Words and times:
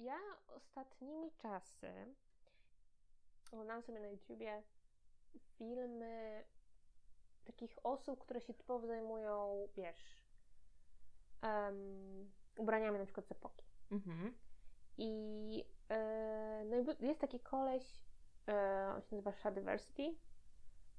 Ja 0.00 0.18
ostatnimi 0.48 1.30
czasy 1.32 1.92
oglądałam 3.52 3.82
sobie 3.82 4.00
na 4.00 4.08
YouTubie 4.08 4.62
filmy 5.58 6.44
takich 7.44 7.78
osób, 7.82 8.20
które 8.20 8.40
się 8.40 8.54
typowo 8.54 8.86
zajmują, 8.86 9.68
wiesz, 9.76 10.24
um, 11.42 12.30
ubraniami 12.58 12.98
na 12.98 13.04
przykład 13.04 13.26
z 13.26 13.32
epoki. 13.32 13.66
Mhm. 13.90 14.34
I 14.98 15.64
e, 15.90 16.64
no 16.66 16.76
i 16.76 17.06
jest 17.06 17.20
taki 17.20 17.40
koleś, 17.40 18.04
e, 18.48 18.92
on 18.96 19.02
się 19.02 19.16
nazywa 19.16 19.32
Shadiversity. 19.32 20.14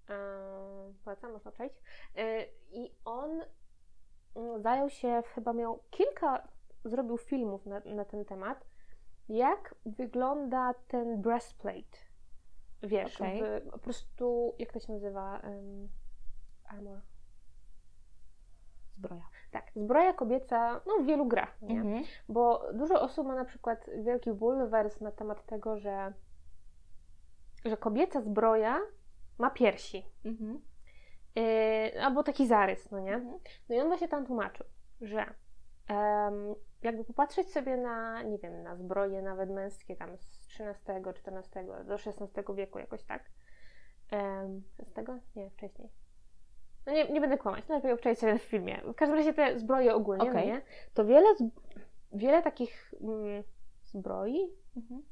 E, 0.10 0.94
polecam, 1.04 1.32
można 1.32 1.52
przejść. 1.52 1.76
I 2.72 2.96
on 3.06 3.42
mm, 4.36 4.62
zajął 4.62 4.90
się, 4.90 5.24
chyba 5.36 5.54
miał 5.54 5.84
kilka, 5.92 6.48
zrobił 6.86 7.18
filmów 7.18 7.66
na, 7.66 7.80
na 7.80 8.06
ten 8.06 8.26
temat, 8.26 8.66
jak 9.32 9.76
wygląda 9.86 10.74
ten 10.88 11.22
breastplate. 11.22 11.98
Wiesz, 12.84 13.16
Okej. 13.22 13.42
w, 13.42 13.72
po 13.72 13.80
prostu, 13.80 14.56
jak 14.60 14.74
to 14.74 14.80
się 14.80 14.94
nazywa? 14.94 15.40
Um, 15.44 15.90
armor. 16.66 17.02
Zbroja. 18.92 19.30
Tak, 19.52 19.72
zbroja 19.76 20.14
kobieca, 20.14 20.82
no 20.88 21.04
w 21.04 21.06
wielu 21.06 21.26
grach, 21.26 21.62
nie? 21.62 21.82
Mhm. 21.82 22.04
Bo 22.30 22.64
dużo 22.74 23.02
osób 23.02 23.28
ma 23.28 23.36
na 23.36 23.46
przykład 23.46 23.90
wielki 24.04 24.32
bulwers 24.32 25.02
na 25.02 25.12
temat 25.12 25.46
tego, 25.46 25.80
że, 25.80 26.14
że 27.66 27.78
kobieca 27.78 28.22
zbroja 28.22 28.80
ma 29.38 29.50
piersi. 29.50 30.06
Yy, 31.36 32.04
albo 32.04 32.24
taki 32.24 32.48
zarys, 32.48 32.92
no 32.92 33.00
nie? 33.00 33.14
Mhm. 33.14 33.40
No 33.70 33.76
i 33.76 33.80
on 33.80 33.88
właśnie 33.88 34.08
tam 34.08 34.26
tłumaczył, 34.26 34.66
że 35.02 35.34
jakby 36.82 37.04
popatrzeć 37.04 37.52
sobie 37.52 37.78
na, 37.78 38.24
nie 38.24 38.38
wiem, 38.38 38.64
na 38.64 38.76
zbroje 38.76 39.22
nawet 39.22 39.50
męskie 39.50 39.96
tam 39.96 40.18
z 40.18 40.48
XIII, 40.60 40.96
XIV 41.06 41.86
do 41.86 41.94
XVI 41.94 42.56
wieku 42.56 42.80
jakoś 42.80 43.04
tak. 43.04 43.24
Um, 44.12 44.64
XVI? 44.80 45.14
Nie, 45.36 45.50
wcześniej. 45.50 45.90
No 46.86 46.94
nie, 46.94 47.10
nie 47.10 47.22
będę 47.22 47.38
kłamać, 47.38 47.70
lepiej 47.70 47.92
obczaić 47.92 48.20
sobie 48.20 48.40
w 48.40 48.44
filmie. 48.44 48.82
W 48.86 48.96
każdym 48.96 49.18
razie 49.18 49.34
te 49.34 49.60
zbroje 49.60 49.96
ogólnie, 49.96 50.26
no 50.26 50.32
Okej. 50.32 50.48
nie? 50.48 50.62
To 50.94 51.06
wiele, 51.06 51.36
z, 51.36 51.44
wiele 52.14 52.42
takich 52.42 52.94
mm, 53.02 53.44
zbroi 53.84 54.62
Mhm. 54.78 55.04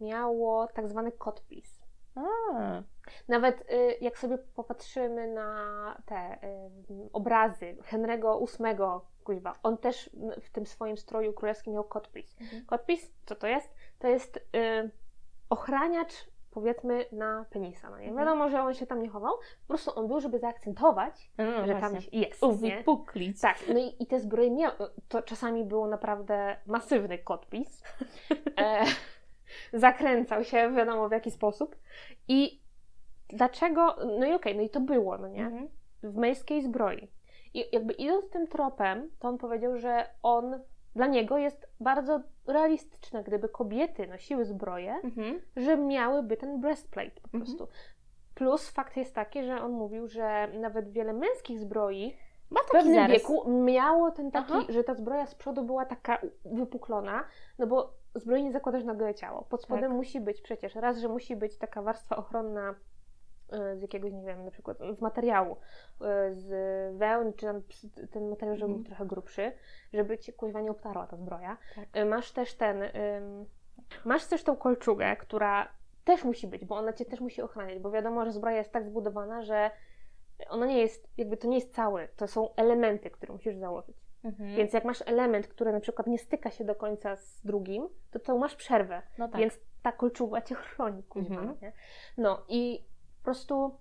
miało 0.00 0.66
tak 0.66 0.88
zwany 0.88 1.12
codpiece. 1.12 1.82
A, 2.14 2.82
Nawet 3.28 3.70
y, 3.72 3.94
jak 4.00 4.18
sobie 4.18 4.38
popatrzymy 4.38 5.26
na 5.26 6.02
te 6.06 6.34
y, 6.34 7.08
obrazy 7.12 7.76
Henry'ego 7.90 8.38
VIII, 8.40 9.08
kuźwa, 9.24 9.52
on 9.62 9.78
też 9.78 10.10
w 10.42 10.50
tym 10.50 10.66
swoim 10.66 10.96
stroju 10.96 11.32
królewskim 11.32 11.72
miał 11.72 11.84
codpiece. 11.84 12.36
Mhm. 12.40 12.66
Codpiece, 12.66 13.06
co 13.26 13.34
to 13.34 13.46
jest? 13.46 13.74
To 13.98 14.08
jest 14.08 14.36
y, 14.36 14.90
ochraniacz, 15.50 16.12
powiedzmy, 16.50 17.06
na 17.12 17.44
penisa. 17.50 17.90
No 17.90 17.98
nie? 17.98 18.08
Mhm. 18.08 18.26
Wiadomo, 18.26 18.50
że 18.50 18.62
on 18.62 18.74
się 18.74 18.86
tam 18.86 19.02
nie 19.02 19.08
chował, 19.08 19.34
po 19.36 19.68
prostu 19.68 19.98
on 19.98 20.08
był, 20.08 20.20
żeby 20.20 20.38
zaakcentować, 20.38 21.30
no 21.38 21.66
że 21.66 21.74
tam 21.74 21.90
właśnie. 21.90 22.20
jest. 22.20 22.42
nie? 22.42 22.48
Uwypuklić. 22.48 23.40
Tak, 23.40 23.56
no 23.68 23.78
i, 23.78 24.02
i 24.02 24.06
te 24.06 24.20
zbroje 24.20 24.50
miały, 24.50 24.74
to 25.08 25.22
czasami 25.22 25.64
było 25.64 25.86
naprawdę 25.86 26.56
masywny 26.66 27.18
kotpis. 27.18 27.82
E, 28.60 28.84
zakręcał 29.72 30.44
się, 30.44 30.72
wiadomo 30.76 31.08
w 31.08 31.12
jaki 31.12 31.30
sposób. 31.30 31.76
I 32.28 32.60
dlaczego, 33.28 33.96
no 34.18 34.26
i 34.26 34.32
okej, 34.32 34.56
no 34.56 34.62
i 34.62 34.70
to 34.70 34.80
było, 34.80 35.18
no 35.18 35.28
nie? 35.28 35.44
Mhm. 35.46 35.68
W 36.02 36.16
męskiej 36.16 36.62
zbroi. 36.62 37.08
I 37.54 37.64
jakby 37.72 37.92
idąc 37.92 38.30
tym 38.30 38.46
tropem, 38.46 39.10
to 39.18 39.28
on 39.28 39.38
powiedział, 39.38 39.76
że 39.76 40.06
on, 40.22 40.60
dla 40.94 41.06
niego 41.06 41.38
jest 41.38 41.66
bardzo 41.80 42.20
realistyczne, 42.46 43.24
gdyby 43.24 43.48
kobiety 43.48 44.06
nosiły 44.06 44.44
zbroje, 44.44 44.94
Mhm. 45.04 45.40
że 45.56 45.76
miałyby 45.76 46.36
ten 46.36 46.60
breastplate 46.60 47.10
po 47.10 47.24
Mhm. 47.24 47.44
prostu. 47.44 47.68
Plus 48.34 48.70
fakt 48.70 48.96
jest 48.96 49.14
taki, 49.14 49.44
że 49.44 49.62
on 49.62 49.72
mówił, 49.72 50.06
że 50.06 50.48
nawet 50.60 50.90
wiele 50.92 51.12
męskich 51.12 51.58
zbroi 51.58 52.16
Ma 52.50 52.60
w 52.60 52.70
pewnym 52.70 52.94
zarys. 52.94 53.12
wieku 53.18 53.50
miało 53.50 54.10
ten 54.10 54.30
taki, 54.30 54.52
Aha. 54.52 54.64
że 54.68 54.84
ta 54.84 54.94
zbroja 54.94 55.26
z 55.26 55.34
przodu 55.34 55.62
była 55.64 55.84
taka 55.84 56.18
wypuklona, 56.44 57.24
no 57.58 57.66
bo 57.66 57.92
zbroi 58.14 58.42
nie 58.44 58.52
zakładasz 58.52 58.84
na 58.84 58.94
gołe 58.94 59.14
ciało. 59.14 59.42
Pod 59.42 59.62
spodem 59.62 59.84
Tak. 59.84 59.92
musi 59.96 60.20
być 60.20 60.40
przecież, 60.42 60.74
raz, 60.74 60.98
że 60.98 61.08
musi 61.08 61.36
być 61.36 61.58
taka 61.58 61.82
warstwa 61.82 62.16
ochronna 62.16 62.74
z 63.76 63.82
jakiegoś, 63.82 64.12
nie 64.12 64.22
wiem, 64.22 64.44
na 64.44 64.50
przykład 64.50 64.78
z 64.98 65.00
materiału, 65.00 65.52
y, 65.52 66.34
z 66.34 66.48
wełny, 66.98 67.32
czy 67.32 67.46
tam 67.46 67.62
ten 68.10 68.28
materiał, 68.30 68.56
żeby 68.56 68.68
był 68.68 68.76
Mhm. 68.78 68.84
trochę 68.84 69.06
grubszy, 69.06 69.52
żeby 69.92 70.18
cię 70.18 70.32
kuźwa 70.32 70.60
nie 70.60 70.70
obtarła 70.70 71.06
ta 71.06 71.16
zbroja. 71.16 71.56
Tak. 71.74 71.96
Y, 71.96 72.04
Masz 72.04 72.32
też 72.32 72.54
ten, 72.54 72.82
masz 74.04 74.26
też 74.26 74.44
tą 74.44 74.56
kolczugę, 74.56 75.16
która 75.16 75.68
też 76.04 76.24
musi 76.24 76.46
być, 76.46 76.64
bo 76.64 76.76
ona 76.76 76.92
cię 76.92 77.04
też 77.04 77.20
musi 77.20 77.42
ochraniać, 77.42 77.78
bo 77.78 77.90
wiadomo, 77.90 78.24
że 78.24 78.32
zbroja 78.32 78.56
jest 78.56 78.72
tak 78.72 78.84
zbudowana, 78.86 79.42
że 79.42 79.70
ona 80.48 80.66
nie 80.66 80.78
jest, 80.78 81.08
jakby 81.16 81.36
to 81.36 81.48
nie 81.48 81.56
jest 81.56 81.74
cały, 81.74 82.08
to 82.16 82.26
są 82.26 82.54
elementy, 82.54 83.10
które 83.10 83.32
musisz 83.32 83.56
założyć. 83.56 83.96
Mhm. 84.24 84.56
Więc 84.56 84.72
jak 84.72 84.84
masz 84.84 85.02
element, 85.06 85.48
który 85.48 85.72
na 85.72 85.80
przykład 85.80 86.06
nie 86.06 86.18
styka 86.18 86.50
się 86.50 86.64
do 86.64 86.74
końca 86.74 87.16
z 87.16 87.40
drugim, 87.46 87.88
to 88.10 88.18
to 88.18 88.38
masz 88.38 88.56
przerwę, 88.56 89.02
no 89.18 89.28
tak. 89.28 89.40
więc 89.40 89.58
ta 89.82 89.92
kolczuga 89.92 90.42
cię 90.42 90.54
chroni, 90.54 91.02
kuźwa, 91.02 91.40
Mhm. 91.40 91.72
No 92.16 92.42
i 92.48 92.84
prostu 93.28 93.78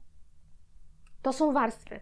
to 1.22 1.34
są 1.34 1.54
warstwy 1.54 2.00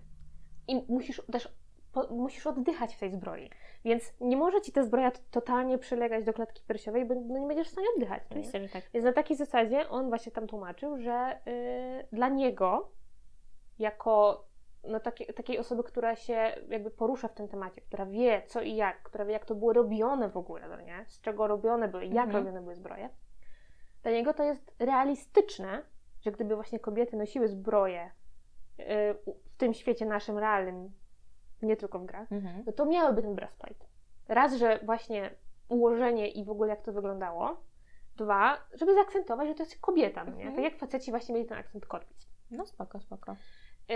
i 0.67 0.85
musisz 0.87 1.21
też 1.31 1.49
po, 1.91 2.07
musisz 2.13 2.47
oddychać 2.47 2.95
w 2.95 2.99
tej 2.99 3.11
zbroi, 3.11 3.49
więc 3.83 4.13
nie 4.21 4.37
może 4.37 4.61
ci 4.61 4.71
ta 4.71 4.83
zbroja 4.83 5.11
totalnie 5.31 5.77
przylegać 5.77 6.25
do 6.25 6.33
klatki 6.33 6.63
piersiowej, 6.67 7.05
bo 7.05 7.15
no 7.15 7.39
nie 7.39 7.47
będziesz 7.47 7.67
w 7.67 7.71
stanie 7.71 7.87
oddychać. 7.95 8.21
no? 8.23 8.27
Oczywiście, 8.29 8.61
że 8.61 8.69
tak. 8.69 8.83
Więc 8.93 9.05
na 9.05 9.13
takiej 9.13 9.37
zasadzie 9.37 9.89
on 9.89 10.09
właśnie 10.09 10.31
tam 10.31 10.47
tłumaczył, 10.47 10.97
że 10.97 11.39
y, 11.47 12.07
dla 12.15 12.29
niego, 12.29 12.91
jako 13.79 14.45
no, 14.83 14.99
takie, 14.99 15.33
takiej 15.33 15.59
osoby, 15.59 15.83
która 15.83 16.15
się 16.15 16.55
jakby 16.69 16.91
porusza 16.91 17.27
w 17.27 17.33
tym 17.33 17.47
temacie, 17.47 17.81
która 17.81 18.05
wie 18.05 18.41
co 18.47 18.61
i 18.61 18.75
jak, 18.75 19.03
która 19.03 19.25
wie 19.25 19.33
jak 19.33 19.45
to 19.45 19.55
było 19.55 19.73
robione 19.73 20.29
w 20.29 20.37
ogóle, 20.37 20.67
no 20.69 20.81
nie? 20.81 21.05
z 21.07 21.21
czego 21.21 21.47
robione 21.47 21.87
były, 21.87 22.05
jak 22.05 22.25
Mhm. 22.25 22.45
robione 22.45 22.61
były 22.61 22.75
zbroje, 22.75 23.09
dla 24.03 24.11
niego 24.11 24.33
to 24.33 24.43
jest 24.43 24.75
realistyczne, 24.79 25.81
że 26.25 26.31
gdyby 26.31 26.55
właśnie 26.55 26.79
kobiety 26.79 27.17
nosiły 27.17 27.47
zbroje 27.47 28.11
y, 28.79 28.83
w 29.25 29.57
tym 29.57 29.73
świecie 29.73 30.05
naszym 30.05 30.37
realnym, 30.37 30.91
nie 31.61 31.77
tylko 31.77 31.99
w 31.99 32.05
grach, 32.05 32.31
Mhm. 32.31 32.63
no 32.65 32.71
to 32.73 32.85
miałyby 32.85 33.21
ten 33.21 33.35
breastplate. 33.35 33.85
Raz, 34.27 34.53
że 34.53 34.79
właśnie 34.83 35.31
ułożenie 35.69 36.27
i 36.27 36.45
w 36.45 36.49
ogóle 36.49 36.69
jak 36.69 36.81
to 36.81 36.93
wyglądało. 36.93 37.57
Dwa, 38.15 38.57
żeby 38.73 38.93
zaakcentować, 38.93 39.47
że 39.47 39.55
to 39.55 39.63
jest 39.63 39.79
kobieta, 39.81 40.23
no 40.23 40.31
nie? 40.31 40.45
Mhm. 40.47 40.55
Tak 40.55 40.63
jak 40.63 40.75
faceci 40.75 41.11
właśnie 41.11 41.35
mieli 41.35 41.47
ten 41.47 41.57
akcent 41.57 41.85
kotwic. 41.85 42.27
No 42.51 42.65
spoko, 42.65 42.99
spoko. 42.99 43.35
Yy... 43.89 43.95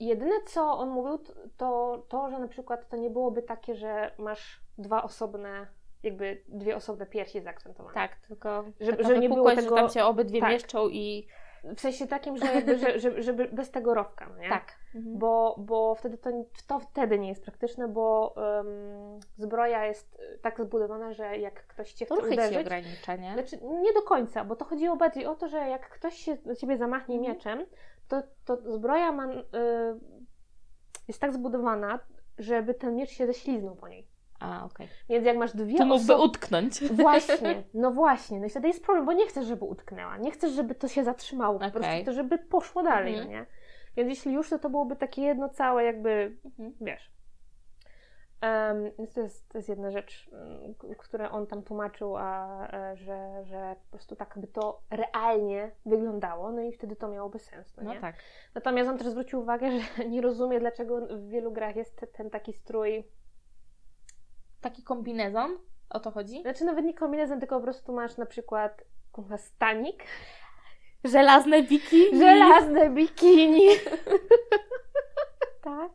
Jedyne, 0.00 0.34
co 0.46 0.78
on 0.78 0.88
mówił, 0.90 1.18
to 1.56 2.02
to, 2.08 2.30
że 2.30 2.38
na 2.38 2.48
przykład 2.48 2.88
to 2.88 2.96
nie 2.96 3.10
byłoby 3.10 3.42
takie, 3.42 3.74
że 3.74 4.14
masz 4.18 4.60
dwa 4.78 5.02
osobne, 5.02 5.66
jakby 6.02 6.42
dwie 6.48 6.76
osobne 6.76 7.06
piersi 7.06 7.40
zaakcentowane. 7.40 7.94
Tak, 7.94 8.16
tylko 8.16 8.64
Że- 8.80 8.92
taka 8.92 9.08
że 9.08 9.18
nie 9.18 9.28
było 9.28 9.50
tego- 9.50 9.62
że 9.76 9.82
tam 9.82 9.88
się 9.90 10.04
obydwie 10.04 10.40
tak. 10.40 10.50
mieszczą 10.50 10.88
i... 10.88 11.26
W 11.76 11.80
sensie 11.80 12.06
takim, 12.06 12.36
że, 12.36 12.46
jakby, 12.54 12.78
że, 12.78 12.98
że, 12.98 13.22
żeby 13.22 13.48
bez 13.52 13.70
tego 13.70 13.94
rowka, 13.94 14.28
no 14.30 14.38
nie? 14.42 14.48
Tak. 14.48 14.74
Mhm. 14.94 15.18
Bo, 15.18 15.56
bo 15.58 15.94
wtedy 15.94 16.18
to, 16.18 16.30
to 16.66 16.78
wtedy 16.80 17.18
nie 17.18 17.28
jest 17.28 17.42
praktyczne, 17.44 17.88
bo 17.88 18.34
em, 18.58 18.66
zbroja 19.36 19.86
jest 19.86 20.20
y, 20.34 20.38
tak 20.38 20.60
zbudowana, 20.60 21.12
że 21.12 21.38
jak 21.38 21.66
ktoś 21.66 21.92
cię 21.92 22.04
chce 22.06 22.14
Ruchy 22.14 22.28
ci 22.28 22.34
uderzyć, 22.34 22.58
ogranicza, 22.58 23.16
nie? 23.16 23.32
znaczy 23.32 23.58
nie 23.82 23.92
do 23.92 24.02
końca, 24.02 24.44
bo 24.44 24.56
to 24.56 24.64
chodziło 24.64 24.96
bardziej 24.96 25.26
o 25.26 25.34
to, 25.34 25.48
że 25.48 25.58
jak 25.58 25.88
ktoś 25.88 26.14
się 26.14 26.36
do 26.36 26.54
ciebie 26.54 26.76
zamachnie 26.76 27.16
Mhm. 27.16 27.34
mieczem, 27.34 27.66
to, 28.08 28.22
to 28.44 28.72
zbroja 28.72 29.12
ma, 29.12 29.32
y, 29.32 29.40
jest 31.08 31.20
tak 31.20 31.32
zbudowana, 31.32 31.98
żeby 32.38 32.74
ten 32.74 32.96
miecz 32.96 33.10
się 33.10 33.26
ześliznął 33.26 33.76
po 33.76 33.88
niej. 33.88 34.09
A, 34.40 34.64
okej. 34.64 34.88
Więc 35.08 35.26
jak 35.26 35.36
masz 35.36 35.52
dwie 35.56 35.78
To 35.78 35.86
mógłby 35.86 36.14
osoby... 36.14 36.24
utknąć. 36.30 36.80
Właśnie, 37.02 37.62
no 37.74 37.90
właśnie. 37.90 38.40
No 38.40 38.46
i 38.46 38.50
wtedy 38.50 38.68
jest 38.68 38.84
problem, 38.84 39.06
bo 39.06 39.12
nie 39.12 39.26
chcesz, 39.26 39.46
żeby 39.46 39.64
utknęła. 39.64 40.16
Nie 40.16 40.30
chcesz, 40.30 40.52
żeby 40.52 40.74
to 40.74 40.88
się 40.88 41.04
zatrzymało. 41.04 41.58
Po 41.58 41.66
Okej. 41.66 41.80
prostu 41.80 42.04
to, 42.04 42.12
żeby 42.12 42.38
poszło 42.38 42.82
dalej, 42.82 43.12
Mhm. 43.14 43.30
no 43.32 43.38
nie? 43.38 43.46
Więc 43.96 44.08
jeśli 44.10 44.32
już, 44.32 44.50
to 44.50 44.58
to 44.58 44.70
byłoby 44.70 44.96
takie 44.96 45.22
jedno 45.22 45.48
całe, 45.48 45.84
jakby, 45.84 46.36
Mhm. 46.44 46.72
wiesz. 46.80 47.10
Um, 48.42 48.90
więc 48.98 49.14
to 49.14 49.20
jest, 49.20 49.48
to 49.48 49.58
jest 49.58 49.68
jedna 49.68 49.90
rzecz, 49.90 50.30
mm, 50.32 50.74
które 50.98 51.30
on 51.30 51.46
tam 51.46 51.62
tłumaczył, 51.62 52.16
a, 52.16 52.62
e, 52.72 52.96
że, 52.96 53.44
że 53.44 53.76
po 53.84 53.90
prostu 53.90 54.16
tak 54.16 54.34
by 54.38 54.46
to 54.46 54.80
realnie 54.90 55.70
wyglądało, 55.86 56.52
no 56.52 56.60
i 56.62 56.72
wtedy 56.72 56.96
to 56.96 57.08
miałoby 57.08 57.38
sens, 57.38 57.76
no, 57.76 57.82
No 57.82 57.94
nie? 57.94 58.00
tak. 58.00 58.14
Natomiast 58.54 58.90
on 58.90 58.98
też 58.98 59.06
zwrócił 59.06 59.40
uwagę, 59.40 59.70
że 59.98 60.04
nie 60.08 60.20
rozumie, 60.20 60.60
dlaczego 60.60 61.06
w 61.06 61.28
wielu 61.28 61.52
grach 61.52 61.76
jest 61.76 62.06
ten 62.12 62.30
taki 62.30 62.52
strój, 62.52 63.04
Taki 64.60 64.82
kombinezon? 64.82 65.58
O 65.90 66.00
to 66.00 66.10
chodzi? 66.10 66.42
znaczy 66.42 66.64
nawet 66.64 66.84
nie 66.84 66.94
kombinezon, 66.94 67.40
tylko 67.40 67.56
po 67.56 67.62
prostu 67.62 67.92
masz 67.92 68.16
na 68.16 68.26
przykład 68.26 68.84
kurwa, 69.12 69.38
stanik, 69.38 70.04
Żelazne 71.04 71.62
bikini. 71.62 72.18
żelazne 72.18 72.90
bikini. 72.90 73.68
tak. 75.62 75.92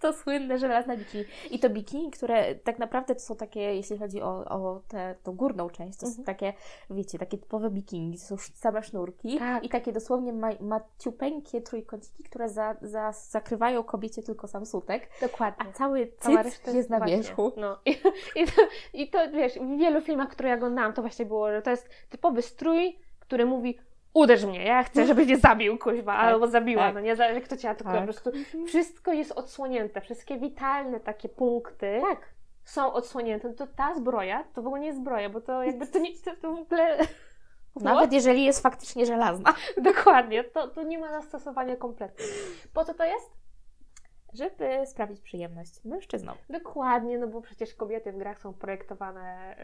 To 0.00 0.12
słynne 0.12 0.58
żelazne 0.58 0.96
bikini. 0.96 1.24
I 1.50 1.58
to 1.58 1.70
bikini, 1.70 2.10
które 2.10 2.54
tak 2.54 2.78
naprawdę 2.78 3.14
to 3.14 3.20
są 3.20 3.36
takie, 3.36 3.60
jeśli 3.60 3.98
chodzi 3.98 4.22
o, 4.22 4.44
o 4.44 4.80
tę 4.88 5.14
górną 5.26 5.70
część, 5.70 5.98
to 5.98 6.06
są 6.06 6.10
Mhm. 6.10 6.24
takie, 6.24 6.52
wiecie, 6.90 7.18
takie 7.18 7.38
typowe 7.38 7.70
bikini, 7.70 8.18
to 8.18 8.24
są 8.24 8.36
same 8.54 8.82
sznurki 8.82 9.38
Tak. 9.38 9.64
i 9.64 9.68
takie 9.68 9.92
dosłownie 9.92 10.32
ma, 10.32 10.48
maciupeńkie 10.60 11.60
trójkąciki, 11.60 12.22
które 12.24 12.48
za, 12.48 12.76
za, 12.82 13.12
zakrywają 13.12 13.82
kobiecie 13.84 14.22
tylko 14.22 14.48
sam 14.48 14.66
sutek, 14.66 15.08
Dokładnie. 15.20 15.66
a 15.68 15.72
cały 15.72 16.12
reszta 16.44 16.70
jest 16.70 16.90
na 16.90 17.00
wierzchu. 17.00 17.52
No. 17.56 17.78
I, 17.86 17.90
i, 18.36 18.46
to, 18.46 18.62
I 18.94 19.10
to 19.10 19.30
wiesz, 19.32 19.52
w 19.54 19.78
wielu 19.78 20.00
filmach, 20.00 20.28
które 20.28 20.48
ja 20.48 20.54
oglądałam, 20.54 20.92
to 20.92 21.02
właśnie 21.02 21.26
było, 21.26 21.50
że 21.52 21.62
to 21.62 21.70
jest 21.70 21.88
typowy 22.08 22.42
strój, 22.42 22.98
który 23.20 23.46
mówi 23.46 23.78
uderz 24.18 24.44
mnie, 24.44 24.64
ja 24.64 24.82
chcę, 24.82 25.06
żebyś 25.06 25.26
mnie 25.26 25.36
zabił, 25.36 25.78
kuźwa, 25.78 26.14
albo 26.14 26.46
zabiła, 26.46 26.82
tak. 26.82 26.94
no 26.94 27.00
nie 27.00 27.16
zależy 27.16 27.40
kto 27.40 27.56
cię 27.56 27.70
atakuje, 27.70 27.96
Tak. 27.96 28.06
po 28.06 28.12
prostu 28.12 28.32
wszystko 28.66 29.12
jest 29.12 29.32
odsłonięte, 29.32 30.00
wszystkie 30.00 30.38
witalne 30.38 31.00
takie 31.00 31.28
punkty 31.28 32.00
Tak. 32.00 32.34
są 32.64 32.92
odsłonięte. 32.92 33.54
To 33.54 33.66
ta 33.66 33.94
zbroja, 33.94 34.44
to 34.54 34.62
w 34.62 34.66
ogóle 34.66 34.80
nie 34.80 34.86
jest 34.86 34.98
zbroja, 34.98 35.30
bo 35.30 35.40
to 35.40 35.64
jakby 35.64 35.86
to 35.86 35.98
nie, 35.98 36.18
to, 36.24 36.36
to 36.42 36.52
w 36.52 36.58
ogóle... 36.58 36.98
Nawet 37.80 38.12
jeżeli 38.12 38.44
jest 38.44 38.62
faktycznie 38.62 39.06
żelazna. 39.06 39.54
Dokładnie, 39.92 40.44
to, 40.44 40.68
to 40.68 40.82
nie 40.82 40.98
ma 40.98 41.10
zastosowania 41.10 41.76
kompletnie. 41.76 42.24
Po 42.74 42.84
co 42.84 42.94
to 42.94 43.04
jest? 43.04 43.37
Żeby 44.32 44.86
sprawić 44.86 45.20
przyjemność 45.20 45.84
mężczyznom. 45.84 46.36
Dokładnie, 46.50 47.18
no 47.18 47.26
bo 47.28 47.40
przecież 47.40 47.74
kobiety 47.74 48.12
w 48.12 48.18
grach 48.18 48.38
są 48.40 48.54
projektowane 48.54 49.56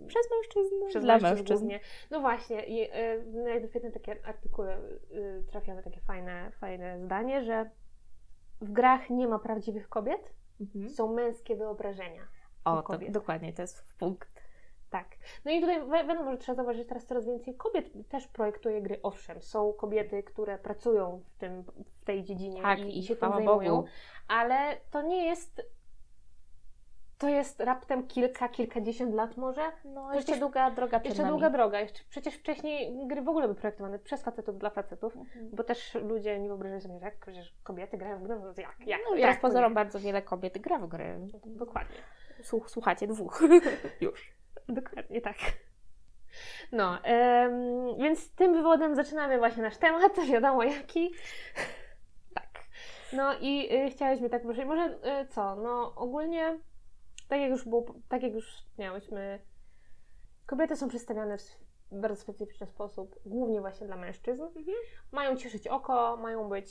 yy, 0.00 0.06
Przez 0.06 0.22
mężczyzn, 0.36 0.74
przez 0.88 1.04
dla 1.04 1.18
mężczyzn 1.18 1.58
głównie. 1.58 1.80
No 2.10 2.20
właśnie, 2.20 2.66
i 2.66 2.76
yy, 2.76 2.88
no 3.26 3.68
w 3.68 3.74
jednym 3.74 3.92
takie 3.92 4.16
artykuły 4.26 4.68
yy, 5.10 5.44
trafiamy 5.50 5.82
takie 5.82 6.00
fajne, 6.00 6.50
fajne 6.60 7.00
zdanie, 7.00 7.44
że 7.44 7.70
w 8.60 8.72
grach 8.72 9.10
nie 9.10 9.28
ma 9.28 9.38
prawdziwych 9.38 9.88
kobiet, 9.88 10.38
Mhm. 10.60 10.90
są 10.90 11.12
męskie 11.12 11.56
wyobrażenia. 11.56 12.22
O, 12.64 12.82
to, 12.82 12.98
dokładnie, 13.08 13.52
to 13.52 13.62
jest 13.62 13.94
punkt. 13.98 14.37
Tak. 14.90 15.06
No 15.44 15.50
i 15.50 15.60
tutaj 15.60 15.80
wi- 15.84 16.08
wiadomo, 16.08 16.30
że 16.32 16.38
trzeba 16.38 16.56
zauważyć, 16.56 16.82
że 16.82 16.88
teraz 16.88 17.06
coraz 17.06 17.26
więcej 17.26 17.54
kobiet 17.54 17.86
też 18.08 18.28
projektuje 18.28 18.82
gry. 18.82 19.00
Owszem, 19.02 19.42
są 19.42 19.72
kobiety, 19.72 20.22
które 20.22 20.58
pracują 20.58 21.22
w, 21.26 21.38
tym, 21.38 21.62
w 21.96 22.04
tej 22.04 22.24
dziedzinie 22.24 22.62
Tak, 22.62 22.78
i, 22.80 22.98
i 22.98 23.02
się 23.02 23.16
tym 23.16 23.30
zajmują, 23.32 23.76
Bogu. 23.76 23.88
ale 24.28 24.76
to 24.90 25.02
nie 25.02 25.24
jest. 25.26 25.62
To 27.18 27.28
jest 27.28 27.60
raptem 27.60 28.06
kilka, 28.06 28.48
kilkadziesiąt 28.48 29.14
lat 29.14 29.36
może. 29.36 29.60
No, 29.84 30.08
To 30.08 30.14
jeszcze 30.14 30.38
długa 30.38 30.70
droga 30.70 30.98
przed 31.00 31.04
Jeszcze 31.10 31.22
nami. 31.22 31.32
długa 31.32 31.50
droga. 31.50 31.80
Jeszcze, 31.80 32.02
przecież 32.10 32.34
wcześniej 32.34 33.06
gry 33.06 33.22
w 33.22 33.28
ogóle 33.28 33.46
były 33.48 33.60
projektowane 33.60 33.98
przez 33.98 34.22
facetów 34.22 34.58
dla 34.58 34.70
facetów, 34.70 35.16
Mhm. 35.16 35.50
bo 35.52 35.64
też 35.64 35.94
ludzie 35.94 36.38
nie 36.38 36.48
wyobrażają 36.48 36.80
sobie, 36.80 36.98
że 36.98 37.04
jak 37.04 37.18
przecież 37.18 37.54
kobiety 37.62 37.98
grają 37.98 38.18
w 38.18 38.22
gry, 38.22 38.36
no 38.40 38.46
jak? 38.56 38.76
jak 38.86 39.00
No, 39.10 39.16
jak 39.16 39.20
teraz 39.20 39.36
to 39.36 39.42
pozorom 39.42 39.74
bardzo 39.74 40.00
wiele 40.00 40.22
kobiet 40.22 40.58
gra 40.58 40.78
w 40.78 40.86
gry. 40.88 41.18
Dokładnie. 41.46 41.96
Słuch, 42.42 42.70
słuchacie 42.70 43.06
dwóch. 43.06 43.42
Już. 44.00 44.32
Dokładnie 44.68 45.20
tak. 45.20 45.36
No, 46.72 47.04
em, 47.04 47.52
więc 47.98 48.34
tym 48.34 48.52
wywodem 48.54 48.94
zaczynamy 48.94 49.38
właśnie 49.38 49.62
nasz 49.62 49.76
temat, 49.76 50.12
wiadomo 50.30 50.62
jaki. 50.62 51.14
tak. 52.34 52.64
No 53.12 53.38
i 53.40 53.74
y, 53.74 53.90
chciałyśmy 53.90 54.30
tak 54.30 54.42
poruszyć. 54.42 54.64
Może 54.64 54.98
y, 55.22 55.26
co? 55.26 55.56
No 55.56 55.94
ogólnie, 55.96 56.58
tak 57.28 57.40
jak 57.40 57.50
już 57.50 57.64
było, 57.64 57.94
tak 58.08 58.22
jak 58.22 58.32
już 58.32 58.56
wspomniałyśmy, 58.56 59.40
kobiety 60.46 60.76
są 60.76 60.88
przedstawiane 60.88 61.38
w 61.38 62.00
bardzo 62.00 62.22
specyficzny 62.22 62.66
sposób, 62.66 63.20
głównie 63.26 63.60
właśnie 63.60 63.86
dla 63.86 63.96
mężczyzn. 63.96 64.42
Mają 65.12 65.36
cieszyć 65.36 65.68
oko, 65.68 66.16
mają 66.16 66.48
być 66.48 66.70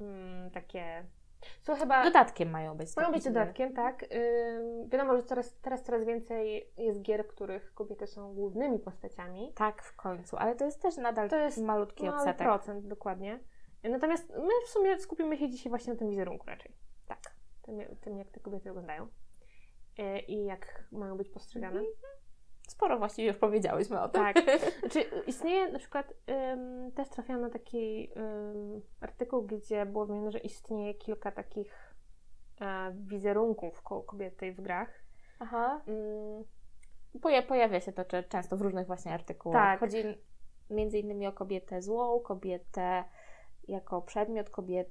mm, 0.00 0.50
takie. 0.50 1.04
Są 1.60 1.74
chyba. 1.76 2.04
Dodatkiem 2.04 2.50
mają 2.50 2.76
być. 2.76 2.96
Mają 2.96 3.12
być 3.12 3.24
dodatkiem, 3.24 3.74
tak. 3.74 4.02
Ym, 4.02 4.88
wiadomo, 4.88 5.16
że 5.16 5.22
coraz, 5.22 5.60
teraz 5.60 5.82
coraz 5.82 6.04
więcej 6.04 6.70
jest 6.76 7.02
gier, 7.02 7.24
w 7.24 7.28
których 7.28 7.74
kobiety 7.74 8.06
są 8.06 8.34
głównymi 8.34 8.78
postaciami. 8.78 9.52
Tak, 9.54 9.82
w 9.82 9.96
końcu, 9.96 10.36
ale 10.36 10.54
to 10.54 10.64
jest 10.64 10.82
też 10.82 10.96
nadal 10.96 11.28
To 11.28 11.36
jest 11.36 11.58
malutki 11.62 12.04
Mały 12.04 12.16
odsetek. 12.16 12.46
procent, 12.46 12.86
dokładnie. 12.86 13.40
Natomiast 13.82 14.30
my 14.30 14.66
w 14.66 14.68
sumie 14.68 14.98
skupimy 14.98 15.36
się 15.36 15.48
dzisiaj 15.48 15.70
właśnie 15.70 15.92
na 15.92 15.98
tym 15.98 16.10
wizerunku 16.10 16.46
raczej. 16.46 16.72
Tak. 17.08 17.18
Tym, 17.62 17.80
tym 18.00 18.18
jak 18.18 18.30
te 18.30 18.40
kobiety 18.40 18.64
wyglądają. 18.64 19.08
Yy, 19.98 20.20
I 20.20 20.44
jak 20.44 20.84
mają 20.92 21.16
być 21.16 21.28
postrzegane. 21.28 21.80
Mhm. 21.80 21.96
Sporo 22.72 22.98
właściwie 22.98 23.28
już 23.28 23.36
powiedziałyśmy 23.36 24.00
o 24.00 24.08
tym. 24.08 24.22
Tak. 24.22 24.36
Znaczy, 24.80 25.00
istnieje 25.26 25.72
na 25.72 25.78
przykład, 25.78 26.12
ym, 26.52 26.92
też 26.92 27.08
trafiłam 27.08 27.40
na 27.40 27.50
taki 27.50 28.12
ym, 28.16 28.82
artykuł, 29.00 29.42
gdzie 29.42 29.86
było 29.86 30.06
wymienione, 30.06 30.32
że 30.32 30.38
istnieje 30.38 30.94
kilka 30.94 31.32
takich 31.32 31.94
e, 32.60 32.92
wizerunków 33.06 33.82
ko- 33.82 34.02
kobiety 34.02 34.52
w 34.52 34.60
grach. 34.60 34.88
Aha. 35.38 35.80
Ym, 35.88 36.44
Poja- 37.20 37.42
pojawia 37.42 37.80
się 37.80 37.92
to 37.92 38.04
często 38.28 38.56
w 38.56 38.60
różnych 38.60 38.86
właśnie 38.86 39.12
artykułach. 39.12 39.56
Tak. 39.64 39.80
Chodzi 39.80 40.02
między 40.70 40.98
innymi 40.98 41.26
o 41.26 41.32
kobietę 41.32 41.82
złą, 41.82 42.20
kobietę 42.20 43.04
jako 43.68 44.02
przedmiot, 44.02 44.50
kobiet, 44.50 44.88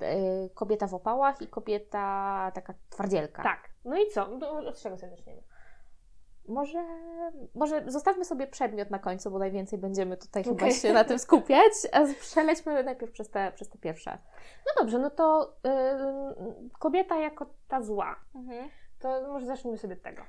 e, 0.00 0.48
kobieta 0.54 0.86
w 0.86 0.94
opałach 0.94 1.42
i 1.42 1.48
kobieta 1.48 2.52
taka 2.54 2.74
twardzielka. 2.90 3.42
Tak. 3.42 3.70
No 3.84 3.96
i 4.02 4.06
co? 4.10 4.28
No, 4.38 4.50
od 4.50 4.78
czego 4.82 4.96
sobie 4.96 5.10
zaczniemy? 5.16 5.42
Może, 6.50 6.84
może 7.54 7.84
zostawmy 7.86 8.24
sobie 8.24 8.46
przedmiot 8.46 8.90
na 8.90 8.98
końcu, 8.98 9.30
bo 9.30 9.38
najwięcej 9.38 9.78
będziemy 9.78 10.16
tutaj 10.16 10.44
chyba 10.44 10.56
Okej. 10.56 10.72
się 10.72 10.92
na 10.92 11.04
tym 11.04 11.18
skupiać, 11.18 11.72
a 11.92 12.06
przelećmy 12.20 12.82
najpierw 12.82 13.12
przez 13.12 13.30
te, 13.30 13.52
przez 13.54 13.68
te 13.68 13.78
pierwsze. 13.78 14.18
No 14.66 14.72
dobrze, 14.82 14.98
no 14.98 15.10
to 15.10 15.56
ym, 15.66 16.70
kobieta 16.78 17.16
jako 17.16 17.46
ta 17.68 17.82
zła. 17.82 18.16
To 18.98 19.28
może 19.32 19.46
zacznijmy 19.46 19.78
sobie 19.78 19.94
od 19.94 20.02
tego. 20.02 20.22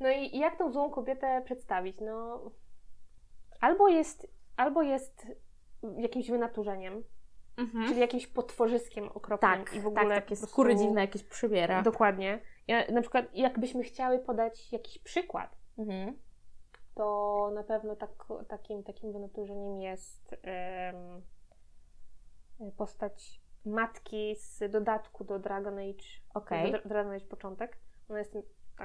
No 0.00 0.10
i 0.10 0.38
jak 0.38 0.56
tą 0.58 0.72
złą 0.72 0.90
kobietę 0.90 1.42
przedstawić? 1.44 1.96
No, 2.00 2.40
albo 3.60 3.88
jest, 3.88 4.26
albo 4.56 4.82
jest 4.82 5.26
jakimś 5.96 6.30
wynaturzeniem, 6.30 7.04
czyli 7.88 8.00
jakimś 8.00 8.26
potworzyskiem 8.26 9.08
okropnym 9.08 9.64
Tak, 9.64 9.74
i 9.74 9.80
w 9.80 9.86
ogóle 9.86 10.04
tak, 10.04 10.14
takie 10.14 10.26
prostu- 10.26 10.46
skóry 10.46 10.76
dziwne 10.76 11.00
jakieś 11.00 11.24
przybiera. 11.24 11.82
Dokładnie. 11.82 12.40
Ja, 12.68 12.90
na 12.92 13.00
przykład, 13.00 13.24
jakbyśmy 13.34 13.82
chciały 13.82 14.18
podać 14.18 14.72
jakiś 14.72 14.98
przykład, 14.98 15.56
Mhm. 15.78 16.18
to 16.94 17.50
na 17.54 17.62
pewno 17.62 17.96
tak, 17.96 18.10
takim, 18.48 18.82
takim 18.82 19.12
wynaturzeniem 19.12 19.80
jest 19.80 20.36
em, 20.42 21.22
postać 22.76 23.40
matki 23.64 24.36
z 24.36 24.70
dodatku 24.72 25.24
do 25.24 25.38
Dragon 25.38 25.78
Age, 25.78 26.04
Okej. 26.34 26.72
do 26.72 26.78
Dra- 26.78 26.88
Dragon 26.88 27.12
Age 27.12 27.26
początek. 27.26 27.78
Ona 28.08 28.18
jest 28.18 28.34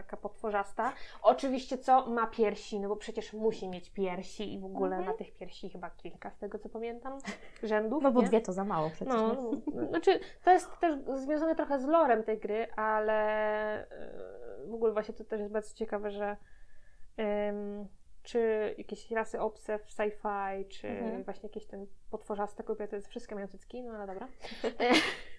taka 0.04 0.18
potworzasta. 0.18 0.94
Oczywiście 1.22 1.78
co? 1.78 2.06
Ma 2.08 2.28
piersi, 2.28 2.80
no 2.80 2.90
bo 2.90 2.96
przecież 2.96 3.34
musi 3.34 3.70
mieć 3.70 3.90
piersi 3.90 4.54
i 4.54 4.60
w 4.60 4.66
ogóle 4.66 4.96
Mhm. 4.96 5.06
ma 5.12 5.18
tych 5.18 5.34
piersi 5.36 5.70
chyba 5.70 5.90
kilka, 5.90 6.32
z 6.32 6.38
tego 6.38 6.60
co 6.60 6.70
pamiętam, 6.70 7.20
rzędów. 7.64 8.04
No 8.04 8.12
bo 8.12 8.22
nie? 8.22 8.28
dwie 8.28 8.42
to 8.42 8.54
za 8.54 8.64
mało 8.64 8.90
przecież. 8.90 9.14
No, 9.16 9.52
no, 9.74 9.88
znaczy 9.88 10.20
to 10.44 10.52
jest 10.52 10.80
też 10.80 10.96
związane 11.16 11.56
trochę 11.56 11.80
z 11.80 11.86
lorem 11.86 12.24
tej 12.24 12.40
gry, 12.40 12.68
ale 12.76 13.88
yy, 14.62 14.68
w 14.72 14.74
ogóle 14.74 14.94
właśnie 14.94 15.14
to 15.14 15.24
też 15.24 15.40
jest 15.40 15.52
bardzo 15.54 15.74
ciekawe, 15.76 16.12
że 16.12 16.38
ym, 17.50 17.88
czy 18.24 18.76
jakieś 18.78 19.12
rasy 19.12 19.40
obce 19.40 19.80
w 19.80 19.88
sci-fi, 19.88 20.68
czy 20.68 20.88
Mhm. 20.88 21.24
właśnie 21.24 21.50
jakieś 21.50 21.66
ten 21.66 21.88
potworzaste 22.12 22.64
kobiety, 22.64 23.02
to 23.02 23.10
wszystkie 23.10 23.36
mają 23.36 23.48
cycki, 23.48 23.84
no 23.84 23.94
ale 23.94 24.08
dobra. 24.08 24.28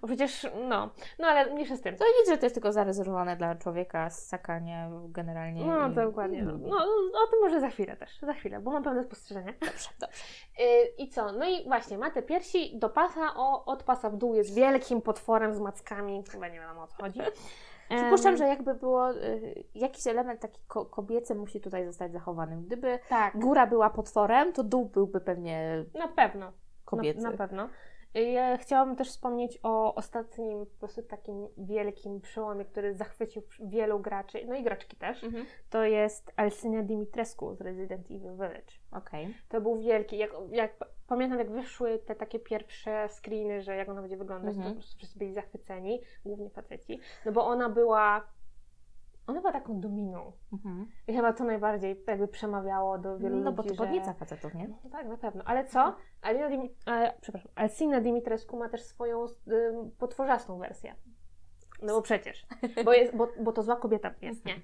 Bo 0.00 0.06
przecież, 0.06 0.46
no, 0.68 0.90
no 1.18 1.26
ale 1.26 1.54
mniejsza 1.54 1.76
z 1.76 1.80
tym. 1.80 1.96
To 1.96 2.04
nic, 2.20 2.28
że 2.30 2.38
to 2.38 2.46
jest 2.46 2.54
tylko 2.54 2.72
zarezerwowane 2.72 3.36
dla 3.36 3.54
człowieka 3.54 4.10
z 4.10 4.26
sakania 4.26 4.90
generalnie. 5.08 5.64
No, 5.66 5.88
i- 5.88 5.94
dokładnie. 5.94 6.42
No, 6.42 6.52
no, 6.58 6.76
o 7.24 7.26
tym 7.30 7.40
może 7.42 7.60
za 7.60 7.68
chwilę 7.68 7.96
też, 7.96 8.18
za 8.22 8.32
chwilę, 8.32 8.60
bo 8.60 8.70
mam 8.70 8.82
pewne 8.82 9.02
spostrzeżenia. 9.04 9.52
Dobrze, 9.60 9.88
dobrze. 10.00 10.16
Yy, 10.58 10.86
I 10.98 11.08
co? 11.08 11.32
No 11.32 11.48
i 11.48 11.64
właśnie, 11.64 11.98
ma 11.98 12.10
te 12.10 12.22
piersi 12.22 12.78
do 12.78 12.88
pasa, 12.88 13.20
o, 13.36 13.64
od 13.64 13.82
pasa 13.82 14.10
w 14.10 14.16
dół 14.16 14.34
jest 14.34 14.54
wielkim 14.54 15.02
potworem 15.02 15.54
z 15.54 15.60
mackami, 15.60 16.24
chyba 16.32 16.48
nie 16.48 16.60
wiadomo 16.60 16.82
o 16.82 16.86
co 16.86 16.96
chodzi. 17.02 17.20
Przypuszczam, 17.96 18.36
że 18.36 18.44
jakby 18.44 18.74
było 18.74 19.10
y, 19.12 19.64
jakiś 19.74 20.06
element 20.06 20.40
taki 20.40 20.60
ko- 20.68 20.86
kobiecy 20.86 21.34
musi 21.34 21.60
tutaj 21.60 21.86
zostać 21.86 22.12
zachowany. 22.12 22.56
Gdyby 22.62 22.98
Tak, 23.08 23.38
góra 23.38 23.66
była 23.66 23.90
potworem, 23.90 24.52
to 24.52 24.64
dół 24.64 24.84
byłby 24.86 25.20
pewnie 25.20 25.84
na 25.94 26.08
pewno. 26.08 26.52
kobiecy. 26.84 27.20
Na, 27.20 27.30
na 27.30 27.36
pewno. 27.36 27.68
Ja 28.20 28.56
chciałabym 28.56 28.96
też 28.96 29.08
wspomnieć 29.08 29.58
o 29.62 29.94
ostatnim 29.94 30.66
po 30.66 30.78
prostu 30.78 31.02
takim 31.02 31.48
wielkim 31.58 32.20
przełomie, 32.20 32.64
który 32.64 32.94
zachwycił 32.94 33.42
wielu 33.60 34.00
graczy, 34.00 34.44
no 34.48 34.54
i 34.54 34.62
graczki 34.62 34.96
też. 34.96 35.24
Mhm. 35.24 35.46
To 35.70 35.84
jest 35.84 36.32
Alcynia 36.36 36.82
Dimitrescu 36.82 37.54
z 37.54 37.60
Resident 37.60 38.06
Evil 38.06 38.32
Village. 38.32 38.72
Okej. 38.92 39.34
To 39.48 39.60
był 39.60 39.78
wielki, 39.80 40.18
jak, 40.18 40.30
jak 40.50 40.76
pamiętam 41.06 41.38
jak 41.38 41.50
wyszły 41.50 41.98
te 41.98 42.14
takie 42.14 42.38
pierwsze 42.38 43.08
screeny, 43.08 43.62
że 43.62 43.76
jak 43.76 43.88
ona 43.88 44.00
będzie 44.00 44.16
wyglądać, 44.16 44.56
Mhm. 44.56 44.64
to 44.64 44.70
po 44.74 44.80
prostu 44.80 44.96
wszyscy 44.98 45.18
byli 45.18 45.32
zachwyceni, 45.32 46.00
głównie 46.24 46.50
faceci, 46.50 47.00
no 47.26 47.32
bo 47.32 47.46
ona 47.46 47.68
była 47.68 48.26
ona 49.26 49.40
była 49.40 49.52
taką 49.52 49.80
dominą. 49.80 50.32
Mhm. 50.52 50.86
I 51.08 51.14
chyba 51.14 51.32
to 51.32 51.44
najbardziej 51.44 52.04
jakby 52.06 52.28
przemawiało 52.28 52.98
do 52.98 53.18
wielu 53.18 53.36
No 53.36 53.52
bo 53.52 53.62
ludzi, 53.62 53.68
to 53.68 53.84
że... 53.84 53.88
podnieca 53.88 54.14
facetów, 54.14 54.54
nie? 54.54 54.68
No 54.68 54.90
tak, 54.90 55.06
na 55.06 55.16
pewno. 55.16 55.44
Ale 55.44 55.64
co? 55.64 55.96
Alina 56.22 56.48
Dimi... 56.48 56.74
e, 56.86 57.14
przepraszam, 57.20 57.52
Alcina 57.54 58.00
Dimitrescu 58.00 58.56
ma 58.56 58.68
też 58.68 58.82
swoją 58.82 59.24
y, 59.24 59.30
potworzastą 59.98 60.58
wersję. 60.58 60.94
No 61.82 61.94
bo 61.94 62.02
przecież. 62.02 62.46
Bo, 62.84 62.92
jest, 62.92 63.16
bo, 63.16 63.28
bo 63.40 63.52
to 63.52 63.62
zła 63.62 63.76
kobieta 63.76 64.14
jest, 64.22 64.44
nie? 64.44 64.54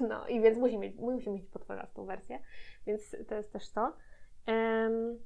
No 0.08 0.26
i 0.26 0.40
więc 0.40 0.58
musi 0.58 0.78
mieć, 0.78 0.96
musi 0.96 1.30
mieć 1.30 1.46
potworzastą 1.46 2.04
wersję. 2.04 2.38
Więc 2.86 3.16
to 3.28 3.34
jest 3.34 3.52
też 3.52 3.72
to. 3.72 3.96
Em, 4.46 5.18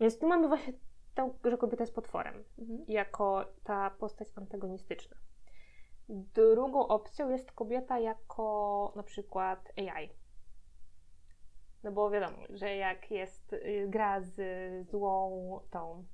więc 0.00 0.18
tu 0.18 0.28
mamy 0.28 0.48
właśnie 0.48 0.72
tą, 1.14 1.38
że 1.44 1.58
kobieta 1.58 1.82
jest 1.82 1.94
potworem. 1.94 2.44
Mhm. 2.58 2.84
Jako 2.88 3.44
ta 3.64 3.90
postać 3.90 4.28
antagonistyczna. 4.36 5.16
Drugą 6.10 6.88
opcją 6.88 7.30
jest 7.30 7.52
kobieta 7.52 7.98
jako 7.98 8.92
na 8.96 9.02
przykład 9.02 9.72
AI. 9.76 10.10
No 11.82 11.92
bo 11.92 12.10
wiadomo, 12.10 12.38
że 12.48 12.76
jak 12.76 13.10
jest 13.10 13.52
y, 13.52 13.86
gra 13.88 14.20
z 14.20 14.40
złą 14.90 15.60
tą 15.70 16.04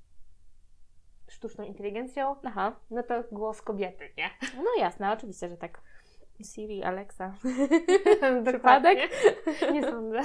sztuczną 1.29 1.63
inteligencją, 1.63 2.35
Aha. 2.43 2.75
no 2.91 3.03
to 3.03 3.23
głos 3.31 3.61
kobiety, 3.61 4.13
nie? 4.17 4.29
No 4.55 4.69
jasne, 4.77 5.11
oczywiście, 5.11 5.49
że 5.49 5.57
tak. 5.57 5.81
Siri, 6.43 6.83
Alexa. 6.83 7.33
Przypadek? 8.47 8.99
Nie 9.71 9.83
sądzę. 9.83 10.19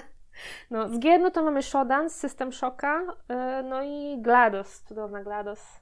No, 0.71 0.89
z 0.89 0.99
gier 0.99 1.21
no 1.21 1.31
to 1.31 1.45
mamy 1.45 1.63
Shodan 1.63 2.11
z 2.11 2.15
System 2.15 2.53
Shocka, 2.53 3.03
y, 3.03 3.63
no 3.63 3.83
i 3.83 4.19
GLaDOS, 4.23 4.83
cudowna 4.83 5.23
GLaDOS 5.23 5.82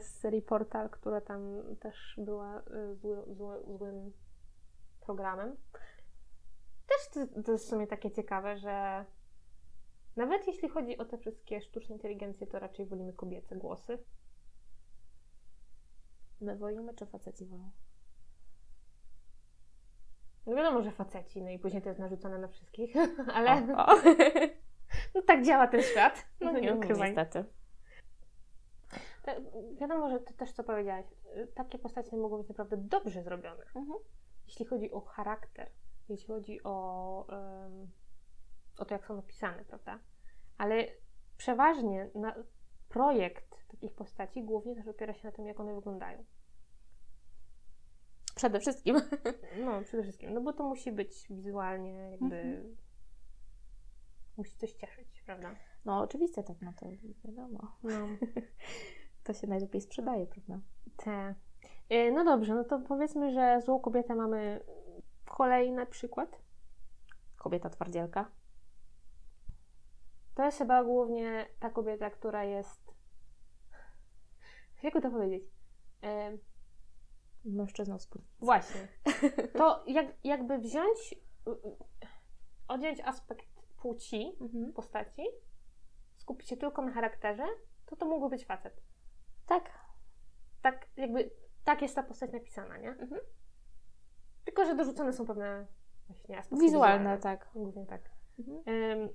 z 0.00 0.04
serii 0.04 0.42
Portal, 0.42 0.90
która 0.90 1.20
tam 1.20 1.62
też 1.80 2.14
była 2.18 2.58
y, 2.60 2.94
zły, 2.96 3.22
zły, 3.26 3.62
złym 3.78 4.12
programem. 5.00 5.56
Też 6.86 7.08
to, 7.34 7.42
to 7.42 7.52
jest 7.52 7.64
w 7.66 7.68
sumie 7.68 7.86
takie 7.86 8.10
ciekawe, 8.10 8.58
że 8.58 9.04
nawet 10.16 10.46
jeśli 10.46 10.68
chodzi 10.68 10.98
o 10.98 11.04
te 11.04 11.18
wszystkie 11.18 11.60
sztuczne 11.60 11.94
inteligencje, 11.94 12.46
to 12.46 12.58
raczej 12.58 12.86
wolimy 12.86 13.12
kobiece 13.12 13.56
głosy. 13.56 13.98
My 16.40 16.56
wolimy, 16.56 16.94
czy 16.94 17.06
faceci 17.06 17.46
wolą? 17.46 17.70
No 20.46 20.54
wiadomo, 20.56 20.82
że 20.82 20.90
faceci, 20.90 21.42
no 21.42 21.50
i 21.50 21.58
później 21.58 21.82
to 21.82 21.88
jest 21.88 22.00
narzucone 22.00 22.38
na 22.38 22.48
wszystkich, 22.48 22.94
ale 23.34 23.74
O, 23.76 23.86
o. 23.86 23.96
no, 25.14 25.22
tak 25.22 25.44
działa 25.44 25.66
ten 25.66 25.82
świat. 25.82 26.26
No 26.40 26.52
nie 26.52 26.70
No, 26.70 26.76
ukrywaj. 26.76 27.08
niestety. 27.08 27.44
To, 29.28 29.32
wiadomo, 29.80 30.10
że 30.10 30.20
to 30.20 30.34
też 30.34 30.52
co 30.52 30.64
powiedziałaś, 30.64 31.06
y, 31.36 31.46
takie 31.46 31.78
postacie 31.78 32.16
mogą 32.16 32.38
być 32.38 32.48
naprawdę 32.48 32.76
dobrze 32.76 33.22
zrobione. 33.22 33.62
Mhm. 33.64 33.98
Jeśli 34.46 34.64
chodzi 34.64 34.92
o 34.92 35.00
charakter, 35.00 35.70
jeśli 36.08 36.26
chodzi 36.26 36.62
o, 36.64 37.26
em, 37.28 37.90
o 38.78 38.84
to, 38.84 38.94
jak 38.94 39.06
są 39.06 39.16
napisane, 39.16 39.64
prawda? 39.64 39.98
Ale 40.58 40.86
przeważnie 41.36 42.10
na 42.14 42.34
projekt 42.88 43.66
takich 43.68 43.94
postaci 43.94 44.44
głównie 44.44 44.74
też 44.74 44.88
opiera 44.88 45.14
się 45.14 45.28
na 45.28 45.32
tym, 45.32 45.46
jak 45.46 45.60
one 45.60 45.74
wyglądają. 45.74 46.24
Przede 48.34 48.60
wszystkim. 48.60 48.96
No, 49.64 49.82
przede 49.82 50.02
wszystkim, 50.02 50.34
no 50.34 50.40
bo 50.40 50.52
to 50.52 50.64
musi 50.64 50.92
być 50.92 51.26
wizualnie 51.30 51.92
jakby... 52.10 52.36
Mhm. 52.36 52.76
Musi 54.36 54.56
coś 54.56 54.72
cieszyć, 54.72 55.22
prawda? 55.26 55.56
No 55.84 56.00
oczywiście 56.00 56.42
tak, 56.42 56.56
no 56.60 56.72
to 56.80 56.86
wiadomo. 57.24 57.76
No. 57.82 58.08
To 59.28 59.34
się 59.34 59.46
najlepiej 59.46 59.80
sprzedaje, 59.80 60.26
prawda? 60.26 60.60
Te. 60.96 61.34
Y, 61.92 62.12
No 62.12 62.24
dobrze, 62.24 62.54
no 62.54 62.64
to 62.64 62.78
powiedzmy, 62.78 63.32
że 63.32 63.60
złą 63.64 63.80
kobietę 63.80 64.14
mamy 64.14 64.60
kolejny 65.24 65.86
przykład. 65.86 66.38
Kobieta 67.36 67.70
twardzielka. 67.70 68.30
To 70.34 70.44
jest 70.44 70.58
chyba 70.58 70.84
głównie 70.84 71.46
ta 71.60 71.70
kobieta, 71.70 72.10
która 72.10 72.44
jest. 72.44 72.94
Jakby 74.82 75.00
to 75.00 75.10
powiedzieć? 75.10 75.42
E, 76.02 76.38
Mężczyzną 77.44 77.98
spódnicą. 77.98 78.32
właśnie. 78.40 78.88
To 79.58 79.84
jak, 79.86 80.06
jakby 80.24 80.58
wziąć, 80.58 81.12
y, 81.12 81.50
y, 81.50 81.76
odjąć 82.68 83.00
aspekt 83.00 83.46
płci 83.76 84.32
Mhm. 84.40 84.72
postaci, 84.72 85.22
skupić 86.16 86.48
się 86.48 86.56
tylko 86.56 86.82
na 86.82 86.92
charakterze, 86.92 87.46
to 87.86 87.96
to 87.96 88.06
mógłby 88.06 88.36
być 88.36 88.46
facet. 88.46 88.87
Tak. 89.48 89.70
Tak, 90.62 90.86
jakby, 90.96 91.30
tak 91.64 91.82
jest 91.82 91.94
ta 91.94 92.02
postać 92.02 92.32
napisana, 92.32 92.76
nie? 92.78 92.90
Mhm. 92.90 93.20
Tylko, 94.44 94.64
że 94.64 94.74
dorzucone 94.74 95.12
są 95.12 95.26
pewne 95.26 95.66
właśnie 96.06 96.38
aspekty 96.38 96.64
Wizualne, 96.64 97.18
tak. 97.18 97.50
Głównie 97.54 97.86
tak. 97.86 98.10
Mhm. 98.38 99.08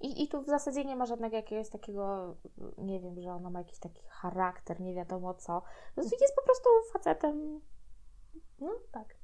I, 0.00 0.22
I 0.22 0.28
tu 0.28 0.42
w 0.42 0.46
zasadzie 0.46 0.84
nie 0.84 0.96
ma 0.96 1.06
żadnego 1.06 1.36
jakiegoś 1.36 1.70
takiego, 1.70 2.36
nie 2.78 3.00
wiem, 3.00 3.20
że 3.20 3.30
ona 3.30 3.50
ma 3.50 3.58
jakiś 3.58 3.78
taki 3.78 4.02
charakter, 4.08 4.80
nie 4.80 4.94
wiadomo 4.94 5.34
co. 5.34 5.62
Prostu 5.94 6.16
jest 6.20 6.34
po 6.36 6.42
prostu 6.42 6.68
facetem 6.92 7.60
no 8.58 8.70
tak. 8.92 9.16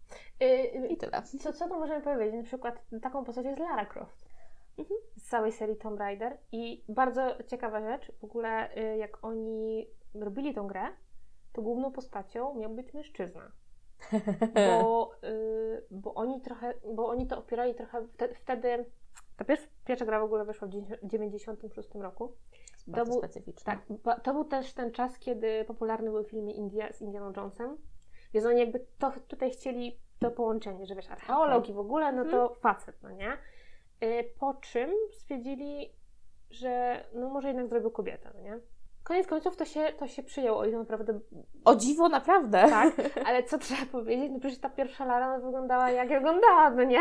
Y, 0.43 0.45
y, 0.45 0.87
i 0.89 0.97
tyle. 0.97 1.23
Co, 1.23 1.53
co 1.53 1.69
tu 1.69 1.75
możemy 1.79 2.03
powiedzieć? 2.03 2.35
Na 2.35 2.43
przykład 2.43 2.83
taką 3.03 3.25
postacią 3.25 3.49
jest 3.49 3.61
Lara 3.61 3.87
Croft 3.87 4.33
Mhm. 4.79 5.01
z 5.17 5.29
całej 5.29 5.53
serii 5.53 5.77
Tomb 5.77 5.99
Raider 5.99 6.39
i 6.53 6.85
bardzo 6.89 7.43
ciekawa 7.47 7.81
rzecz, 7.81 8.13
w 8.21 8.25
ogóle 8.25 8.77
y, 8.77 8.97
jak 8.97 9.25
oni 9.25 9.87
robili 10.15 10.55
tą 10.55 10.67
grę, 10.67 10.83
to 11.53 11.63
główną 11.63 11.93
postacią 11.93 12.55
miał 12.55 12.71
być 12.71 12.95
mężczyzna, 12.95 13.53
bo, 14.55 15.11
y, 15.25 15.83
bo 15.91 16.15
oni 16.15 16.41
trochę, 16.41 16.75
bo 16.95 17.07
oni 17.09 17.27
to 17.27 17.39
opierali 17.39 17.75
trochę 17.75 18.07
wtedy, 18.09 18.35
wtedy 18.35 18.85
ta 19.37 19.45
pierwsza, 19.45 19.67
pierwsza 19.85 20.05
gra 20.05 20.21
w 20.21 20.25
ogóle 20.25 20.45
wyszła 20.45 20.69
w 20.69 21.07
96 21.07 21.95
roku. 21.95 22.33
Bardzo 22.87 23.11
był- 23.11 23.19
specyficzne. 23.21 23.79
Tak, 24.05 24.23
to 24.23 24.33
był 24.33 24.45
też 24.45 24.75
ten 24.75 24.93
czas, 24.93 25.19
kiedy 25.19 25.65
popularny 25.65 26.11
były 26.11 26.25
filmy 26.25 26.53
India 26.53 26.93
z 26.93 27.03
Indianą 27.03 27.33
Jonesem, 27.37 27.77
więc 28.35 28.47
oni 28.47 28.61
jakby 28.61 28.87
to 28.99 29.13
tutaj 29.29 29.51
chcieli 29.51 29.99
to 30.19 30.31
połączenie, 30.31 30.87
że 30.87 30.95
wiesz, 30.95 31.11
archeolog 31.11 31.69
i 31.69 31.73
w 31.73 31.79
ogóle, 31.79 32.13
no 32.13 32.25
to 32.25 32.55
facet, 32.55 33.03
no 33.03 33.11
nie? 33.11 33.33
Y, 34.05 34.31
Po 34.39 34.55
czym 34.55 34.91
stwierdzili, 35.13 35.93
że 36.51 37.05
no 37.15 37.29
może 37.31 37.49
jednak 37.49 37.69
zrobił 37.69 37.91
kobietę, 37.91 38.31
no 38.35 38.41
nie? 38.41 38.61
Koniec 39.05 39.27
końców 39.27 39.57
to 39.57 39.65
się, 39.65 39.93
to 39.99 40.09
się 40.09 40.23
przyjęło 40.23 40.65
i 40.65 40.73
to 40.73 40.79
naprawdę 40.79 41.21
O 41.65 41.77
dziwo, 41.77 42.09
naprawdę. 42.09 42.65
tak, 42.71 42.95
ale 43.27 43.43
co 43.43 43.59
trzeba 43.59 43.87
powiedzieć, 43.93 44.31
no 44.33 44.41
przecież 44.41 44.59
ta 44.59 44.71
pierwsza 44.71 45.05
Lara 45.05 45.39
no, 45.39 45.45
wyglądała 45.45 45.91
jak 45.91 46.09
wyglądała, 46.09 46.71
no 46.71 46.85
nie? 46.85 47.01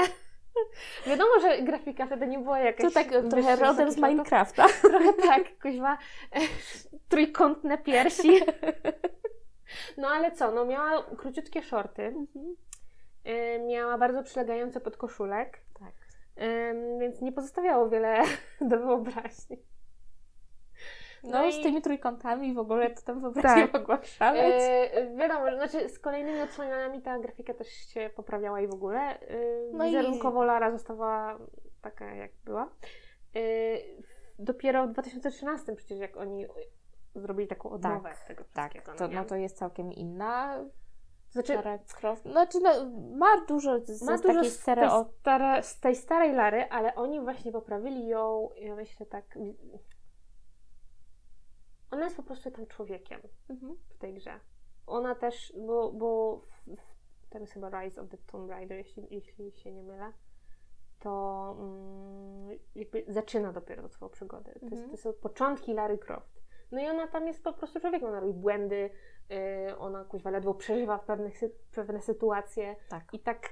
Wiadomo, 1.08 1.30
że 1.42 1.62
grafika 1.62 2.06
wtedy 2.06 2.28
nie 2.28 2.40
była 2.40 2.60
jakaś 2.60 2.86
To 2.86 2.92
tak 2.92 3.08
trochę 3.30 3.56
rodem 3.56 3.92
z. 3.92 3.98
Minecrafta. 3.98 4.68
Trochę 4.82 5.14
tak, 5.14 5.60
kuźwa, 5.62 5.98
e, 6.32 6.40
trójkątne 7.10 7.78
piersi. 7.78 8.40
No 9.98 10.08
ale 10.08 10.32
co, 10.32 10.52
no 10.52 10.66
miała 10.66 11.04
króciutkie 11.18 11.62
shorty, 11.64 12.14
e, 13.24 13.60
miała 13.60 13.98
bardzo 13.98 14.24
przylegający 14.24 14.80
podkoszulek, 14.80 15.62
Tak. 15.80 15.94
em, 16.36 17.00
więc 17.00 17.22
nie 17.22 17.32
pozostawiało 17.32 17.90
wiele 17.90 18.24
do 18.62 18.80
wyobraźni. 18.80 19.58
No, 21.24 21.30
No 21.32 21.46
i- 21.46 21.54
z 21.54 21.64
tymi 21.64 21.82
trójkątami 21.82 22.54
w 22.54 22.60
ogóle 22.60 22.90
to 22.90 23.02
tam 23.02 23.22
wyobraźnia 23.22 23.68
Tak. 23.68 23.74
mogła 23.74 24.00
szaleć. 24.04 24.54
E, 24.94 25.16
wiadomo, 25.16 25.56
znaczy 25.56 25.90
z 25.90 26.00
kolejnymi 26.00 26.42
odsłonieniami 26.42 27.02
ta 27.02 27.20
grafika 27.20 27.54
też 27.54 27.68
się 27.68 28.10
poprawiała 28.16 28.62
i 28.62 28.68
w 28.68 28.74
ogóle. 28.74 29.00
E, 29.00 29.38
No 29.74 29.86
i- 29.86 29.88
wizerunkowo 29.88 30.44
Lara 30.44 30.72
została 30.72 31.38
taka 31.82 32.06
jak 32.16 32.32
była. 32.46 32.70
E, 33.36 33.40
dopiero 34.40 34.88
w 34.88 34.92
2013 34.92 35.76
przecież 35.76 36.00
jak 36.00 36.18
oni 36.18 36.46
zrobili 37.16 37.48
taką 37.48 37.70
odnowę 37.70 38.10
Tak, 38.10 38.28
tego 38.28 38.44
tak, 38.54 38.72
wszystkiego. 38.72 38.98
to, 38.98 39.08
nie? 39.08 39.16
no 39.16 39.26
to 39.26 39.36
jest 39.36 39.58
całkiem 39.58 39.94
inna 39.94 40.64
znaczy, 41.30 41.54
Lara 41.56 41.80
Croft. 42.00 42.24
Znaczy, 42.24 42.60
no, 42.62 42.70
ma 43.18 43.46
dużo 43.48 43.80
z, 43.80 44.02
ma 44.02 44.18
z 44.18 44.22
dużo 44.22 44.34
takiej 44.34 44.50
z 44.52 44.54
tej, 44.54 44.62
stereo... 44.62 45.06
stare, 45.20 45.64
z 45.64 45.80
tej 45.80 45.96
starej 45.96 46.34
Lary, 46.34 46.70
ale 46.70 46.96
oni 46.96 47.22
właśnie 47.22 47.52
poprawili 47.52 48.08
ją, 48.08 48.50
ja 48.56 48.76
myślę 48.76 49.06
tak... 49.06 49.26
Ona 51.92 52.04
jest 52.04 52.18
po 52.18 52.24
prostu 52.24 52.52
tym 52.52 52.68
człowiekiem. 52.68 53.22
Mhm. 53.50 53.78
w 53.90 53.98
tej 53.98 54.14
grze. 54.14 54.40
Ona 54.88 55.16
też, 55.16 55.54
bo, 55.68 55.92
bo 55.92 56.38
w, 56.38 56.76
w, 56.76 57.30
ten 57.30 57.42
jest 57.42 57.54
chyba 57.54 57.70
Rise 57.82 58.02
of 58.02 58.10
the 58.10 58.18
Tomb 58.18 58.50
Raider, 58.50 58.78
jeśli, 58.78 59.08
jeśli 59.12 59.52
się 59.52 59.72
nie 59.72 59.84
mylę, 59.84 60.14
to 61.00 61.56
mm, 61.60 62.60
jakby 62.76 63.06
zaczyna 63.08 63.52
dopiero 63.54 63.90
swoją 63.90 64.10
przygodę. 64.10 64.52
To, 64.54 64.60
jest, 64.60 64.74
Mhm. 64.74 64.90
to 64.92 64.98
są 64.98 65.14
początki 65.14 65.74
Lary 65.74 65.98
Croft. 65.98 66.42
No 66.72 66.82
i 66.82 66.88
ona 66.88 67.08
tam 67.08 67.28
jest 67.28 67.44
po 67.44 67.54
prostu 67.54 67.80
człowiekiem, 67.80 68.08
ona 68.10 68.20
robi 68.20 68.34
błędy, 68.34 68.90
yy, 69.30 69.78
ona 69.78 70.06
kuźwa 70.06 70.30
ledwo 70.30 70.54
przeżywa 70.54 70.98
w 70.98 71.06
pewnych, 71.06 71.40
sy- 71.44 71.52
pewne 71.76 72.02
sytuacje 72.02 72.76
Tak. 72.90 73.14
i 73.14 73.20
tak 73.20 73.50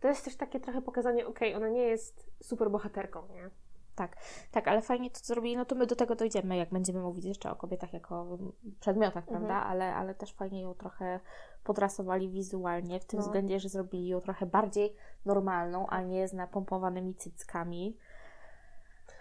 to 0.00 0.08
jest 0.08 0.24
też 0.24 0.36
takie 0.36 0.60
trochę 0.60 0.82
pokazanie, 0.82 1.26
okej, 1.26 1.54
ona 1.54 1.68
nie 1.68 1.82
jest 1.82 2.30
super 2.42 2.70
bohaterką, 2.70 3.28
nie? 3.28 3.50
Tak, 3.98 4.16
tak, 4.50 4.68
ale 4.68 4.82
fajnie 4.82 5.10
to, 5.10 5.18
zrobili, 5.22 5.56
no 5.56 5.64
to 5.64 5.74
my 5.74 5.86
do 5.86 5.96
tego 5.96 6.14
dojdziemy, 6.14 6.56
jak 6.56 6.70
będziemy 6.70 7.00
mówić 7.00 7.24
jeszcze 7.24 7.50
o 7.50 7.56
kobietach 7.56 7.92
jako 7.92 8.38
przedmiotach, 8.80 9.24
Mhm. 9.28 9.38
prawda? 9.38 9.54
Ale, 9.68 9.94
ale 9.94 10.14
też 10.14 10.32
fajnie 10.32 10.60
ją 10.60 10.74
trochę 10.74 11.20
podrasowali 11.64 12.28
wizualnie, 12.30 13.00
w 13.00 13.04
tym 13.04 13.18
No. 13.18 13.24
względzie, 13.24 13.60
że 13.60 13.68
zrobili 13.68 14.08
ją 14.08 14.20
trochę 14.20 14.46
bardziej 14.46 14.94
normalną, 15.24 15.86
a 15.86 16.02
nie 16.02 16.28
z 16.28 16.32
napompowanymi 16.32 17.14
cyckami. 17.14 17.96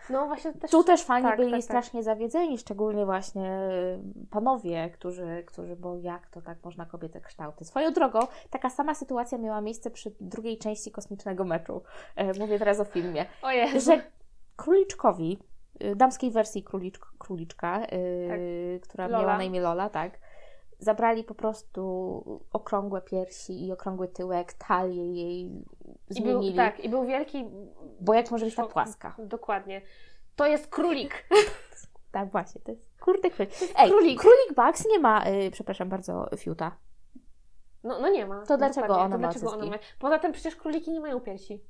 No 0.09 0.27
właśnie 0.27 0.53
też... 0.53 0.71
Tu 0.71 0.83
też 0.83 1.03
fani 1.03 1.25
tak, 1.25 1.37
byli 1.37 1.51
tak, 1.51 1.57
tak. 1.59 1.63
strasznie 1.65 2.03
zawiedzeni, 2.03 2.57
szczególnie 2.57 3.05
właśnie 3.05 3.59
y, 4.25 4.29
panowie, 4.31 4.89
którzy, 4.89 5.43
którzy, 5.47 5.75
bo 5.75 5.95
jak 5.95 6.27
to 6.27 6.41
tak 6.41 6.63
można 6.63 6.85
kobietę 6.85 7.21
kształty. 7.21 7.65
Swoją 7.65 7.91
drogą, 7.93 8.19
taka 8.49 8.69
sama 8.69 8.93
sytuacja 8.95 9.37
miała 9.37 9.61
miejsce 9.61 9.91
przy 9.91 10.15
drugiej 10.21 10.57
części 10.57 10.91
kosmicznego 10.91 11.43
meczu. 11.45 11.81
E, 12.15 12.33
Mówię 12.39 12.59
teraz 12.59 12.79
o 12.79 12.85
filmie. 12.85 13.25
O 13.41 13.51
Jezu. 13.51 13.79
Że 13.91 14.01
króliczkowi, 14.57 15.39
y, 15.83 15.95
damskiej 15.95 16.31
wersji 16.31 16.63
królicz, 16.63 16.99
króliczka, 16.99 17.85
y, 17.85 18.79
która 18.83 19.03
Tak. 19.03 19.11
Lola. 19.11 19.23
miała 19.23 19.37
na 19.37 19.43
imię 19.43 19.61
Lola, 19.61 19.89
tak, 19.89 20.19
zabrali 20.79 21.23
po 21.23 21.35
prostu 21.35 22.41
okrągłe 22.53 23.01
piersi 23.01 23.65
i 23.65 23.71
okrągły 23.71 24.07
tyłek, 24.07 24.53
talię 24.53 25.13
jej 25.13 25.45
I 26.09 26.13
zmienili. 26.13 26.47
był, 26.47 26.55
tak, 26.55 26.79
i 26.79 26.89
był 26.89 27.05
wielki... 27.05 27.45
Bo 28.01 28.13
jak 28.13 28.31
może 28.31 28.45
być 28.45 28.55
ta 28.55 28.63
szok- 28.63 28.71
płaska? 28.71 29.15
Dokładnie. 29.19 29.81
To 30.35 30.47
jest 30.47 30.67
królik. 30.67 31.13
Tak, 32.11 32.31
właśnie, 32.31 32.61
to 32.61 32.71
jest 32.71 32.99
kurde 33.01 33.29
królik. 33.29 33.53
Ej, 33.77 33.89
królik. 33.89 34.19
królik. 34.19 34.55
Bugs 34.55 34.85
nie 34.91 34.99
ma, 34.99 35.27
y, 35.29 35.51
przepraszam 35.51 35.89
bardzo, 35.89 36.29
fiuta. 36.37 36.77
No, 37.83 37.99
no 38.01 38.09
nie 38.09 38.25
ma. 38.25 38.45
To 38.45 38.57
dlaczego 38.57 38.99
ona 38.99 39.03
to 39.15 39.21
ma 39.21 39.27
dlaczego 39.31 39.51
ona 39.51 39.65
ma? 39.65 39.77
Poza 39.99 40.19
tym 40.19 40.31
przecież 40.31 40.55
króliki 40.55 40.91
nie 40.91 40.99
mają 40.99 41.19
piersi. 41.19 41.63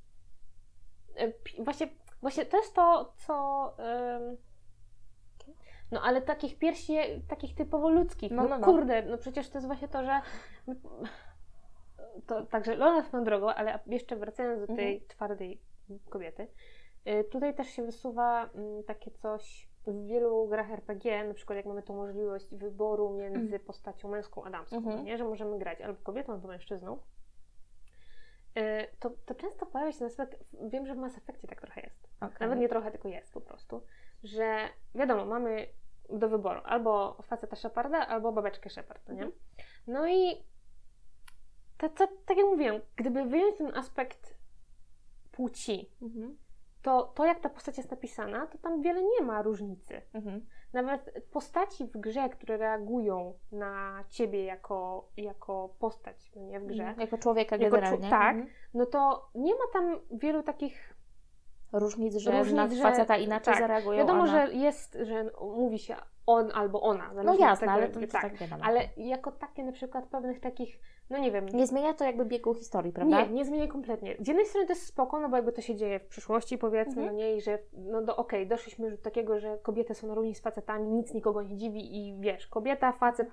Pi- 1.44 1.63
Właśnie, 1.63 1.88
właśnie 2.22 2.46
to 2.46 2.58
jest 2.58 2.76
to, 2.76 3.14
co... 3.18 3.74
no 5.92 6.02
ale 6.02 6.22
takich 6.22 6.58
piersi, 6.60 6.98
takich 7.28 7.56
typowo 7.56 7.90
ludzkich. 7.90 8.32
No, 8.32 8.44
No, 8.44 8.50
no, 8.50 8.58
no. 8.58 8.66
kurde, 8.66 9.04
no 9.04 9.18
przecież 9.18 9.50
to 9.50 9.58
jest 9.58 9.68
właśnie 9.68 9.88
to, 9.88 10.04
że... 10.04 10.22
To, 12.28 12.46
także 12.46 12.76
Lola 12.76 13.04
swoją 13.04 13.24
drogą, 13.24 13.48
ale 13.50 13.80
jeszcze 13.88 14.16
wracając 14.16 14.60
do 14.62 14.68
tej 14.76 14.94
Mhm. 14.94 15.08
twardej 15.10 15.62
kobiety, 16.10 16.48
y, 17.08 17.24
tutaj 17.24 17.56
też 17.56 17.68
się 17.68 17.84
wysuwa 17.86 18.50
mm, 18.56 18.84
takie 18.84 19.12
coś 19.12 19.70
w 19.88 20.06
wielu 20.08 20.48
grach 20.48 20.72
RPG, 20.72 21.28
na 21.28 21.34
przykład 21.34 21.58
jak 21.58 21.66
mamy 21.66 21.84
tą 21.84 21.96
możliwość 21.96 22.56
wyboru 22.56 23.10
między 23.14 23.40
Mhm. 23.40 23.62
postacią 23.64 24.10
męską 24.10 24.44
a 24.44 24.50
damską, 24.50 24.78
Mhm. 24.78 25.06
nie? 25.06 25.18
że 25.18 25.24
możemy 25.24 25.60
grać 25.60 25.82
albo 25.82 26.00
kobietą, 26.04 26.34
albo 26.34 26.48
mężczyzną. 26.48 26.98
Y, 28.58 28.88
To, 29.00 29.10
to 29.26 29.36
często 29.36 29.66
pojawia 29.66 29.92
się 29.92 30.04
na 30.04 30.08
przykład, 30.10 30.36
wiem, 30.70 30.86
że 30.88 30.94
w 30.96 30.98
Mass 30.98 31.18
Effectie 31.18 31.48
tak 31.48 31.62
trochę 31.62 31.82
jest. 31.82 32.07
Okay. 32.20 32.38
Nawet 32.40 32.60
nie 32.60 32.70
trochę, 32.70 32.92
tylko 32.92 33.08
jest 33.08 33.34
po 33.34 33.42
prostu. 33.42 33.82
Że 34.24 34.58
wiadomo, 34.96 35.26
mamy 35.26 35.68
do 36.10 36.30
wyboru 36.30 36.62
albo 36.64 37.18
faceta 37.24 37.56
Sheparda, 37.56 38.08
albo 38.08 38.32
babeczkę 38.32 38.70
Shepard, 38.70 39.08
no 39.08 39.14
nie? 39.14 39.24
Mhm. 39.24 39.42
No 39.88 40.08
i 40.08 40.44
to, 41.78 41.90
to, 41.90 42.08
tak 42.26 42.38
jak 42.38 42.46
mówiłam, 42.46 42.82
gdyby 42.96 43.26
wyjąć 43.26 43.58
ten 43.58 43.78
aspekt 43.78 44.38
płci, 45.32 45.92
Mhm. 46.02 46.38
to 46.82 47.04
to 47.16 47.26
jak 47.26 47.40
ta 47.40 47.50
postać 47.50 47.78
jest 47.78 47.92
napisana, 47.92 48.48
to 48.48 48.58
tam 48.58 48.82
wiele 48.82 49.04
nie 49.04 49.22
ma 49.26 49.42
różnicy. 49.42 50.02
Mhm. 50.14 50.46
Nawet 50.74 51.28
postaci 51.32 51.86
w 51.86 51.98
grze, 51.98 52.30
które 52.30 52.58
reagują 52.58 53.34
na 53.52 54.04
ciebie 54.10 54.44
jako, 54.46 55.10
jako 55.18 55.70
postać, 55.80 56.32
no 56.36 56.42
nie 56.42 56.60
w 56.60 56.66
grze, 56.66 56.84
Mhm. 56.84 57.02
Jako 57.02 57.18
człowieka 57.18 57.56
Jako 57.56 57.78
czu- 57.78 57.82
generalnie. 57.82 58.10
tak. 58.10 58.36
Mhm. 58.36 58.50
no 58.74 58.86
to 58.86 59.30
nie 59.36 59.54
ma 59.54 59.64
tam 59.74 60.00
wielu 60.12 60.44
takich 60.44 60.94
Różnic, 61.72 62.16
że 62.18 62.32
Różnic, 62.32 62.56
na 62.56 62.68
że- 62.70 62.82
faceta 62.82 63.18
inaczej 63.18 63.54
tak. 63.54 63.62
zareagują. 63.64 63.98
Wiadomo, 63.98 64.24
a 64.24 64.26
na... 64.26 64.48
że 64.48 64.54
jest, 64.54 64.98
że 65.04 65.32
mówi 65.58 65.80
się 65.80 65.96
on 66.26 66.52
albo 66.54 66.82
ona. 66.82 67.12
No 67.26 67.36
jasne, 67.36 67.72
ale 67.72 67.90
to, 67.90 68.00
to 68.00 68.08
tak 68.08 68.36
wiadomo. 68.36 68.64
Ale 68.64 68.82
jako 68.98 69.32
takie 69.32 69.64
na 69.64 69.72
przykład 69.72 70.06
pewnych 70.08 70.40
takich, 70.40 70.80
no 71.10 71.18
nie 71.18 71.32
wiem, 71.32 71.46
Nie 71.46 71.68
zmienia 71.68 71.94
to 71.94 72.04
jakby 72.04 72.26
biegu 72.26 72.54
historii, 72.54 72.92
prawda? 72.94 73.22
nie, 73.22 73.30
nie 73.30 73.46
zmienia 73.46 73.68
kompletnie. 73.68 74.16
Z 74.20 74.28
jednej 74.28 74.46
strony 74.46 74.68
to 74.68 74.74
jest 74.74 74.86
spoko, 74.86 75.20
no 75.20 75.30
bo 75.30 75.36
jakby 75.36 75.52
to 75.52 75.62
się 75.62 75.76
dzieje 75.76 76.00
w 76.00 76.08
przyszłości 76.08 76.58
powiedzmy, 76.58 77.02
Mhm. 77.02 77.06
no 77.08 77.24
nie, 77.24 77.36
i 77.36 77.42
że 77.42 77.60
no 77.74 78.02
do, 78.02 78.16
okej, 78.16 78.48
doszliśmy 78.48 78.86
już 78.86 78.98
do 78.98 79.02
takiego, 79.04 79.40
że 79.40 79.58
kobiety 79.58 79.94
są 79.96 80.08
na 80.08 80.14
równi 80.14 80.36
z 80.36 80.42
facetami, 80.42 80.88
nic 80.90 81.14
nikogo 81.14 81.42
nie 81.44 81.58
dziwi 81.58 81.98
i 82.08 82.20
wiesz, 82.20 82.48
kobieta, 82.48 82.92
facet, 82.92 83.30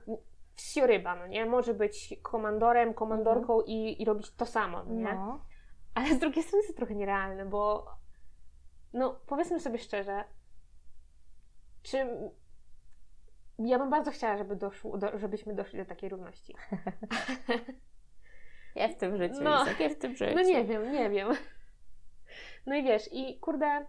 wsioryba, 0.55 1.17
no 1.17 1.27
nie, 1.27 1.47
może 1.47 1.75
być 1.75 2.15
komandorem, 2.23 2.95
komandorką 2.95 3.61
i, 3.61 4.03
i 4.03 4.05
robić 4.05 4.31
to 4.35 4.47
samo, 4.47 4.83
no 4.87 4.95
nie? 4.95 5.05
No. 5.15 5.41
Ale 5.95 6.07
z 6.15 6.19
drugiej 6.19 6.43
strony 6.45 6.63
jest 6.63 6.75
to 6.75 6.77
trochę 6.77 6.95
nierealne, 6.95 7.45
bo 7.45 7.87
no 8.95 9.21
powiedzmy 9.27 9.61
sobie 9.61 9.79
szczerze, 9.79 10.25
czy 11.83 12.07
ja 13.59 13.79
bym 13.79 13.91
bardzo 13.91 14.11
chciała, 14.11 14.39
żeby 14.39 14.57
doszło, 14.57 14.99
do, 14.99 15.19
żebyśmy 15.19 15.55
doszli 15.55 15.79
do 15.79 15.85
takiej 15.85 16.09
równości. 16.09 16.55
Jest 18.75 18.95
w 18.95 19.01
tym 19.01 19.17
życiu, 19.17 19.43
No. 19.43 19.65
Jest 19.81 19.97
w 19.97 19.99
tym 19.99 20.17
życiu. 20.17 20.35
No 20.35 20.43
nie 20.43 20.65
wiem, 20.65 20.93
nie 20.93 21.11
wiem. 21.11 21.29
No 22.67 22.77
i 22.77 22.83
wiesz, 22.83 23.09
i 23.13 23.39
kurde, 23.39 23.87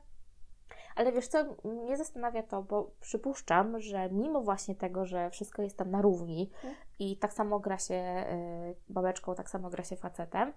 Ale 0.95 1.11
wiesz 1.11 1.27
co, 1.27 1.45
mnie 1.63 1.97
zastanawia 1.97 2.43
to, 2.43 2.63
bo 2.63 2.91
przypuszczam, 3.01 3.79
że 3.79 4.09
mimo 4.09 4.41
właśnie 4.41 4.75
tego, 4.75 5.05
że 5.05 5.29
wszystko 5.29 5.61
jest 5.61 5.77
tam 5.77 5.91
na 5.91 6.01
równi 6.01 6.51
Mhm. 6.55 6.75
i 6.99 7.17
tak 7.17 7.33
samo 7.33 7.59
gra 7.59 7.77
się 7.77 7.93
y, 7.95 8.93
babeczką, 8.93 9.35
tak 9.35 9.49
samo 9.49 9.69
gra 9.69 9.83
się 9.83 9.95
facetem, 9.95 10.53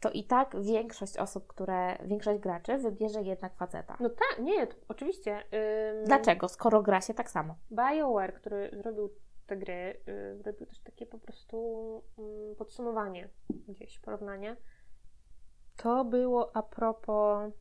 to 0.00 0.10
i 0.10 0.24
tak 0.24 0.62
większość 0.62 1.16
osób, 1.16 1.46
które, 1.46 1.98
większość 2.04 2.40
graczy 2.40 2.78
wybierze 2.78 3.22
jednak 3.22 3.54
faceta. 3.56 3.96
no 4.00 4.08
tak, 4.08 4.38
nie, 4.44 4.66
oczywiście. 4.88 5.38
ym, 5.38 6.04
Dlaczego? 6.06 6.48
Skoro 6.48 6.82
gra 6.82 7.00
się 7.00 7.14
tak 7.14 7.30
samo. 7.30 7.54
BioWare, 7.70 8.34
który 8.34 8.70
zrobił 8.82 9.10
te 9.46 9.56
gry, 9.56 10.00
y, 10.08 10.38
zrobił 10.42 10.66
też 10.66 10.80
takie 10.80 11.06
po 11.06 11.18
prostu 11.18 11.56
ym, 12.18 12.56
podsumowanie, 12.56 13.28
gdzieś 13.68 13.98
porównanie. 13.98 14.56
To 15.76 16.04
było 16.04 16.56
a 16.56 16.62
propos 16.62 17.52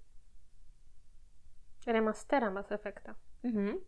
remastera 1.85 2.51
Mass 2.51 2.71
Effecta. 2.71 3.15
Mhm. 3.43 3.79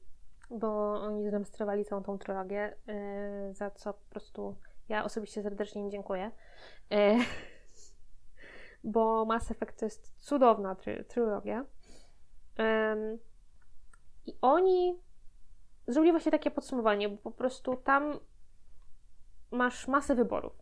bo 0.50 0.94
oni 1.02 1.24
zremasterowali 1.24 1.86
całą 1.86 2.04
tą 2.04 2.18
trylogię, 2.18 2.76
yy, 2.88 3.54
za 3.54 3.72
co 3.72 3.94
po 3.94 4.10
prostu 4.10 4.56
ja 4.90 5.04
osobiście 5.04 5.44
serdecznie 5.44 5.82
im 5.82 5.92
dziękuję. 5.92 6.32
Yy, 6.90 7.18
bo 8.94 9.26
Mass 9.26 9.52
Effect 9.52 9.80
to 9.80 9.86
jest 9.86 10.16
cudowna 10.20 10.76
try- 10.76 11.04
trylogia. 11.04 11.66
I 14.26 14.38
oni 14.42 15.00
zrobili 15.88 16.12
właśnie 16.12 16.32
takie 16.32 16.52
podsumowanie, 16.52 17.10
bo 17.10 17.18
po 17.18 17.32
prostu 17.32 17.76
tam 17.76 18.20
masz 19.52 19.88
masę 19.88 20.16
wyborów. 20.16 20.54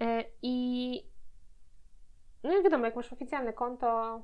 Yy, 0.00 0.24
I 0.42 1.06
no 2.42 2.58
i 2.58 2.62
wiadomo, 2.62 2.84
jak 2.84 2.96
masz 2.96 3.12
oficjalne 3.12 3.52
konto, 3.52 4.22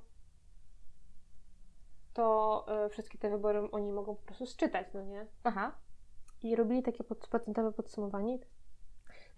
to 2.20 2.66
y, 2.86 2.88
wszystkie 2.88 3.18
te 3.18 3.30
wybory 3.30 3.70
oni 3.72 3.92
mogą 3.92 4.16
po 4.16 4.22
prostu 4.22 4.46
sczytać, 4.46 4.86
no 4.94 5.02
nie? 5.04 5.26
Aha. 5.44 5.72
I 6.42 6.56
robili 6.56 6.82
takie 6.82 7.04
pod, 7.04 7.28
procentowe 7.28 7.72
podsumowanie. 7.72 8.38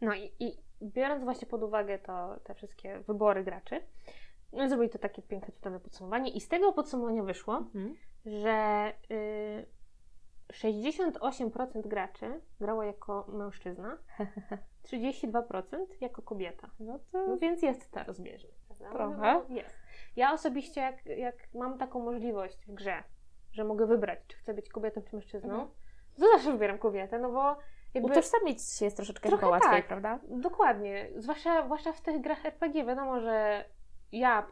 No 0.00 0.14
i, 0.14 0.32
i 0.40 0.58
biorąc 0.82 1.24
właśnie 1.24 1.48
pod 1.48 1.62
uwagę 1.62 1.98
to, 1.98 2.36
te 2.44 2.54
wszystkie 2.54 3.00
wybory 3.00 3.44
graczy, 3.44 3.80
no 4.52 4.68
zrobili 4.68 4.90
to 4.90 4.98
takie 4.98 5.22
piękne 5.22 5.52
cudowne 5.54 5.80
podsumowanie 5.80 6.30
i 6.30 6.40
z 6.40 6.48
tego 6.48 6.72
podsumowania 6.72 7.22
wyszło, 7.22 7.56
Mhm. 7.56 7.96
że 8.26 8.92
y, 9.10 9.66
68% 10.52 11.88
graczy 11.88 12.40
grało 12.60 12.82
jako 12.82 13.24
mężczyzna, 13.28 13.98
32% 14.84 15.86
jako 16.00 16.22
kobieta. 16.22 16.70
No 16.80 16.98
No 17.12 17.26
to... 17.26 17.36
więc 17.38 17.62
jest 17.62 17.90
ta 17.90 18.04
rozbieżność, 18.04 18.58
prawda? 18.66 18.90
Trochę. 18.92 19.16
No, 19.48 19.54
jest. 19.54 19.81
Ja 20.16 20.32
osobiście, 20.32 20.80
jak, 20.80 21.06
jak 21.06 21.34
mam 21.54 21.78
taką 21.78 22.00
możliwość 22.04 22.66
w 22.66 22.74
grze, 22.74 23.02
że 23.52 23.64
mogę 23.64 23.86
wybrać, 23.86 24.18
czy 24.28 24.36
chcę 24.36 24.54
być 24.54 24.68
kobietą, 24.68 25.02
czy 25.02 25.16
mężczyzną, 25.16 25.50
Mhm. 25.50 25.68
to 26.20 26.30
zawsze 26.32 26.52
wybieram 26.52 26.78
kobietę, 26.78 27.18
no 27.18 27.32
bo 27.32 27.56
jakby... 27.94 28.10
Utożsamić 28.10 28.62
się 28.62 28.84
jest 28.84 28.96
troszeczkę 28.96 29.28
Trochę 29.28 29.48
łatwiej, 29.48 29.70
tak. 29.70 29.86
prawda? 29.88 30.18
Dokładnie. 30.28 31.08
Zwłaszcza, 31.16 31.64
zwłaszcza 31.64 31.92
w 31.92 32.00
tych 32.00 32.20
grach 32.20 32.46
RPG. 32.46 32.84
Wiadomo, 32.84 33.20
że 33.20 33.64
ja 34.12 34.46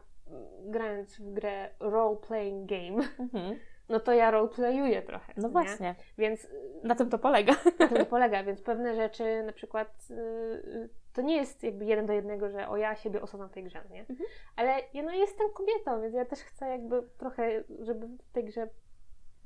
grając 0.65 1.19
w 1.19 1.33
grę 1.33 1.69
role-playing 1.79 2.65
game, 2.65 3.07
Mhm. 3.19 3.59
No 3.89 3.99
to 3.99 4.13
ja 4.13 4.31
roleplayuję 4.31 5.01
trochę. 5.01 5.33
No 5.37 5.47
nie? 5.47 5.51
właśnie, 5.51 5.95
Więc 6.17 6.47
na 6.83 6.95
tym 6.95 7.09
to 7.09 7.19
polega. 7.19 7.53
na 7.79 7.87
tym 7.87 7.97
to 7.97 8.05
polega, 8.05 8.43
więc 8.43 8.61
pewne 8.61 8.95
rzeczy 8.95 9.43
na 9.43 9.51
przykład 9.51 10.07
y, 10.11 10.13
y, 10.13 10.89
to 11.13 11.21
nie 11.21 11.35
jest 11.35 11.63
jakby 11.63 11.85
jeden 11.85 12.05
do 12.05 12.13
jednego, 12.13 12.49
że 12.49 12.69
o 12.69 12.77
ja 12.77 12.95
siebie 12.95 13.21
osadzam 13.21 13.49
w 13.49 13.51
tej 13.51 13.63
grze, 13.63 13.83
nie? 13.89 13.99
Mhm. 13.99 14.29
Ale 14.55 14.71
ja 14.93 15.03
no 15.03 15.11
jestem 15.11 15.49
kobietą, 15.53 16.01
więc 16.01 16.15
ja 16.15 16.25
też 16.25 16.39
chcę 16.39 16.69
jakby 16.69 17.03
trochę, 17.17 17.63
żeby 17.79 18.07
w 18.07 18.31
tej 18.31 18.45
grze 18.45 18.69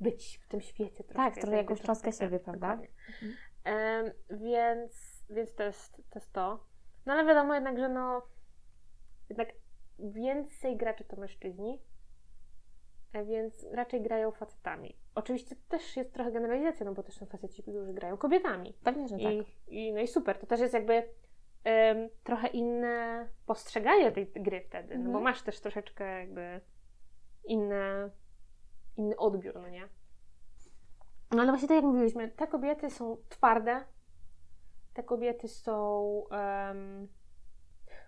być 0.00 0.40
w 0.44 0.48
tym 0.48 0.60
świecie 0.60 1.04
trochę. 1.04 1.30
Tak, 1.30 1.40
trochę 1.40 1.56
jakąś 1.56 1.82
cząstkę 1.82 2.12
siebie, 2.12 2.38
prawda? 2.38 2.78
Em, 3.64 4.10
więc, 4.30 5.24
więc 5.30 5.54
to 5.54 5.62
jest, 5.62 5.96
to 5.96 6.18
jest 6.18 6.32
to. 6.32 6.64
No 7.06 7.12
ale 7.12 7.24
wiadomo 7.24 7.54
jednak, 7.54 7.78
że 7.78 7.88
no 7.88 8.22
jednak 9.28 9.48
więcej 9.98 10.76
graczy 10.76 11.04
to 11.04 11.16
mężczyźni. 11.16 11.82
E, 13.16 13.24
więc 13.24 13.66
raczej 13.72 14.02
grają 14.02 14.30
facetami. 14.30 14.96
Oczywiście 15.14 15.56
to 15.56 15.62
też 15.68 15.96
jest 15.96 16.12
trochę 16.12 16.32
generalizacja, 16.32 16.86
no 16.86 16.94
bo 16.94 17.02
też 17.02 17.14
są 17.14 17.26
faceci, 17.26 17.62
którzy 17.62 17.92
grają 17.94 18.16
kobietami. 18.16 18.74
Pewnie, 18.84 19.08
że 19.08 19.16
tak. 19.18 19.32
I, 19.32 19.44
i, 19.68 19.92
no 19.92 20.00
i 20.00 20.06
super, 20.08 20.38
to 20.38 20.46
też 20.46 20.60
jest 20.60 20.74
jakby 20.74 21.08
em, 21.64 22.08
trochę 22.24 22.48
inne 22.48 23.28
postrzeganie 23.46 24.12
tej 24.12 24.26
gry 24.26 24.60
wtedy, 24.60 24.94
no 24.98 25.04
bo 25.04 25.08
Mhm. 25.08 25.24
masz 25.24 25.42
też 25.42 25.60
troszeczkę 25.60 26.18
jakby 26.20 26.60
inne, 27.44 28.10
inny 28.96 29.16
odbiór, 29.16 29.54
no 29.54 29.68
nie? 29.68 29.88
No 31.30 31.42
ale 31.42 31.52
właśnie 31.52 31.68
tak 31.68 31.74
jak 31.74 31.84
mówiliśmy, 31.84 32.28
te 32.28 32.46
kobiety 32.46 32.90
są 32.90 33.16
twarde, 33.28 33.84
te 34.94 35.02
kobiety 35.02 35.48
są, 35.48 36.22
em, 36.30 37.08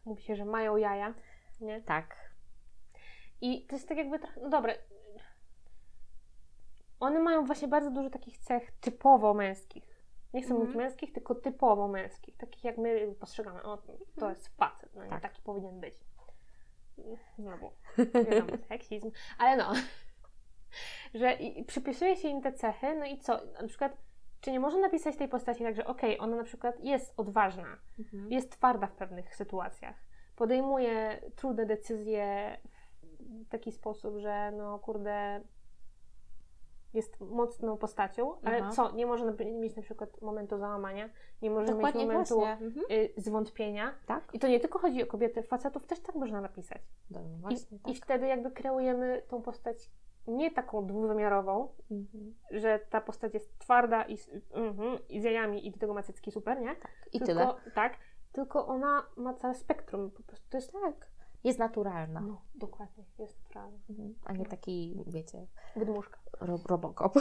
mówi 0.04 0.22
się, 0.22 0.36
że 0.36 0.44
mają 0.44 0.76
jaja, 0.76 1.14
nie? 1.60 1.82
Tak. 1.82 2.28
I 3.40 3.66
to 3.66 3.74
jest 3.74 3.88
tak 3.88 3.98
jakby 3.98 4.18
no 4.42 4.48
dobra, 4.48 4.72
one 7.00 7.20
mają 7.20 7.44
właśnie 7.44 7.68
bardzo 7.68 7.90
dużo 7.90 8.10
takich 8.10 8.38
cech 8.38 8.70
typowo 8.80 9.34
męskich. 9.34 9.84
Nie 10.34 10.42
chcę 10.42 10.50
Mhm. 10.50 10.60
mówić 10.60 10.76
męskich, 10.76 11.12
tylko 11.12 11.34
typowo 11.34 11.88
męskich. 11.88 12.36
Takich 12.36 12.64
jak 12.64 12.78
my 12.78 13.14
postrzegamy. 13.20 13.62
O, 13.62 13.78
to 14.20 14.28
jest 14.30 14.48
facet, 14.56 14.94
no 14.94 15.02
Tak. 15.10 15.22
taki 15.22 15.42
powinien 15.42 15.80
być. 15.80 15.94
Znowu, 17.38 17.70
wiadomo, 17.98 18.58
seksizm. 18.68 19.10
Ale 19.38 19.56
no, 19.56 19.72
że 21.14 21.32
i, 21.32 21.60
i 21.60 21.64
przypisuje 21.64 22.16
się 22.16 22.28
im 22.28 22.42
te 22.42 22.52
cechy, 22.52 22.94
no 22.94 23.06
i 23.06 23.18
co? 23.18 23.40
Na 23.62 23.68
przykład, 23.68 23.96
czy 24.40 24.52
nie 24.52 24.60
można 24.60 24.80
napisać 24.80 25.16
tej 25.16 25.28
postaci 25.28 25.64
tak, 25.64 25.74
że 25.74 25.86
okej, 25.86 26.18
ona 26.20 26.36
na 26.36 26.44
przykład 26.44 26.80
jest 26.84 27.14
odważna, 27.16 27.78
Mhm. 27.98 28.32
jest 28.32 28.50
twarda 28.52 28.86
w 28.86 28.92
pewnych 28.94 29.34
sytuacjach, 29.36 29.96
podejmuje 30.36 31.22
trudne 31.36 31.66
decyzje 31.66 32.56
w 33.20 33.48
taki 33.48 33.72
sposób, 33.72 34.16
że 34.18 34.52
no 34.56 34.78
kurde 34.78 35.40
jest 36.94 37.20
mocną 37.20 37.76
postacią, 37.76 38.40
ale 38.42 38.58
Aha. 38.60 38.70
co, 38.70 38.92
nie 38.92 39.06
może 39.06 39.34
mieć 39.44 39.76
na 39.76 39.82
przykład 39.82 40.22
momentu 40.22 40.58
załamania, 40.58 41.08
nie 41.42 41.50
może 41.50 41.66
Dokładnie 41.72 42.00
mieć 42.00 42.08
momentu 42.12 42.34
właśnie. 42.34 42.66
Mhm. 42.66 42.86
y, 42.90 43.12
zwątpienia. 43.16 43.94
Tak. 44.06 44.24
I 44.32 44.38
to 44.38 44.48
nie 44.48 44.60
tylko 44.60 44.78
chodzi 44.78 45.02
o 45.02 45.06
kobiety, 45.06 45.42
facetów 45.42 45.86
też 45.86 46.00
tak 46.00 46.14
można 46.14 46.40
napisać. 46.40 46.82
No, 47.10 47.20
I, 47.20 47.40
właśnie, 47.40 47.78
tak. 47.78 47.92
I 47.92 47.94
wtedy 47.96 48.26
jakby 48.26 48.50
kreujemy 48.50 49.22
tą 49.28 49.42
postać 49.42 49.90
nie 50.26 50.50
taką 50.50 50.86
dwuwymiarową, 50.86 51.68
Mhm. 51.90 52.34
że 52.50 52.78
ta 52.90 53.00
postać 53.00 53.34
jest 53.34 53.58
twarda 53.58 54.02
i, 54.02 54.16
z- 54.16 54.30
mhm, 54.52 54.98
i 55.08 55.20
z 55.20 55.24
jajami 55.24 55.66
i 55.66 55.70
do 55.70 55.78
tego 55.78 55.94
ma 55.94 56.02
cycki 56.02 56.30
super, 56.30 56.60
nie? 56.60 56.70
I 57.12 57.18
tylko, 57.20 57.26
tyle. 57.26 57.54
Tak, 57.74 57.96
tylko 58.32 58.66
ona 58.66 59.06
ma 59.16 59.34
całe 59.34 59.54
spektrum, 59.54 60.10
po 60.10 60.22
prostu 60.22 60.50
to 60.50 60.56
jest 60.56 60.72
Tak. 60.72 61.10
Jest 61.48 61.58
naturalna. 61.58 62.20
No, 62.20 62.40
dokładnie, 62.54 63.04
jest 63.18 63.38
naturalne. 63.42 63.78
Mhm. 63.90 64.14
A 64.24 64.32
nie 64.32 64.46
taki, 64.46 65.04
wiecie, 65.06 65.46
Wydmuszka. 65.76 66.18
ro. 66.40 66.58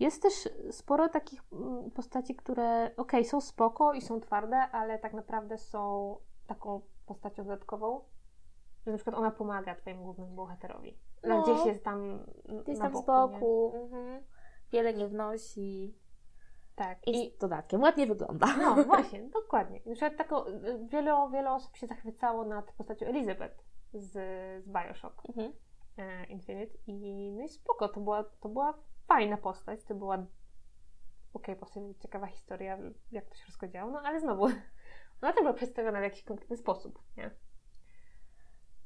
Jest 0.00 0.22
też 0.22 0.48
sporo 0.70 1.08
takich 1.08 1.42
mm, 1.52 1.90
postaci, 1.90 2.34
które 2.34 2.90
okej, 2.96 3.24
są 3.24 3.40
spoko 3.40 3.92
i 3.92 4.00
są 4.00 4.20
twarde, 4.20 4.56
ale 4.56 4.98
tak 4.98 5.12
naprawdę 5.12 5.58
są 5.58 6.16
taką 6.46 6.80
postacią 7.06 7.44
dodatkową, 7.44 8.00
że 8.86 8.90
na 8.92 8.96
przykład 8.98 9.16
ona 9.16 9.30
pomaga 9.30 9.74
twojemu 9.74 10.04
głównemu 10.04 10.34
bohaterowi. 10.34 10.98
No. 11.24 11.42
Gdzieś 11.42 11.66
jest 11.66 11.84
tam 11.84 12.26
Gdzieś 12.64 12.78
na 12.78 12.84
tam 12.84 13.02
z 13.02 13.06
boku. 13.06 13.32
boku. 13.32 13.72
nie? 13.74 13.80
Mhm. 13.82 14.22
Wiele 14.72 14.94
nie 14.94 15.08
wnosi. 15.08 15.94
Tak. 16.76 17.08
I 17.08 17.26
I 17.26 17.30
z 17.30 17.38
dodatkiem. 17.38 17.82
Ładnie 17.82 18.06
wygląda. 18.06 18.46
no 18.56 18.74
właśnie, 18.84 19.22
dokładnie. 19.22 19.80
Na 19.86 19.92
przykład 19.92 20.16
taką, 20.16 20.44
wiele, 20.88 21.28
wiele 21.32 21.52
osób 21.52 21.76
się 21.76 21.86
zachwycało 21.86 22.44
nad 22.44 22.72
postacią 22.72 23.06
Elizabeth 23.06 23.64
z, 23.92 24.12
z 24.64 24.68
Bioshock. 24.68 25.22
Mhm. 25.28 25.52
e, 25.98 26.24
Infinite 26.26 26.74
i 26.86 27.32
no 27.36 27.44
i 27.44 27.48
spoko, 27.48 27.88
to 27.88 28.00
była, 28.00 28.24
to 28.24 28.48
była 28.48 28.74
fajna 29.08 29.36
postać, 29.36 29.84
to 29.84 29.94
była 29.94 30.26
okej, 31.34 31.56
po 31.56 31.66
sobie 31.66 31.94
ciekawa 31.94 32.26
historia, 32.26 32.78
jak 33.12 33.26
to 33.26 33.34
się 33.34 33.42
wszystko 33.42 33.68
działo, 33.68 33.90
no 33.90 34.00
ale 34.04 34.20
znowu, 34.20 34.44
ona 35.22 35.32
też 35.32 35.40
była 35.42 35.52
przedstawiona 35.52 36.00
w 36.00 36.02
jakiś 36.02 36.22
konkretny 36.24 36.56
sposób, 36.56 37.02
nie? 37.16 37.30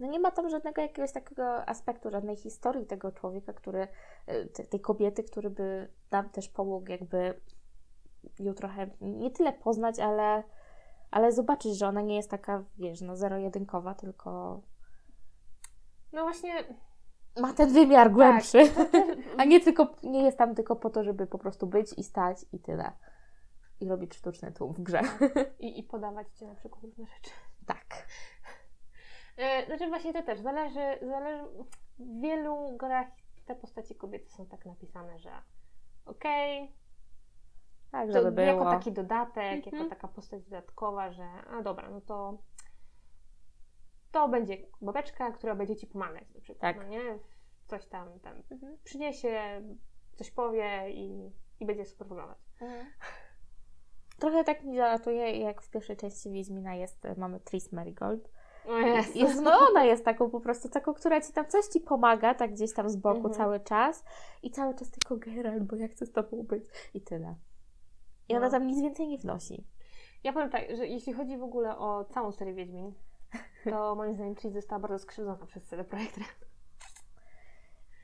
No 0.01 0.07
nie 0.07 0.21
ma 0.21 0.31
tam 0.31 0.49
żadnego 0.49 0.83
jakiegoś 0.83 1.13
takiego 1.13 1.69
aspektu, 1.69 2.11
żadnej 2.11 2.37
historii 2.37 2.87
tego 2.87 3.13
człowieka, 3.13 3.53
który, 3.53 3.89
e, 4.27 4.45
te- 4.45 4.65
tej 4.65 4.81
kobiety, 4.81 5.23
który 5.25 5.51
by 5.51 5.89
nam 6.11 6.31
też 6.31 6.49
pomógł 6.49 6.91
jakby 6.91 7.41
ją 8.39 8.55
trochę, 8.55 8.91
nie 9.01 9.31
tyle 9.31 9.53
poznać, 9.53 9.99
ale, 9.99 10.43
ale 11.11 11.33
zobaczyć, 11.33 11.79
że 11.79 11.89
ona 11.89 12.01
nie 12.01 12.17
jest 12.17 12.31
taka, 12.31 12.65
wiesz, 12.79 13.01
no 13.01 13.17
zero-jedynkowa, 13.17 13.95
tylko 13.95 14.61
No 16.13 16.23
właśnie, 16.23 16.65
ma 17.41 17.53
ten 17.53 17.73
wymiar 17.73 18.13
głębszy. 18.13 18.69
Tak, 18.69 18.75
to 18.75 18.85
też- 18.93 19.19
A 19.39 19.45
nie 19.45 19.61
tylko, 19.61 19.95
nie 20.03 20.23
jest 20.25 20.39
tam 20.39 20.55
tylko 20.55 20.77
po 20.77 20.91
to, 20.91 21.05
żeby 21.05 21.27
po 21.27 21.39
prostu 21.39 21.67
być 21.67 21.99
i 21.99 22.05
stać 22.05 22.39
i 22.53 22.59
tyle. 22.59 22.93
I 23.81 23.89
robić 23.89 24.15
sztuczny 24.15 24.53
tłum 24.53 24.73
w 24.73 24.81
grze. 24.81 25.01
i, 25.59 25.79
i 25.79 25.83
podawać 25.83 26.27
Ci 26.39 26.47
na 26.47 26.55
przykład 26.55 26.85
różne 26.85 27.07
rzeczy. 27.07 27.31
Tak. 27.67 28.07
E, 29.37 29.67
znaczy 29.67 29.89
właśnie 29.89 30.13
to 30.13 30.23
też, 30.23 30.41
zależy, 30.41 30.99
zależy, 31.03 31.45
w 31.99 32.21
wielu 32.21 32.77
grach 32.77 33.07
te 33.47 33.55
postaci 33.55 33.95
kobiety 33.95 34.31
są 34.31 34.47
tak 34.47 34.67
napisane, 34.67 35.19
że 35.19 35.31
okej, 36.07 36.73
Tak, 37.91 38.07
To 38.07 38.13
żeby 38.13 38.33
było. 38.33 38.47
Jako 38.47 38.65
taki 38.65 38.93
dodatek, 38.93 39.67
Mhm. 39.67 39.77
jako 39.77 39.91
taka 39.91 40.09
postać 40.09 40.43
dodatkowa, 40.45 41.13
że 41.13 41.25
a 41.51 41.63
dobra, 41.63 41.91
no 41.91 42.01
to 42.01 42.39
to 44.13 44.29
będzie 44.29 44.57
babeczka, 44.83 45.33
która 45.33 45.55
będzie 45.55 45.77
Ci 45.77 45.87
pomagać 45.87 46.35
na 46.35 46.41
przykład, 46.41 46.61
Tak. 46.61 46.77
no 46.77 46.89
nie? 46.89 47.19
Coś 47.67 47.87
tam, 47.87 48.21
tam 48.21 48.43
Mhm. 48.51 48.79
przyniesie, 48.85 49.63
coś 50.17 50.31
powie 50.31 50.91
i, 50.91 51.33
i 51.61 51.67
będzie 51.67 51.85
super 51.85 52.09
wyglądać. 52.09 52.39
Trochę 54.19 54.45
tak 54.45 54.65
mi 54.65 54.77
zalatuje, 54.77 55.39
jak 55.39 55.63
w 55.63 55.71
pierwszej 55.71 55.97
części 55.97 56.31
Wiedźmina 56.31 56.75
jest, 56.75 57.05
e, 57.05 57.15
mamy 57.19 57.41
Tris 57.41 57.73
Marigold. 57.73 58.29
Jezu. 58.69 59.19
Jest, 59.19 59.41
no 59.43 59.59
ona 59.71 59.85
jest 59.85 60.05
taką 60.05 60.31
po 60.31 60.41
prostu, 60.41 60.69
taką, 60.69 60.95
która 60.95 61.21
ci 61.21 61.33
tam 61.33 61.47
coś 61.47 61.65
ci 61.67 61.81
pomaga, 61.81 62.35
tak 62.35 62.53
gdzieś 62.53 62.75
tam 62.75 62.91
z 62.91 62.97
boku 62.97 63.17
Mhm. 63.17 63.35
cały 63.35 63.61
czas 63.61 64.05
i 64.43 64.51
cały 64.51 64.75
czas 64.75 64.91
tylko 64.91 65.17
Geralt, 65.17 65.63
bo 65.63 65.77
ja 65.77 65.89
chcę 65.89 66.07
z 66.07 66.13
tobą 66.13 66.43
być 66.43 66.65
i 66.95 67.01
tyle. 67.01 67.35
I 68.29 68.37
ona 68.37 68.47
No. 68.47 68.51
tam 68.53 68.67
nic 68.67 68.83
więcej 68.83 69.09
nie 69.09 69.19
wnosi. 69.19 69.65
Ja 70.25 70.33
powiem 70.33 70.51
tak, 70.51 70.77
że 70.77 70.87
jeśli 70.87 71.13
chodzi 71.13 71.37
w 71.39 71.43
ogóle 71.43 71.79
o 71.79 72.05
całą 72.05 72.33
serię 72.33 72.55
Wiedźmin, 72.55 72.93
to 73.71 73.95
moim 73.97 74.15
zdaniem 74.15 74.35
Tris 74.35 74.53
została 74.53 74.79
bardzo 74.81 74.99
skrzywdzona 74.99 75.47
przez 75.47 75.73
Red. 75.73 75.89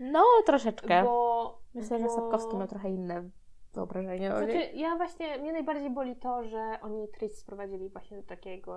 No, 0.01 0.25
troszeczkę. 0.47 1.05
Bo, 1.05 1.59
Myślę, 1.75 1.99
że 1.99 2.05
bo... 2.05 2.11
Sapkowski 2.15 2.57
ma 2.57 2.67
trochę 2.67 2.91
inne 2.91 3.31
wyobrażenie 3.73 4.31
Znaczy, 4.31 4.53
niej. 4.55 4.79
ja 4.79 4.97
właśnie, 4.97 5.39
mnie 5.39 5.53
najbardziej 5.53 5.91
boli 5.91 6.17
to, 6.17 6.45
że 6.45 6.79
oni 6.83 7.09
Tris 7.09 7.39
sprowadzili 7.39 7.89
właśnie 7.89 8.17
do 8.17 8.23
takiego... 8.23 8.75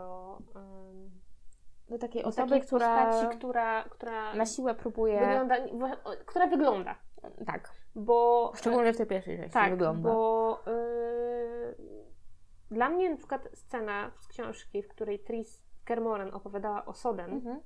Um, 0.55 1.12
Do 1.89 1.97
takiej 1.97 2.21
do 2.23 2.28
osoby, 2.30 2.50
takiej 2.50 2.67
która 2.67 3.06
postaci, 3.06 3.38
która, 3.38 3.84
która 3.84 4.34
na 4.36 4.45
siłę 4.45 4.76
próbuje... 4.76 5.19
wygląda, 5.19 5.56
która 6.26 6.47
wygląda, 6.47 6.95
Tak, 7.45 7.71
bo 7.95 8.52
szczególnie 8.56 8.93
w 8.93 8.97
tej 8.97 9.06
pierwszej 9.06 9.38
części 9.38 9.54
tak, 9.54 9.71
wygląda. 9.71 10.10
bo 10.10 10.60
y, 10.67 11.76
dla 12.71 12.89
mnie 12.89 13.10
na 13.10 13.17
przykład 13.17 13.50
scena 13.54 14.12
z 14.19 14.28
książki, 14.28 14.84
w 14.84 14.88
której 14.88 15.19
Tris 15.19 15.63
Kermoren 15.86 16.34
opowiadała 16.34 16.86
o 16.86 16.93
Soden, 16.93 17.32
Mhm. 17.34 17.62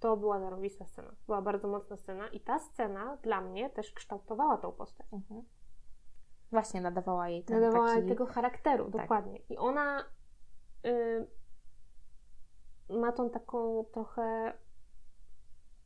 to 0.00 0.16
była 0.16 0.40
zarobista 0.40 0.84
scena. 0.86 1.14
Była 1.26 1.42
bardzo 1.42 1.68
mocna 1.68 1.96
scena 1.96 2.28
i 2.28 2.40
ta 2.40 2.58
scena 2.58 3.16
dla 3.22 3.40
mnie 3.40 3.70
też 3.70 3.92
kształtowała 3.92 4.56
tą 4.58 4.72
postać. 4.72 5.06
Mhm. 5.12 5.42
Właśnie 6.50 6.80
nadawała 6.80 7.28
jej 7.28 7.44
ten 7.44 7.60
Nadawała 7.60 7.86
taki... 7.88 8.00
jej 8.00 8.08
tego 8.08 8.26
charakteru, 8.26 8.84
Tak. 8.90 9.02
dokładnie. 9.02 9.38
I 9.48 9.56
ona 9.58 10.04
y, 10.86 11.26
ma 12.92 13.12
tą 13.12 13.30
taką 13.30 13.84
trochę 13.84 14.52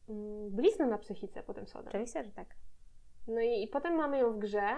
y, 0.08 0.12
bliznę 0.50 0.86
na 0.86 0.98
psychice 0.98 1.42
po 1.42 1.54
tym 1.54 1.66
Soden. 1.66 1.88
Oczywiście, 1.88 2.24
że 2.24 2.30
tak. 2.30 2.48
No 3.28 3.40
i, 3.40 3.62
i 3.62 3.68
potem 3.68 3.94
mamy 3.94 4.18
ją 4.18 4.32
w 4.32 4.38
grze. 4.38 4.68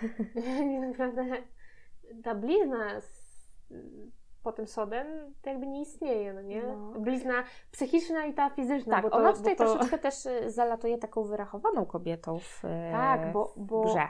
I 0.74 0.78
naprawdę 0.78 1.24
ta 2.24 2.34
blizna 2.34 3.00
z, 3.00 3.28
po 4.42 4.52
tym 4.52 4.66
sodem 4.66 5.34
to 5.42 5.50
jakby 5.50 5.66
nie 5.66 5.82
istnieje, 5.82 6.32
no 6.32 6.42
nie? 6.42 6.62
No. 6.62 7.00
Blizna 7.00 7.44
psychiczna 7.70 8.26
i 8.26 8.34
ta 8.34 8.50
fizyczna. 8.50 8.94
Tak, 8.94 9.02
bo 9.02 9.10
to, 9.10 9.16
ona 9.16 9.32
tutaj 9.32 9.56
to, 9.56 9.64
troszeczkę 9.64 9.98
też 9.98 10.26
y, 10.26 10.50
zalatuje 10.50 10.98
taką 10.98 11.24
wyrachowaną 11.24 11.86
kobietą 11.86 12.38
w, 12.38 12.64
e, 12.64 12.90
Tak, 12.92 13.32
bo- 13.32 13.54
bo- 13.56 13.82
w 13.82 13.86
grze. 13.86 14.08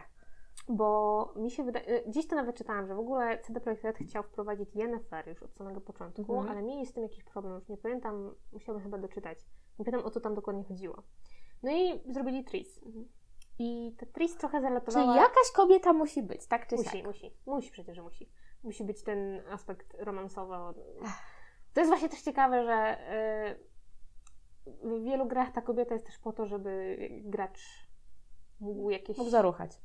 Bo 0.69 1.33
mi 1.37 1.51
się 1.51 1.65
wydaje, 1.65 2.03
dziś 2.07 2.27
to 2.27 2.37
nawet 2.37 2.57
czytałam, 2.57 2.87
że 2.87 2.95
w 2.95 2.99
ogóle 2.99 3.39
CD 3.39 3.61
Projekt 3.61 3.85
Red 3.85 3.99
chciał 3.99 4.23
wprowadzić 4.23 4.75
Yennefer 4.77 5.29
już 5.29 5.43
od 5.43 5.55
samego 5.55 5.81
początku, 5.81 6.33
Mhm. 6.39 6.49
ale 6.49 6.63
mieli 6.63 6.87
z 6.87 6.93
tym 6.93 7.03
jakiś 7.03 7.25
problem, 7.25 7.55
już 7.55 7.69
nie 7.69 7.77
pamiętam, 7.77 8.35
musiałabym 8.53 8.85
chyba 8.85 8.99
doczytać. 8.99 9.39
Nie 9.79 9.85
pamiętam 9.85 10.07
o 10.07 10.11
co 10.11 10.21
tam 10.21 10.35
dokładnie 10.35 10.65
chodziło. 10.65 11.03
No 11.63 11.71
i 11.73 12.13
zrobili 12.13 12.45
Tris. 12.45 12.81
I 13.59 13.95
ta 13.99 14.07
Tris 14.07 14.37
trochę 14.37 14.59
Czyli 14.59 14.69
zalatowała... 14.69 15.17
jakaś 15.17 15.51
kobieta 15.55 15.93
musi 15.93 16.23
być, 16.23 16.47
tak 16.47 16.67
czy 16.67 16.77
Musi, 16.77 16.91
siak? 16.91 17.07
musi. 17.07 17.31
Musi 17.47 17.71
przecież, 17.71 17.97
że 17.97 18.03
musi. 18.03 18.31
Musi 18.65 18.85
być 18.85 19.03
ten 19.03 19.43
aspekt 19.51 19.95
romansowy. 19.99 20.55
To 21.75 21.81
jest 21.81 21.91
właśnie 21.91 22.09
też 22.09 22.23
ciekawe, 22.23 22.65
że 22.65 22.99
w 24.67 25.03
wielu 25.05 25.27
grach 25.27 25.53
ta 25.53 25.63
kobieta 25.63 25.95
jest 25.95 26.07
też 26.07 26.19
po 26.19 26.33
to, 26.33 26.47
żeby 26.47 26.99
gracz 27.25 27.89
mógł 28.61 28.91
jakieś... 28.91 29.19
Mógł 29.19 29.31
zaruchać. 29.31 29.81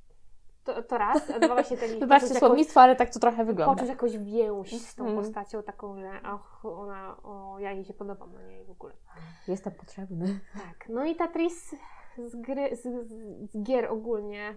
To, 0.63 0.83
to 0.83 0.97
raz, 0.97 1.29
a 1.29 1.39
dwa 1.39 1.53
właśnie 1.53 1.77
ten... 1.77 1.89
Wybaczcie 1.99 2.27
słownictwo, 2.35 2.81
ale 2.81 2.95
tak 2.95 3.09
to 3.09 3.19
trochę 3.19 3.45
wygląda. 3.45 3.73
Poczuć 3.73 3.89
jakąś 3.89 4.17
więź 4.17 4.81
z 4.81 4.95
tą 4.95 5.03
Mhm. 5.05 5.23
postacią 5.23 5.63
taką, 5.63 5.99
że 5.99 6.21
och, 6.33 6.65
ona, 6.65 7.17
o, 7.23 7.59
ja 7.59 7.71
jej 7.71 7.85
się 7.85 7.93
podobam, 7.93 8.33
no 8.33 8.41
nie, 8.41 8.61
i 8.61 8.65
w 8.65 8.69
ogóle. 8.71 8.93
Jestem 9.47 9.73
potrzebny. 9.73 10.39
Tak, 10.53 10.89
no 10.89 11.05
i 11.05 11.15
ta 11.15 11.27
Tris 11.27 11.75
z, 12.17 12.35
gry, 12.35 12.75
z, 12.75 13.07
z, 13.51 13.63
gier 13.63 13.85
ogólnie. 13.91 14.55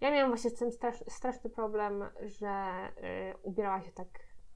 Ja 0.00 0.10
miałam 0.10 0.30
właśnie 0.30 0.50
z 0.50 0.54
tym 0.54 0.72
strasz, 0.72 1.04
straszny 1.08 1.50
problem, 1.50 2.04
że 2.22 2.64
y, 3.32 3.36
ubierała 3.42 3.80
się 3.82 3.92
tak, 3.92 4.06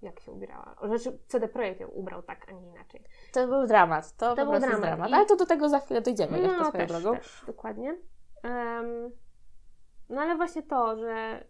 jak 0.02 0.20
się 0.20 0.32
ubierała. 0.32 0.74
Znaczy, 0.86 1.18
CD 1.28 1.48
Projekt 1.48 1.80
ją 1.80 1.88
ubrał 1.88 2.22
tak, 2.22 2.46
a 2.48 2.52
nie 2.52 2.66
inaczej. 2.68 3.02
To 3.32 3.46
był 3.48 3.66
dramat. 3.66 4.16
To, 4.16 4.34
To 4.36 4.46
był 4.46 4.60
dramat. 4.60 4.80
dramat. 4.80 5.10
I- 5.10 5.14
Ale 5.14 5.26
to 5.26 5.36
do 5.36 5.46
tego 5.46 5.68
za 5.68 5.80
chwilę 5.80 6.00
dojdziemy 6.00 6.38
jeszcze 6.38 6.64
swoją 6.64 6.72
No, 6.72 6.72
też, 6.72 6.88
drogą. 7.02 7.16
też, 7.18 7.44
dokładnie. 7.46 7.96
Em, 8.42 9.10
no 10.08 10.20
ale 10.20 10.36
właśnie 10.36 10.62
to, 10.62 10.96
że 10.96 11.44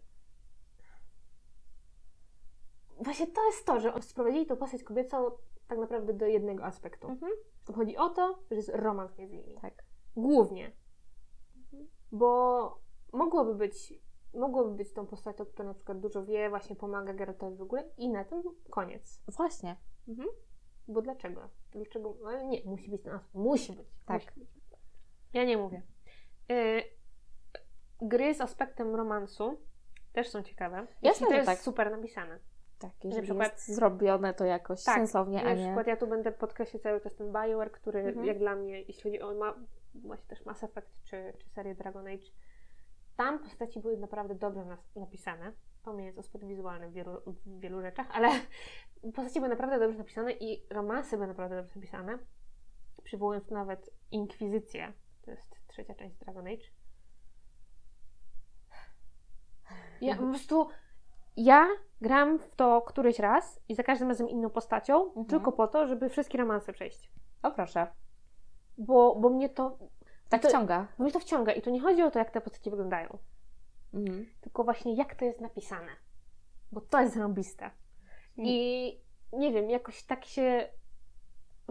właśnie 2.99 3.27
to 3.27 3.45
jest 3.45 3.65
to, 3.65 3.79
że 3.79 4.01
sprowadzili 4.01 4.45
tą 4.45 4.57
postać 4.57 4.83
kobiecą 4.83 5.31
tak 5.67 5.77
naprawdę 5.77 6.13
do 6.13 6.25
jednego 6.25 6.63
aspektu. 6.65 7.07
Mhm. 7.07 7.31
Chodzi 7.75 7.97
o 7.97 8.09
to, 8.09 8.39
że 8.51 8.55
jest 8.55 8.69
romans 8.73 9.17
między 9.17 9.37
nimi. 9.37 9.55
Tak. 9.61 9.83
Głównie. 10.15 10.71
Bo 12.11 12.83
mogłoby 13.13 13.55
być, 13.55 13.93
mogłoby 14.33 14.75
być 14.75 14.93
tą 14.93 15.07
postacią, 15.07 15.45
która 15.45 15.67
na 15.67 15.73
przykład 15.73 15.99
dużo 15.99 16.25
wie, 16.25 16.49
właśnie 16.49 16.75
pomaga 16.75 17.13
Geraltowi 17.13 17.57
w 17.57 17.61
ogóle 17.61 17.89
i 17.97 18.09
na 18.09 18.23
tym 18.23 18.43
koniec. 18.69 19.23
Właśnie. 19.27 19.77
Bo 20.87 21.01
dlaczego? 21.01 21.49
Dlaczego? 21.71 22.17
No, 22.21 22.43
nie, 22.43 22.61
musi 22.65 22.91
być 22.91 23.03
na 23.03 23.19
Musi 23.33 23.73
być. 23.73 23.87
Tak. 24.05 24.21
Musi 24.21 24.39
być. 24.39 24.49
Ja 25.33 25.45
nie 25.45 25.57
mówię. 25.57 25.81
Y, 26.51 26.83
gry 28.01 28.33
z 28.35 28.41
aspektem 28.41 28.95
romansu 28.95 29.61
też 30.13 30.29
są 30.29 30.43
ciekawe. 30.43 30.87
Jasne, 31.01 31.27
to 31.27 31.33
jest 31.33 31.45
tak. 31.45 31.59
super 31.59 31.91
napisane. 31.91 32.39
Tak, 32.79 32.91
jeżeli 33.03 33.23
przykład- 33.23 33.51
jest 33.53 33.67
zrobione 33.75 34.33
to 34.33 34.45
jakoś 34.45 34.83
Tak, 34.83 34.95
sensownie, 34.95 35.43
Na 35.43 35.49
a 35.49 35.53
nie... 35.53 35.63
przykład 35.65 35.87
ja 35.87 35.97
tu 35.97 36.07
będę 36.07 36.31
podkreślać 36.31 36.83
cały 36.83 37.01
czas 37.01 37.15
ten 37.15 37.27
BioWare, 37.33 37.71
który 37.71 37.99
Mhm. 37.99 38.25
jak 38.25 38.39
dla 38.39 38.55
mnie, 38.55 38.81
jeśli 38.81 39.03
chodzi 39.03 39.21
o 39.21 39.33
ma, 39.33 39.53
właśnie 39.95 40.27
też 40.27 40.45
Mass 40.45 40.63
Effect 40.63 41.03
czy, 41.03 41.33
czy 41.37 41.49
serię 41.49 41.75
Dragon 41.75 42.07
Age, 42.07 42.25
tam 43.15 43.39
postaci 43.39 43.79
były 43.79 43.97
naprawdę 43.97 44.35
dobrze 44.35 44.65
nas, 44.65 44.79
napisane, 44.95 45.51
pomijając 45.83 46.19
aspekt 46.19 46.45
wizualny 46.45 46.89
w 46.89 46.93
wielu, 46.93 47.21
w 47.27 47.59
wielu 47.59 47.81
rzeczach, 47.81 48.07
ale 48.11 48.29
postaci 49.15 49.39
były 49.39 49.49
naprawdę 49.49 49.79
dobrze 49.79 49.97
napisane 49.97 50.31
i 50.31 50.65
romanse 50.69 51.15
były 51.17 51.27
naprawdę 51.27 51.55
dobrze 51.55 51.75
napisane, 51.75 52.19
przywołując 53.03 53.49
nawet 53.51 53.89
Inkwizycję, 54.11 54.93
to 55.21 55.31
jest 55.31 55.62
trzecia 55.73 55.93
część 55.95 56.17
Dragon 56.17 56.47
Age. 56.47 56.65
Ja 60.01 60.15
po 60.15 60.23
prostu 60.23 60.67
ja 61.37 61.67
gram 62.01 62.39
w 62.39 62.55
to 62.55 62.81
któryś 62.81 63.19
raz 63.19 63.59
i 63.69 63.75
za 63.75 63.83
każdym 63.83 64.09
razem 64.09 64.29
inną 64.29 64.49
postacią, 64.49 65.03
Mhm. 65.07 65.25
tylko 65.25 65.51
po 65.51 65.67
to, 65.67 65.87
żeby 65.87 66.09
wszystkie 66.09 66.37
romanse 66.37 66.73
przejść. 66.73 67.11
O 67.43 67.51
proszę. 67.51 67.87
Bo, 68.77 69.15
bo 69.15 69.29
mnie 69.29 69.49
to, 69.49 69.77
Tak 70.29 70.41
To- 70.41 70.49
wciąga. 70.49 70.87
bo 70.97 71.03
mnie 71.03 71.13
to 71.13 71.19
wciąga 71.19 71.51
i 71.51 71.61
tu 71.61 71.69
nie 71.69 71.81
chodzi 71.81 72.01
o 72.03 72.11
to, 72.11 72.19
jak 72.19 72.31
te 72.31 72.41
postacie 72.41 72.69
wyglądają, 72.69 73.17
Mhm. 73.93 74.25
tylko 74.41 74.63
właśnie 74.63 74.95
jak 74.95 75.15
to 75.15 75.25
jest 75.25 75.41
napisane. 75.41 75.91
Bo 76.71 76.81
to 76.81 77.01
jest 77.01 77.13
zarąbiste. 77.13 77.71
I 78.37 79.01
nie 79.33 79.51
wiem, 79.53 79.69
jakoś 79.69 80.03
tak 80.03 80.25
się 80.25 80.69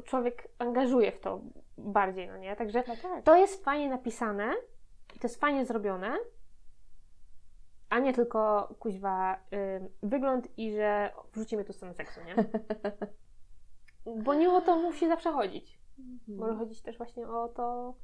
człowiek 0.04 0.48
angażuje 0.58 1.12
w 1.12 1.20
to 1.20 1.40
bardziej, 1.78 2.28
no 2.28 2.36
nie? 2.36 2.56
Także 2.56 2.84
No 2.88 2.94
tak. 3.02 3.24
to 3.24 3.36
jest 3.36 3.64
fajnie 3.64 3.88
napisane 3.88 4.54
i 5.16 5.18
to 5.18 5.26
jest 5.28 5.40
fajnie 5.40 5.66
zrobione, 5.66 6.16
a 7.88 7.98
nie 7.98 8.12
tylko 8.12 8.74
kuźwa 8.78 9.36
ym, 9.52 9.88
wygląd 10.02 10.58
i 10.58 10.72
że 10.72 11.12
wrzucimy 11.32 11.64
tu 11.64 11.72
scenę 11.72 11.94
seksu, 11.94 12.20
nie? 12.24 12.34
Bo 14.24 14.34
nie 14.34 14.50
o 14.50 14.60
to 14.60 14.76
musi 14.76 15.08
zawsze 15.08 15.32
chodzić. 15.32 15.80
Może 16.28 16.54
chodzić 16.54 16.82
też 16.82 16.98
właśnie 16.98 17.28
o 17.28 17.48
to, 17.48 17.94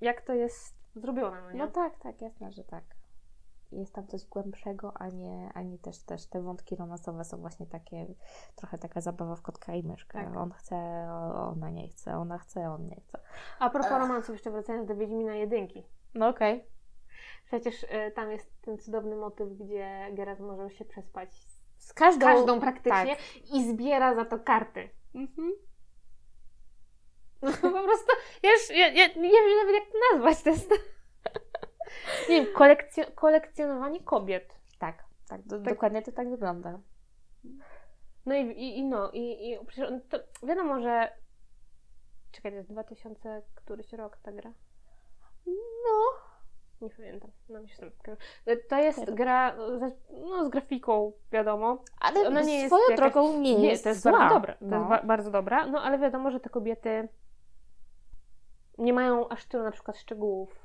jak 0.00 0.20
to 0.20 0.34
jest 0.34 0.76
zrobione, 0.94 1.42
no 1.42 1.52
nie? 1.52 1.58
No 1.58 1.68
tak, 1.68 1.98
tak, 1.98 2.22
jasne, 2.22 2.52
że 2.52 2.64
tak. 2.64 2.84
Jest 3.72 3.94
tam 3.94 4.06
coś 4.06 4.26
głębszego, 4.26 4.92
a 4.94 5.08
nie, 5.08 5.50
a 5.54 5.62
nie 5.62 5.78
też, 5.78 5.98
też 5.98 6.26
te 6.26 6.42
wątki 6.42 6.76
romansowe 6.76 7.24
są 7.24 7.40
właśnie 7.40 7.66
takie, 7.66 8.06
trochę 8.56 8.78
taka 8.78 9.00
zabawa 9.00 9.36
w 9.36 9.42
kotka 9.42 9.74
i 9.74 9.82
myszkę. 9.82 10.24
Tak. 10.24 10.36
On 10.36 10.50
chce, 10.52 10.76
ona 11.34 11.70
nie 11.70 11.88
chce, 11.88 12.16
ona 12.16 12.38
chce, 12.38 12.70
on 12.70 12.86
nie 12.86 12.96
chce. 13.00 13.18
A 13.58 13.70
propos 13.70 13.90
romansów, 13.90 14.34
jeszcze 14.34 14.50
wracając 14.50 14.88
do 14.88 14.96
Wiedźmina 14.96 15.34
jedynki. 15.34 15.86
No 16.14 16.28
okej. 16.28 16.66
Przecież 17.44 17.82
y, 17.82 18.12
tam 18.14 18.30
jest 18.30 18.62
ten 18.62 18.78
cudowny 18.78 19.16
motyw, 19.16 19.48
gdzie 19.48 20.08
Geralt 20.12 20.40
może 20.40 20.70
się 20.70 20.84
przespać 20.84 21.34
z 21.34 21.62
Z 21.78 21.92
każdą... 21.92 22.26
każdą 22.26 22.60
praktycznie 22.60 23.16
tak. 23.16 23.50
i 23.52 23.68
zbiera 23.68 24.14
za 24.14 24.24
to 24.24 24.38
karty. 24.38 24.88
Mhm. 25.14 25.52
No 27.42 27.50
po 27.78 27.82
prostu, 27.82 28.12
ja 28.42 28.50
już 28.52 28.70
ja, 28.70 28.88
ja 28.88 29.06
nie 29.06 29.30
wiem 29.30 29.56
nawet 29.60 29.74
jak 29.74 29.84
to 29.84 29.98
nazwać, 30.12 30.42
to 30.42 30.50
jest... 30.50 30.91
nie 32.28 32.42
wiem, 32.44 32.54
kolekcjo- 32.54 33.14
kolekcjonowanie 33.14 34.00
kobiet. 34.04 34.54
Tak, 34.78 35.04
tak, 35.28 35.42
do, 35.42 35.56
Tak. 35.58 35.68
dokładnie 35.74 36.02
to 36.02 36.12
tak 36.12 36.30
wygląda. 36.30 36.78
No 38.26 38.34
i, 38.34 38.40
i, 38.40 38.78
i 38.78 38.84
no, 38.84 39.10
i, 39.10 39.50
i 39.52 39.58
to 40.08 40.18
wiadomo, 40.46 40.80
że... 40.80 41.12
Czekaj, 42.32 42.52
to 42.52 42.56
jest 42.56 42.70
2000 42.72 43.42
któryś 43.54 43.92
rok 43.92 44.16
ta 44.22 44.32
gra? 44.32 44.52
No. 45.46 46.12
Nie 46.80 46.90
pamiętam. 46.90 47.30
No, 47.48 47.60
myślę, 47.62 47.90
że- 48.46 48.56
to 48.56 48.78
jest 48.78 49.10
gra 49.14 49.56
no, 50.10 50.44
z 50.46 50.48
grafiką, 50.48 51.12
wiadomo. 51.32 51.82
Ale 52.00 52.20
Ona 52.28 52.42
nie 52.42 52.54
jest 52.60 52.66
swoją 52.66 52.82
jakaś- 52.90 52.96
drogą 52.96 53.38
nie, 53.40 53.54
Nie, 53.58 53.68
jest 53.70 53.82
to 53.82 53.88
jest 53.88 54.02
zła. 54.02 54.12
bardzo 54.12 54.34
dobra. 54.34 54.54
To 54.54 54.58
No. 54.66 54.76
jest 54.76 54.88
ba- 54.88 55.02
bardzo 55.02 55.30
dobra. 55.30 55.66
No 55.66 55.82
ale 55.82 55.98
wiadomo, 55.98 56.30
że 56.30 56.40
te 56.40 56.50
kobiety 56.50 57.08
nie 58.78 58.92
mają 58.92 59.28
aż 59.28 59.44
tylu 59.46 59.64
na 59.64 59.70
przykład 59.70 59.96
szczegółów. 59.98 60.61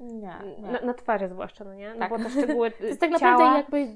Nie, 0.00 0.34
nie. 0.58 0.72
Na, 0.72 0.80
na 0.80 0.94
twarzy 0.94 1.28
zwłaszcza, 1.28 1.64
no 1.64 1.74
nie? 1.74 1.94
No 1.94 1.98
Tak. 1.98 2.10
bo 2.10 2.18
te 2.18 2.30
szczegóły 2.30 2.70
To 2.80 2.84
jest 2.84 3.00
tak 3.00 3.10
naprawdę 3.10 3.44
ciała, 3.44 3.56
jakby 3.56 3.86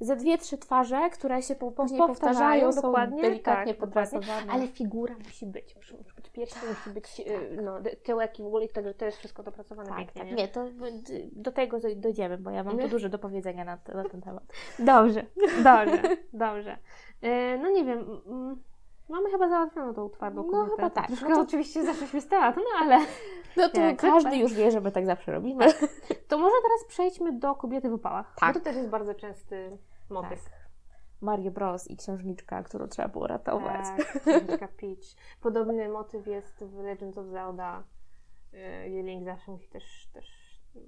ze 0.00 0.16
dwie, 0.16 0.38
trzy 0.38 0.58
twarze, 0.58 1.10
które 1.12 1.42
się 1.42 1.54
po, 1.54 1.70
później 1.72 1.98
powtarzają, 1.98 2.66
powtarzają, 2.66 2.82
dokładnie, 2.82 3.22
delikatnie 3.22 3.74
tak, 3.74 3.90
dokładnie. 3.90 4.20
ale 4.50 4.68
figura 4.68 5.14
musi 5.24 5.46
być. 5.46 5.76
Musi 5.76 5.96
musi 5.96 6.14
być 6.14 6.30
pierścień, 6.30 6.62
musi 6.68 6.90
być 6.90 7.20
y, 7.20 7.62
no, 7.62 7.80
dy- 7.80 7.96
tyłek 7.96 8.38
i 8.38 8.42
w 8.42 8.46
ogóle, 8.46 8.68
także 8.68 8.94
to 8.94 9.04
jest 9.04 9.18
wszystko 9.18 9.42
dopracowane 9.42 9.88
tak, 9.88 9.98
pięknie, 9.98 10.22
tak. 10.22 10.30
nie? 10.30 10.36
Nie, 10.36 10.48
to 10.48 10.66
do 11.32 11.52
tego 11.52 11.78
doj- 11.78 11.96
dojdziemy, 11.96 12.38
bo 12.38 12.50
ja 12.50 12.64
mam 12.64 12.78
tu 12.78 12.88
dużo 12.88 13.08
do 13.08 13.18
powiedzenia 13.18 13.64
na, 13.64 13.78
na 13.94 14.08
ten 14.08 14.20
temat. 14.20 14.44
Dobrze, 14.78 15.26
dobrze, 15.64 16.02
dobrze. 16.32 16.78
E, 17.22 17.58
no 17.58 17.70
nie 17.70 17.84
wiem, 17.84 18.20
mamy 19.08 19.30
chyba 19.30 19.48
załatwioną 19.48 19.94
tą 19.94 20.10
twardą 20.10 20.42
No, 20.42 20.50
kobietę. 20.52 20.76
chyba 20.76 20.90
tak. 20.90 21.06
Troszkę 21.06 21.28
No 21.28 21.34
to- 21.36 21.42
oczywiście 21.42 21.84
zeszliśmy 21.84 22.20
z 22.20 22.28
tematu, 22.28 22.60
no 22.60 22.78
ale 22.86 22.98
No 23.56 23.68
to 23.68 23.80
Jak 23.80 23.96
każdy 24.00 24.20
zwykle. 24.20 24.38
już 24.38 24.54
wie, 24.54 24.70
że 24.70 24.80
my 24.80 24.92
tak 24.92 25.06
zawsze 25.06 25.32
robimy. 25.32 25.66
to 26.28 26.38
może 26.38 26.54
teraz 26.62 26.84
przejdźmy 26.88 27.38
do 27.38 27.54
kobiety 27.54 27.90
w 27.90 27.94
opałach. 27.94 28.34
Tak. 28.40 28.54
Bo 28.54 28.60
to 28.60 28.64
też 28.64 28.76
jest 28.76 28.88
bardzo 28.88 29.14
częsty 29.14 29.78
motyw. 30.10 30.50
Mario 31.20 31.50
Bros. 31.50 31.90
i 31.90 31.96
księżniczka, 31.96 32.62
którą 32.62 32.86
trzeba 32.88 33.08
było 33.08 33.26
ratować. 33.26 33.86
Tak, 33.96 34.20
księżniczka 34.22 34.68
Peach. 34.68 35.04
Podobny 35.40 35.88
motyw 35.88 36.26
jest 36.26 36.64
w 36.64 36.78
Legends 36.78 37.18
of 37.18 37.26
Zelda. 37.26 37.82
Y, 38.54 39.02
Link 39.02 39.24
zawsze 39.24 39.52
musi 39.52 39.68
też, 39.68 40.08
też 40.12 40.26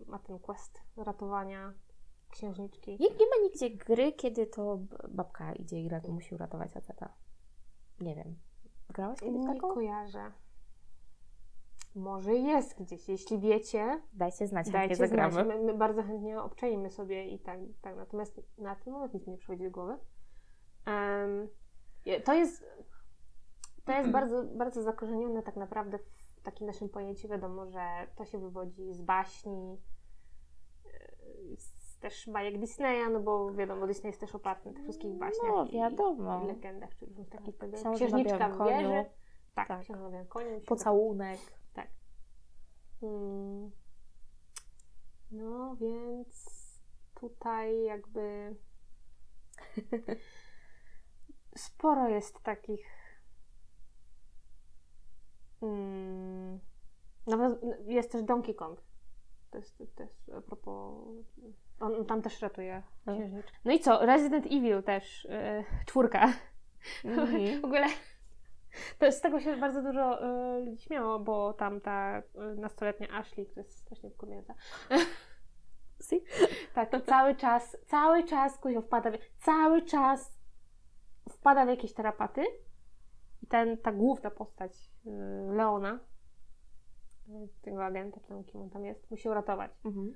ma 0.06 0.18
ten 0.18 0.38
quest 0.38 0.80
ratowania 0.96 1.72
księżniczki. 2.30 2.90
Nie, 2.90 3.08
nie 3.10 3.26
ma 3.26 3.42
nigdzie 3.42 3.70
gry, 3.70 4.12
kiedy 4.12 4.46
to 4.46 4.78
babka 5.08 5.52
idzie 5.52 5.78
i 5.80 5.90
musi 6.12 6.34
uratować 6.34 6.72
faceta. 6.72 7.08
Nie 8.00 8.14
wiem. 8.14 8.36
Grałaś 8.88 9.20
kiedyś 9.20 9.40
Nie 9.40 9.54
taką? 9.54 9.74
kojarzę. 9.74 10.32
Może 11.94 12.34
jest 12.34 12.82
gdzieś. 12.82 13.08
Jeśli 13.08 13.38
wiecie, 13.38 14.02
Dajcie 14.12 14.46
znać, 14.46 14.70
dajcie 14.70 14.82
jakie 14.94 14.96
zagramy. 14.96 15.32
znać. 15.32 15.46
My, 15.46 15.58
my 15.62 15.74
bardzo 15.74 16.02
chętnie 16.02 16.42
obczajmy 16.42 16.90
sobie 16.90 17.28
i 17.28 17.38
tak, 17.38 17.58
tak. 17.82 17.96
Natomiast 17.96 18.40
na 18.58 18.74
ten 18.76 18.92
moment 18.92 19.14
nic 19.14 19.26
mi 19.26 19.32
nie 19.32 19.38
przychodzi 19.38 19.64
do 19.64 19.70
głowy. 19.70 19.98
Je- 22.04 22.20
to 22.20 22.34
jest, 22.34 22.60
to 23.84 23.92
jest 23.92 24.06
Mhm. 24.06 24.12
bardzo, 24.12 24.44
bardzo 24.44 24.82
zakorzenione 24.82 25.42
tak 25.42 25.56
naprawdę 25.56 25.98
w 26.36 26.42
takim 26.42 26.66
naszym 26.66 26.88
pojęciu. 26.88 27.28
Wiadomo, 27.28 27.66
że 27.66 28.06
to 28.16 28.24
się 28.24 28.38
wywodzi 28.38 28.94
z 28.94 29.00
baśni, 29.02 29.80
e, 30.86 31.56
z 31.96 32.00
też 32.00 32.28
bajek 32.30 32.58
Disneya, 32.60 33.10
no 33.12 33.20
bo 33.20 33.52
wiadomo, 33.52 33.86
Disney 33.86 34.06
jest 34.08 34.20
też 34.20 34.34
oparty 34.34 34.68
na 34.68 34.74
tych 34.74 34.82
wszystkich 34.84 35.14
baśniach 35.14 35.52
No, 35.54 35.64
i, 35.64 35.72
wiadomo. 35.72 36.44
i 36.44 36.46
legendach, 36.46 36.96
czy 36.96 37.06
różnych 37.06 37.28
takich 37.28 37.56
tego. 37.56 37.72
Książę 37.76 37.90
na 37.90 37.96
Księżniczka 37.96 38.48
w 38.48 38.68
wieży. 38.68 39.04
Tak, 39.54 39.68
Tak. 39.68 39.80
książę 39.80 40.02
na 40.02 40.10
białym 40.10 40.26
koniu. 40.28 40.50
mi 40.50 40.60
się 40.60 40.66
Pocałunek. 40.66 41.38
tak. 41.72 41.88
Hmm. 43.00 43.70
No 45.30 45.76
więc 45.76 46.56
tutaj 47.14 47.82
jakby 47.84 48.56
sporo 51.56 52.08
jest 52.08 52.40
takich 52.42 52.86
Mm, 55.62 56.60
nawet 57.26 57.60
jest 57.86 58.12
też 58.12 58.22
Donkey 58.22 58.54
Kong. 58.54 58.82
To 59.50 59.58
jest, 59.58 59.80
jest 59.80 60.00
a 60.36 60.40
propos. 60.40 61.04
On 61.80 62.06
tam 62.06 62.22
też 62.22 62.42
ratuje 62.42 62.82
No. 63.06 63.14
księżniczkę. 63.14 63.58
No 63.64 63.72
i 63.72 63.80
co? 63.80 64.06
Resident 64.06 64.46
Evil 64.46 64.82
też. 64.82 65.24
Yy, 65.24 65.64
czwórka. 65.86 66.32
Mhm. 67.04 67.60
W 67.60 67.64
ogóle. 67.64 67.86
To 68.98 69.12
z 69.12 69.20
tego 69.20 69.40
się 69.40 69.56
bardzo 69.56 69.82
dużo 69.82 70.24
y, 70.56 70.60
ludzi 70.64 70.82
śmiało, 70.82 71.18
bo 71.18 71.52
tam 71.52 71.80
ta 71.80 72.18
y, 72.18 72.56
nastoletnia 72.60 73.08
Ashley, 73.08 73.46
która 73.46 73.62
jest 73.62 73.78
strasznie 73.78 74.10
wkurzająca. 74.10 74.54
Si? 76.00 76.24
Tak, 76.74 76.90
to 76.90 77.00
cały 77.00 77.34
czas, 77.34 77.76
cały 77.86 78.24
czas 78.24 78.58
kuźwa 78.58 78.80
wpada, 78.80 79.10
w, 79.10 79.44
cały 79.44 79.82
czas 79.82 80.38
wpada 81.30 81.66
w 81.66 81.68
jakieś 81.68 81.92
tarapaty. 81.94 82.44
I 83.42 83.46
ten, 83.46 83.78
ta 83.78 83.92
główna 83.92 84.30
postać 84.30 84.72
Leona, 85.50 86.00
tego 87.62 87.84
agenta, 87.84 88.20
czy 88.20 88.28
tam 88.28 88.44
kim 88.44 88.60
on 88.62 88.70
tam 88.70 88.84
jest, 88.84 89.10
musi 89.10 89.28
uratować. 89.28 89.70
Mhm. 89.84 90.14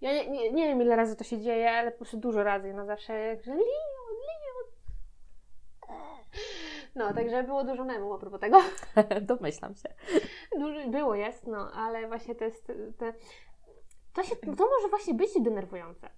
Ja 0.00 0.12
nie, 0.12 0.30
nie, 0.30 0.52
nie 0.52 0.66
wiem 0.68 0.82
ile 0.82 0.96
razy 0.96 1.16
to 1.16 1.24
się 1.24 1.40
dzieje, 1.40 1.70
ale 1.72 1.90
po 1.90 1.96
prostu 1.96 2.16
dużo 2.16 2.42
razy. 2.42 2.68
i 2.68 2.70
Ona 2.70 2.84
zawsze 2.84 3.18
jak, 3.18 3.42
że 3.42 3.50
Leon, 3.50 3.64
Leon. 4.26 4.70
No, 6.94 7.14
także 7.14 7.42
było 7.42 7.64
dużo 7.64 7.84
memów 7.84 8.12
a 8.14 8.18
propos 8.18 8.40
tego. 8.40 8.58
Domyślam 9.36 9.74
się. 9.74 9.88
Dużo, 10.58 10.88
było, 10.88 11.14
jest, 11.14 11.46
no, 11.46 11.72
ale 11.72 12.08
właśnie 12.08 12.34
to 12.34 12.44
jest. 12.44 12.72
Te, 12.98 13.12
to, 14.12 14.22
się, 14.22 14.36
to 14.36 14.46
może 14.50 14.88
właśnie 14.90 15.14
być 15.14 15.30
denerwujące. 15.40 16.10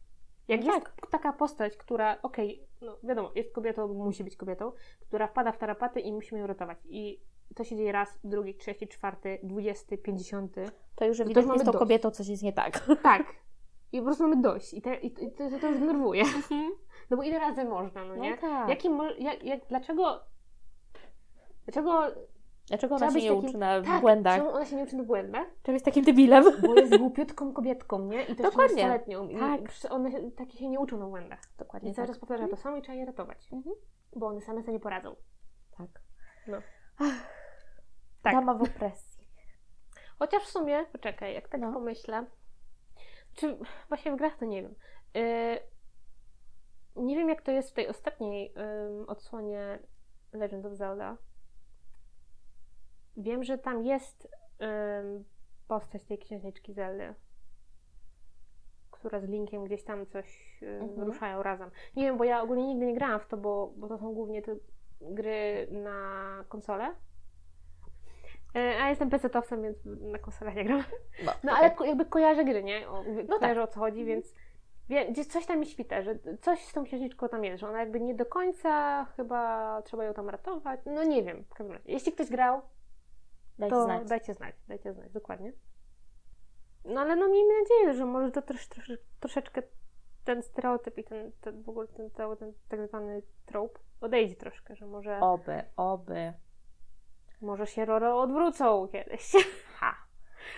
Jak 0.49 0.65
jest 0.65 0.87
taka 1.11 1.33
postać, 1.33 1.77
która, 1.77 2.23
okej, 2.23 2.67
no 2.81 2.99
wiadomo, 3.03 3.31
jest 3.35 3.55
kobietą, 3.55 3.89
musi 3.89 4.25
być 4.25 4.37
kobietą, 4.37 4.73
która 5.01 5.27
wpada 5.27 5.53
w 5.53 5.59
tarapaty 5.59 6.01
i 6.01 6.13
musimy 6.13 6.41
ją 6.41 6.47
ratować. 6.47 6.79
I 6.85 7.21
to 7.55 7.65
się 7.65 7.77
dzieje 7.77 7.93
raz, 7.93 8.19
drugi, 8.25 8.55
trzeci, 8.55 8.89
czwarty, 8.89 9.39
dwudziesty, 9.43 9.99
pięćdziesiąty. 9.99 10.65
To 10.95 11.05
już 11.05 11.19
to 11.19 11.25
ewidentnie 11.25 11.49
mamy 11.49 11.61
z 11.61 11.65
tą 11.65 11.73
dość. 11.73 11.79
kobietą 11.79 12.11
coś 12.11 12.29
jest 12.29 12.43
nie 12.43 12.53
tak. 12.53 12.87
Tak. 13.03 13.23
I 13.93 13.99
po 13.99 14.05
prostu 14.05 14.23
mamy 14.23 14.43
dość. 14.43 14.75
I, 14.75 14.83
te, 14.83 14.95
i, 14.95 15.07
i 15.25 15.33
to, 15.33 15.51
to 15.61 15.69
już 15.69 15.79
denerwuje. 15.81 16.25
No 17.11 17.17
bo 17.17 17.23
ile 17.23 17.39
razy 17.39 17.65
można, 17.65 18.05
no 18.05 18.17
nie? 18.17 18.31
No 18.31 18.37
tak. 18.37 18.69
Jaki, 18.69 18.89
jak, 19.19 19.45
jak, 19.45 19.67
dlaczego... 19.69 20.21
Dlaczego... 21.65 22.03
Dlaczego 22.69 22.95
ona 22.95 23.11
się 23.11 23.15
nie 23.21 23.29
takim- 23.29 23.45
uczy 23.49 23.59
na 23.59 23.83
Tak, 23.83 24.01
błędach? 24.01 24.37
czemu 24.39 24.51
ona 24.51 24.65
się 24.67 24.77
nie 24.77 24.83
uczy 24.83 24.97
na 24.97 25.03
błędach? 25.03 25.47
Czemu 25.63 25.75
jest 25.75 25.85
takim 25.85 26.05
debilem? 26.05 26.45
Bo 26.67 26.75
jest 26.75 26.97
głupiutką 26.99 27.53
kobietką, 27.53 27.99
nie? 27.99 28.23
I 28.25 28.37
to 28.37 28.43
Dokładnie. 28.43 29.01
I 29.31 29.39
Tak. 29.39 29.61
one 29.91 30.11
się- 30.13 30.31
takie 30.31 30.59
się 30.59 30.69
nie 30.69 30.81
uczą 30.81 30.99
na 30.99 31.07
błędach. 31.07 31.39
Dokładnie 31.59 31.91
I 31.91 31.95
cały 31.95 32.07
tak. 32.09 32.15
czas 32.17 32.21
powtarza 32.21 32.49
to 32.49 32.57
samo 32.57 32.77
i 32.77 32.83
trzeba 32.83 32.95
je 32.99 33.05
ratować. 33.07 33.49
Mhm. 33.53 33.77
Bo 34.17 34.27
one 34.27 34.41
same 34.41 34.61
sobie 34.61 34.73
nie 34.73 34.81
poradzą. 34.81 35.17
Tak. 35.79 35.89
No. 36.47 36.57
Tak. 38.23 38.35
Dama 38.35 38.55
w 38.55 38.63
opresji. 38.63 39.29
Chociaż 40.19 40.43
w 40.43 40.49
sumie, 40.51 40.87
poczekaj, 40.93 41.35
jak 41.35 41.49
tak 41.49 41.61
No. 41.61 41.73
pomyślę, 41.73 42.27
czy 43.35 43.57
właśnie 43.89 44.13
w 44.13 44.17
grach 44.17 44.37
to 44.37 44.45
nie 44.45 44.63
wiem. 44.63 44.75
Yy, 45.15 45.59
nie 46.97 47.17
wiem, 47.17 47.29
jak 47.29 47.43
to 47.43 47.51
jest 47.51 47.71
w 47.71 47.75
tej 47.75 47.89
ostatniej 47.89 48.55
ym, 48.57 49.09
odsłonie 49.09 49.79
Legend 50.33 50.67
of 50.67 50.73
Zelda. 50.73 51.17
Wiem, 53.17 53.45
że 53.45 53.59
tam 53.59 53.85
jest 53.85 54.29
ym, 54.63 55.25
postać 55.69 56.05
tej 56.05 56.19
księżniczki 56.19 56.73
Zeldy, 56.73 57.15
która 58.91 59.21
z 59.21 59.25
Linkiem 59.25 59.65
gdzieś 59.65 59.85
tam 59.85 60.07
coś 60.07 60.59
ym, 60.63 60.83
Mhm. 60.83 61.07
ruszają 61.07 61.43
razem. 61.43 61.71
Nie 61.97 62.03
wiem, 62.03 62.17
bo 62.17 62.25
ja 62.25 62.43
ogólnie 62.43 62.67
nigdy 62.67 62.87
nie 62.87 62.95
grałam 62.95 63.21
w 63.21 63.27
to, 63.27 63.37
bo, 63.37 63.73
bo 63.77 63.89
to 63.89 63.99
są 63.99 64.15
głównie 64.15 64.43
te 64.43 64.57
gry 65.01 65.69
na 65.71 66.45
konsolę. 66.49 66.95
E, 68.57 68.83
A 68.83 68.89
jestem 68.89 69.11
PC-towcem, 69.11 69.63
więc 69.63 69.79
na 69.85 70.19
konsolach 70.19 70.55
nie 70.55 70.65
gram. 70.65 70.85
No, 71.25 71.33
No 71.45 71.53
okej. 71.53 71.71
ale 71.79 71.89
jakby 71.89 72.05
kojarzę 72.07 72.45
gry, 72.45 72.63
nie? 72.65 72.89
O, 72.89 73.05
No 73.29 73.39
kojarzę 73.39 73.63
o 73.63 73.67
co 73.67 73.81
chodzi, 73.81 74.05
więc 74.05 74.35
wie, 74.89 75.07
gdzieś 75.13 75.27
coś 75.27 75.47
tam 75.47 75.61
mi 75.61 75.67
świta, 75.67 76.03
że 76.03 76.19
coś 76.41 76.65
z 76.65 76.73
tą 76.73 76.85
księżniczką 76.85 77.29
tam 77.29 77.45
jest, 77.45 77.61
że 77.61 77.69
ona 77.69 77.81
jakby 77.81 78.01
nie 78.01 78.15
do 78.15 78.27
końca 78.27 79.05
chyba 79.05 79.83
trzeba 79.83 80.05
ją 80.05 80.15
tam 80.15 80.29
ratować. 80.29 80.81
No 80.87 81.05
nie 81.05 81.23
wiem, 81.23 81.45
w 81.45 81.55
każdym 81.55 81.73
razie. 81.77 81.93
Jeśli 81.93 82.13
ktoś 82.13 82.29
grał, 82.31 82.61
Dajcie 83.59 83.77
to 83.77 83.85
znać. 83.85 84.09
dajcie 84.09 84.35
znać, 84.35 84.55
dajcie 84.69 84.93
znać, 84.93 85.13
dokładnie. 85.13 85.53
No 86.85 87.01
ale 87.01 87.17
no 87.17 87.29
miejmy 87.29 87.55
nadzieję, 87.63 87.95
że 87.95 88.07
może 88.07 88.31
to 88.31 88.43
trosz, 88.43 88.69
trosz, 88.69 88.93
troszeczkę 89.21 89.63
ten 90.25 90.43
stereotyp 90.43 90.99
i 90.99 91.05
ten, 91.05 91.33
ten 91.41 91.63
w 91.63 91.69
ogóle 91.69 91.89
ten 91.89 92.11
cały 92.11 92.37
ten 92.37 92.53
tak 92.69 92.87
zwany 92.89 93.23
trope 93.47 93.81
odejdzie 94.01 94.35
troszkę, 94.37 94.77
że 94.77 94.87
może, 94.87 95.21
Oby, 95.21 95.63
oby. 95.77 96.33
Może 97.43 97.67
się 97.67 97.85
Roro 97.85 98.21
odwrócą 98.21 98.89
kiedyś. 98.93 99.33
Ha! 99.81 99.95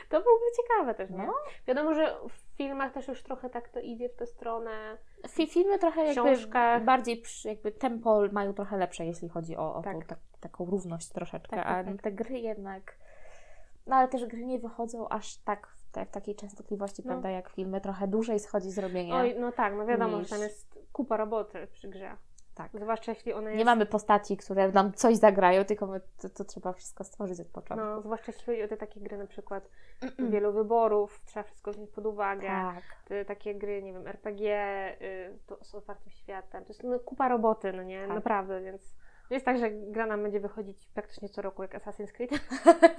To 0.08 0.22
byłoby 0.22 0.44
ciekawe 0.62 0.94
też, 0.94 1.10
nie? 1.10 1.26
No. 1.26 1.34
Wiadomo, 1.66 1.94
że 1.94 2.16
w 2.28 2.56
filmach 2.56 2.92
też 2.92 3.08
już 3.08 3.22
trochę 3.22 3.50
tak 3.50 3.68
to 3.68 3.80
idzie 3.80 4.08
w 4.08 4.16
tę 4.16 4.26
stronę. 4.26 4.98
Fi- 5.28 5.46
Filmy 5.46 5.78
trochę 5.78 6.04
jakby 6.04 6.22
Książkach. 6.34 6.84
bardziej 6.84 7.16
przy, 7.16 7.48
jakby 7.48 7.72
tempo 7.72 8.20
mają 8.32 8.54
trochę 8.54 8.76
lepsze, 8.76 9.06
jeśli 9.06 9.28
chodzi 9.28 9.56
o, 9.56 9.74
o 9.74 9.82
tą, 9.82 9.98
Tak. 9.98 10.06
tak, 10.06 10.18
taką 10.40 10.64
równość 10.64 11.08
troszeczkę, 11.08 11.56
Tak, 11.56 11.66
tak, 11.66 11.86
a 11.86 11.90
tak. 11.90 12.02
te 12.02 12.12
gry 12.12 12.38
jednak 12.38 12.96
no 13.86 13.96
ale 13.96 14.08
też 14.08 14.26
gry 14.26 14.44
nie 14.44 14.58
wychodzą 14.58 15.08
aż 15.08 15.36
tak 15.36 15.66
w, 15.66 15.90
te, 15.92 16.06
w 16.06 16.10
takiej 16.10 16.34
częstotliwości, 16.36 17.02
No. 17.04 17.08
prawda, 17.08 17.30
jak 17.30 17.48
filmy, 17.48 17.80
trochę 17.80 18.08
dłużej 18.08 18.38
schodzi 18.40 18.70
zrobienie. 18.70 19.14
Oj, 19.14 19.34
no 19.38 19.52
tak, 19.52 19.74
no 19.76 19.86
wiadomo, 19.86 20.18
Niż- 20.18 20.28
że 20.28 20.34
tam 20.34 20.42
jest 20.42 20.78
kupa 20.92 21.16
roboty 21.16 21.66
przy 21.72 21.88
grze. 21.88 22.16
Tak. 22.54 22.70
Zwłaszcza 22.74 23.12
jeśli 23.12 23.32
one 23.32 23.50
jest... 23.50 23.58
Nie 23.58 23.64
mamy 23.64 23.86
postaci, 23.86 24.36
które 24.36 24.68
nam 24.68 24.92
coś 24.92 25.16
zagrają, 25.16 25.64
tylko 25.64 25.86
my, 25.86 26.00
to, 26.20 26.28
to 26.28 26.44
trzeba 26.44 26.72
wszystko 26.72 27.04
stworzyć 27.04 27.40
od 27.40 27.48
początku. 27.48 27.86
No, 27.86 28.02
zwłaszcza 28.02 28.32
jeśli 28.32 28.46
chodzi 28.46 28.62
o 28.62 28.68
te 28.68 28.76
takie 28.76 29.00
gry 29.00 29.18
na 29.18 29.26
przykład 29.26 29.70
wielu 30.30 30.52
wyborów, 30.52 31.20
trzeba 31.24 31.44
wszystko 31.44 31.72
wziąć 31.72 31.90
pod 31.90 32.06
uwagę. 32.06 32.46
tak. 32.46 32.82
Te 33.04 33.24
takie 33.24 33.54
gry, 33.54 33.82
nie 33.82 33.92
wiem, 33.92 34.06
RPG 34.06 34.56
y, 35.02 35.38
to 35.46 35.64
z 35.64 35.74
otwartym 35.74 36.10
światem. 36.10 36.64
To 36.64 36.68
jest 36.68 36.84
no, 36.84 36.98
kupa 36.98 37.28
roboty, 37.28 37.72
no 37.72 37.82
nie? 37.82 38.00
Tak. 38.06 38.14
Naprawdę, 38.14 38.60
więc 38.60 38.94
nie 39.30 39.36
jest 39.36 39.46
tak, 39.46 39.58
że 39.58 39.70
gra 39.70 40.06
nam 40.06 40.22
będzie 40.22 40.40
wychodzić 40.40 40.86
praktycznie 40.94 41.28
co 41.28 41.42
roku 41.42 41.62
jak 41.62 41.74
Assassin's 41.74 42.12
Creed. 42.12 42.30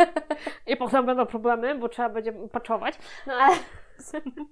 I 0.67 0.77
potem 0.77 1.05
będą 1.05 1.25
problemy, 1.25 1.75
bo 1.75 1.89
trzeba 1.89 2.09
będzie 2.09 2.33
patchować. 2.33 2.99
No 3.27 3.33
ale... 3.43 3.55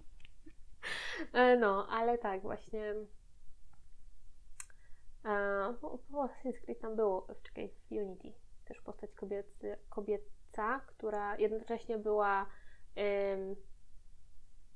E, 1.34 1.58
no, 1.58 1.88
ale 1.89 2.18
tak, 2.18 2.42
właśnie... 2.42 2.96
Po 5.82 5.98
po 6.12 6.24
Assassin's 6.26 6.62
Creed 6.62 6.80
tam 6.80 6.96
było, 6.96 7.28
czekaj, 7.44 7.70
w 7.70 7.92
Unity 7.92 8.34
też 8.66 8.82
postać 8.82 9.14
kobiecy, 9.14 9.78
kobieca, 9.90 10.80
która 10.88 11.38
jednocześnie 11.38 11.98
była 11.98 12.46
ym, 13.34 13.56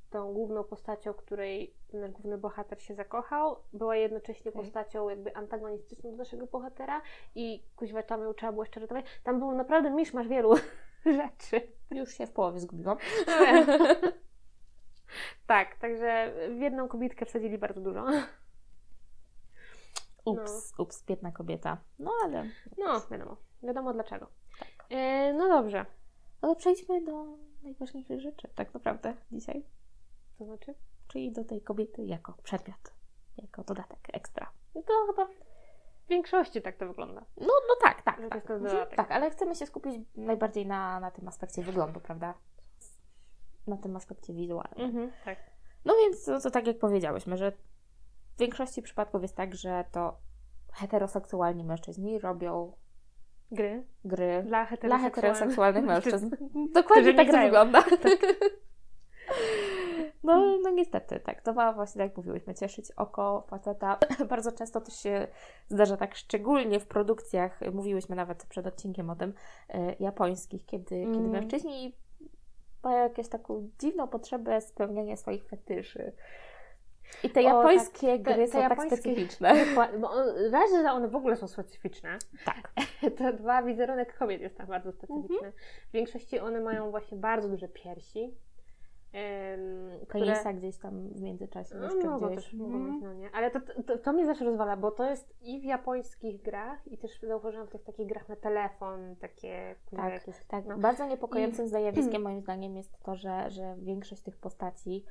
tą 0.09 0.33
główną 0.33 0.63
postacią, 0.63 1.13
której 1.13 1.73
nasz 1.93 2.11
główny 2.11 2.37
bohater 2.37 2.81
się 2.81 2.95
zakochał, 2.95 3.55
była 3.73 3.95
jednocześnie 3.95 4.51
Okej. 4.51 4.61
postacią 4.61 5.09
jakby 5.09 5.35
antagonistyczną 5.35 6.11
do 6.11 6.17
naszego 6.17 6.47
bohatera 6.47 7.01
i 7.35 7.63
kuźwa 7.75 8.03
tam 8.03 8.21
ją 8.21 8.33
trzeba 8.33 8.51
było 8.51 8.63
jeszcze 8.63 8.79
ratować. 8.79 9.05
Tam 9.23 9.39
był 9.39 9.51
naprawdę 9.51 9.91
miszmasz 9.91 10.27
wielu 10.27 10.55
rzeczy. 11.05 11.67
Już 11.91 12.13
się 12.13 12.27
w 12.27 12.31
połowie 12.31 12.59
zgubiłam. 12.59 12.97
tak, 15.47 15.75
także 15.75 16.33
w 16.49 16.59
jedną 16.59 16.87
kobietkę 16.87 17.25
wsadzili 17.25 17.57
bardzo 17.57 17.81
dużo. 17.81 18.05
Ups, 20.31 20.73
ups, 20.77 21.03
biedna 21.05 21.31
kobieta. 21.31 21.77
No 21.99 22.11
ale... 22.23 22.43
No, 22.77 23.01
wiadomo. 23.11 23.37
Wiadomo 23.63 23.93
dlaczego. 23.93 24.27
Tak. 24.59 24.85
E, 24.89 25.33
no 25.33 25.47
dobrze. 25.49 25.85
No 26.41 26.49
to 26.49 26.55
przejdźmy 26.55 27.01
do 27.05 27.25
najważniejszych 27.63 28.21
rzeczy, 28.21 28.47
tak 28.55 28.73
naprawdę, 28.73 29.13
dzisiaj. 29.31 29.63
To 30.37 30.45
znaczy? 30.45 30.75
Czyli 31.07 31.31
do 31.31 31.43
tej 31.45 31.61
kobiety 31.61 32.03
jako 32.03 32.33
przedmiot, 32.43 32.93
jako 33.37 33.63
dodatek 33.63 33.99
ekstra. 34.13 34.51
No 34.75 34.81
to 34.81 34.93
chyba 35.07 35.25
w 36.05 36.09
większości 36.09 36.61
tak 36.61 36.77
to 36.77 36.87
wygląda. 36.87 37.21
No, 37.37 37.47
no 37.47 37.75
tak, 37.83 38.01
tak. 38.01 38.21
Że 38.21 38.23
to 38.23 38.29
tak. 38.29 38.35
jest 38.35 38.47
ten 38.47 38.55
Mhm, 38.57 38.73
dodatek. 38.75 38.97
tak, 38.97 39.11
ale 39.11 39.29
chcemy 39.29 39.55
się 39.55 39.65
skupić 39.65 39.95
najbardziej 40.15 40.65
na, 40.65 40.99
na 40.99 41.11
tym 41.11 41.27
aspekcie 41.27 41.61
wyglądu, 41.63 41.99
prawda? 41.99 42.33
Na 43.67 43.77
tym 43.77 43.95
aspekcie 43.95 44.33
wizualnym. 44.33 44.79
Mhm, 44.89 45.11
tak. 45.25 45.37
No 45.85 45.93
więc, 45.95 46.27
no 46.27 46.39
to 46.41 46.51
tak 46.51 46.67
jak 46.67 46.79
powiedziałyśmy, 46.79 47.37
że 47.37 47.51
w 48.37 48.39
większości 48.39 48.81
przypadków 48.81 49.21
jest 49.21 49.35
tak, 49.35 49.55
że 49.55 49.85
to 49.91 50.17
heteroseksualni 50.73 51.63
mężczyźni 51.63 52.19
robią 52.19 52.73
Gry 53.51 53.83
gry 54.05 54.43
dla 54.43 54.43
dla 54.43 54.65
heteroseksualnych, 54.65 55.15
heteroseksualnych 55.15 55.85
mężczyzn. 55.85 56.29
Dokładnie 56.73 57.13
tak 57.13 57.31
to 57.31 57.37
wygląda. 57.41 57.83
No, 60.23 60.57
no 60.63 60.69
niestety, 60.69 61.19
tak. 61.19 61.41
To 61.41 61.53
ma 61.53 61.73
właśnie, 61.73 61.99
tak 61.99 62.09
jak 62.09 62.17
mówiłyśmy, 62.17 62.55
cieszyć 62.55 62.91
oko 62.91 63.45
faceta. 63.49 63.99
Bardzo 64.29 64.51
często 64.51 64.81
to 64.81 64.91
się 64.91 65.27
zdarza 65.67 65.97
tak, 65.97 66.15
szczególnie 66.15 66.79
w 66.79 66.87
produkcjach, 66.87 67.59
mówiłyśmy 67.73 68.15
nawet 68.15 68.45
przed 68.45 68.67
odcinkiem 68.67 69.09
o 69.09 69.15
tym, 69.15 69.33
e, 69.69 69.95
japońskich, 69.99 70.65
kiedy, 70.65 70.95
Mm. 70.95 71.13
kiedy 71.13 71.27
mężczyźni 71.27 71.95
mają 72.83 73.03
jakąś 73.03 73.27
taką 73.27 73.69
dziwną 73.79 74.07
potrzebę 74.07 74.61
spełniania 74.61 75.17
swoich 75.17 75.43
fetyszy. 75.47 76.13
I 77.23 77.29
te 77.29 77.39
O, 77.39 77.43
japońskie 77.43 78.17
tak. 78.17 78.25
Te- 78.25 78.33
gry 78.33 78.45
te 78.45 78.51
są 78.51 78.59
tak 78.61 78.71
japońskie- 78.77 78.87
specyficzne. 78.97 79.53
Bo 79.99 80.11
on, 80.11 80.27
raz, 80.51 80.71
że 80.71 80.91
one 80.91 81.07
w 81.07 81.15
ogóle 81.15 81.35
są 81.35 81.47
specyficzne, 81.47 82.17
Tak. 82.45 82.71
to 83.17 83.33
dwa, 83.33 83.63
wizerunek 83.63 84.17
kobiet 84.17 84.41
jest 84.41 84.57
tam 84.57 84.67
bardzo 84.67 84.91
specyficzny. 84.91 85.51
W 85.89 85.91
większości 85.91 86.39
one 86.39 86.61
mają 86.61 86.91
właśnie 86.91 87.17
bardzo 87.17 87.49
duże 87.49 87.67
piersi. 87.67 88.33
em, 89.13 89.89
które- 90.07 90.25
Penisa 90.25 90.53
gdzieś 90.53 90.77
tam 90.77 91.09
w 91.09 91.21
międzyczasie 91.21 91.75
No, 91.75 91.83
jeszcze 91.83 92.09
mogą 92.09 92.27
gdzieś. 92.27 92.43
też, 92.43 92.53
mogą 92.53 92.75
Mhm. 92.75 92.93
być, 92.93 93.03
no 93.03 93.13
nie. 93.13 93.29
Ale 93.33 93.51
to, 93.51 93.59
to, 93.87 93.97
to 93.97 94.13
mnie 94.13 94.25
zawsze 94.25 94.45
rozwala, 94.45 94.77
bo 94.77 94.91
to 94.91 95.09
jest 95.09 95.35
i 95.41 95.59
w 95.61 95.63
japońskich 95.63 96.41
grach, 96.41 96.87
i 96.87 96.97
też 96.97 97.19
zauważyłam 97.21 97.67
w 97.67 97.69
tych 97.69 97.83
takich 97.83 98.07
grach 98.07 98.29
na 98.29 98.35
telefon, 98.35 99.15
takie 99.15 99.75
kurwa, 99.89 100.03
Tak, 100.03 100.13
jakieś, 100.13 100.35
tak. 100.47 100.65
no. 100.65 100.77
Bardzo 100.77 101.05
niepokojącym 101.07 101.67
zjawiskiem 101.67 102.21
moim 102.21 102.41
zdaniem 102.41 102.77
jest 102.77 102.99
to, 103.03 103.15
że, 103.15 103.49
że 103.49 103.75
większość 103.79 104.21
tych 104.23 104.37
postaci, 104.37 105.05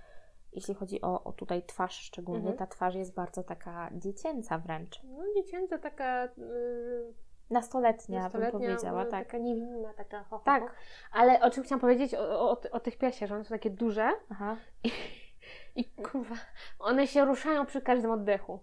jeśli 0.57 0.75
chodzi 0.75 1.01
o, 1.03 1.25
o 1.25 1.33
tutaj 1.33 1.63
twarz 1.67 1.97
szczególnie, 2.01 2.51
Mhm. 2.51 2.57
ta 2.59 2.67
twarz 2.67 2.95
jest 2.95 3.15
bardzo 3.15 3.43
taka 3.43 3.91
dziecięca 3.93 4.59
wręcz. 4.59 5.03
No 5.05 5.25
dziecięca 5.35 5.79
taka 5.79 6.25
yy, 6.25 7.15
Nastoletnia, 7.51 8.23
nastoletnia, 8.23 8.59
bym 8.59 8.69
powiedziała, 8.69 9.05
yy, 9.05 9.11
tak. 9.11 9.25
taka 9.27 9.39
niewinna, 9.39 9.95
taka 9.95 10.19
ho, 10.19 10.25
ho, 10.31 10.39
ho. 10.39 10.45
Tak. 10.45 10.75
Ale 11.13 11.41
o 11.41 11.51
czym 11.51 11.65
chciałam 11.65 11.81
powiedzieć, 11.81 12.15
o, 12.15 12.51
o, 12.51 12.61
o 12.73 12.81
tych 12.81 12.99
piersiach, 12.99 13.29
że 13.29 13.35
one 13.35 13.45
są 13.45 13.49
takie 13.55 13.71
duże 13.71 14.11
Aha. 14.31 14.57
i 15.77 15.85
kurwa, 15.85 16.35
one 16.79 17.07
się 17.07 17.25
ruszają 17.25 17.67
przy 17.67 17.81
każdym 17.81 18.11
oddechu. 18.11 18.61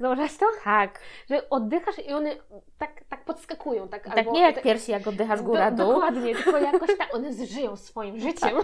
Tak. 0.00 0.16
Zauważyłaś 0.16 0.36
to? 0.36 0.46
Tak. 0.64 1.00
Że 1.30 1.50
oddychasz 1.50 1.98
i 1.98 2.12
one 2.12 2.30
tak, 2.78 3.04
tak 3.08 3.24
podskakują, 3.24 3.88
tak, 3.88 4.04
Tak 4.04 4.18
albo 4.18 4.32
nie 4.32 4.40
jak 4.40 4.54
tak- 4.54 4.64
piersi, 4.64 4.92
jak 4.92 5.06
oddychasz 5.06 5.40
Do- 5.40 5.46
góra-dół. 5.46 5.92
Dokładnie, 5.92 6.34
tylko 6.34 6.58
jakoś 6.72 6.98
tak 6.98 7.14
one 7.14 7.32
żyją 7.32 7.76
swoim 7.76 8.18
życiem. 8.20 8.56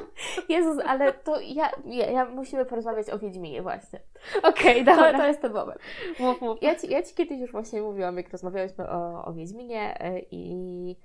Jezus, 0.48 0.78
ale 0.86 1.12
to 1.12 1.40
ja, 1.40 1.70
ja, 1.84 2.06
ja 2.10 2.24
musimy 2.24 2.64
porozmawiać 2.64 3.10
o 3.10 3.18
Wiedźminie 3.18 3.62
właśnie. 3.62 4.00
Okej, 4.50 4.84
To, 4.84 4.90
dobra. 4.96 5.18
to 5.18 5.26
jest 5.26 5.40
ten 5.42 5.52
moment. 5.52 5.78
Mów, 6.18 6.40
mów. 6.40 6.62
Ja 6.62 6.74
ci, 6.76 6.90
ja 6.90 7.02
ci 7.02 7.14
kiedyś 7.14 7.40
już 7.40 7.52
właśnie 7.52 7.82
mówiłam, 7.82 8.16
jak 8.16 8.30
rozmawiałyśmy 8.32 8.90
o, 8.90 9.24
o 9.24 9.32
Wiedźminie 9.32 10.06
y, 10.16 10.26
i 10.30 10.96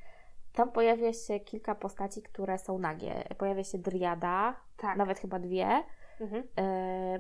tam 0.54 0.72
pojawia 0.72 1.14
się 1.14 1.40
kilka 1.40 1.76
postaci, 1.76 2.22
które 2.22 2.58
są 2.58 2.80
nagie. 2.80 3.24
Pojawia 3.38 3.64
się 3.64 3.78
Driada, 3.78 4.56
Tak. 4.78 4.98
nawet 4.98 5.20
chyba 5.20 5.40
dwie. 5.40 5.84
Mhm. 6.22 6.44
E, 6.58 6.62
e, 6.62 7.20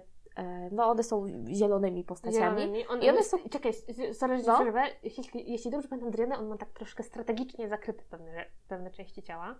no 0.71 0.85
one 0.89 1.03
są 1.03 1.25
zielonymi 1.47 2.03
postaciami. 2.03 2.61
Zielonymi. 2.61 2.87
On, 2.87 3.01
I 3.01 3.09
one 3.09 3.23
są- 3.23 3.37
Czekaj, 3.49 3.71
sorry, 4.13 4.37
że 4.39 4.43
No. 4.47 4.55
przerwę. 4.59 4.83
Jeśli, 5.03 5.51
jeśli 5.51 5.71
dobrze 5.71 5.87
pamiętam 5.87 6.11
Driana, 6.11 6.39
on 6.39 6.47
ma 6.47 6.57
tak 6.57 6.69
troszkę 6.69 7.03
strategicznie 7.03 7.69
zakryte 7.69 8.03
pewne, 8.09 8.45
pewne 8.67 8.91
części 8.91 9.23
ciała. 9.23 9.55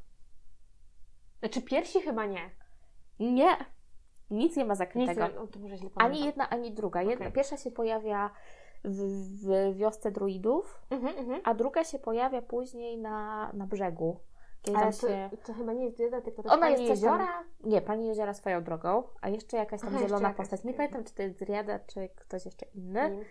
Znaczy 1.40 1.62
piersi 1.62 2.02
chyba 2.02 2.26
nie. 2.26 2.50
Nie, 3.20 3.58
nic 4.30 4.56
nie 4.58 4.66
ma 4.66 4.74
Nic 4.74 4.78
zakrytego. 4.80 5.28
nie, 5.28 5.40
o, 5.40 5.48
to 5.48 5.60
może 5.60 5.78
źle 5.78 5.90
Ani 5.96 6.26
jedna, 6.26 6.50
ani 6.50 6.72
druga. 6.74 7.02
Jedna, 7.02 7.26
Okej. 7.26 7.32
Pierwsza 7.36 7.58
się 7.58 7.72
pojawia 7.72 8.30
w, 8.84 8.98
w 9.46 9.76
wiosce 9.78 10.12
druidów, 10.12 10.82
Mhm, 10.90 11.18
mhm. 11.18 11.42
a 11.44 11.54
druga 11.54 11.84
się 11.84 12.00
pojawia 12.00 12.42
później 12.42 12.98
na, 12.98 13.52
na 13.54 13.68
brzegu. 13.68 14.20
Kiedy 14.62 14.78
Ale 14.78 14.92
to, 14.94 15.08
się... 15.08 15.30
to 15.46 15.54
chyba 15.54 15.74
nie 15.74 15.86
jest 15.86 15.98
Driada, 15.98 16.22
tylko 16.22 16.44
to 16.44 16.50
Ona 16.54 16.70
jest 16.70 16.88
coś 16.88 17.02
tam- 17.02 17.20
jeziora. 17.20 17.44
Nie, 17.64 17.82
Pani 17.82 18.08
Jeziora 18.08 18.34
swoją 18.34 18.64
drogą, 18.64 19.04
a 19.22 19.30
jeszcze 19.30 19.58
jakaś 19.58 19.82
tam 19.82 19.90
Aha, 19.90 20.00
zielona 20.00 20.28
jakaś. 20.28 20.38
postać. 20.38 20.64
Nie 20.64 20.74
pamiętam, 20.74 21.04
czy 21.04 21.14
to 21.14 21.22
jest 21.24 21.40
Driada, 21.40 21.80
czy 21.80 22.10
ktoś 22.16 22.46
jeszcze 22.46 22.66
inny, 22.76 23.26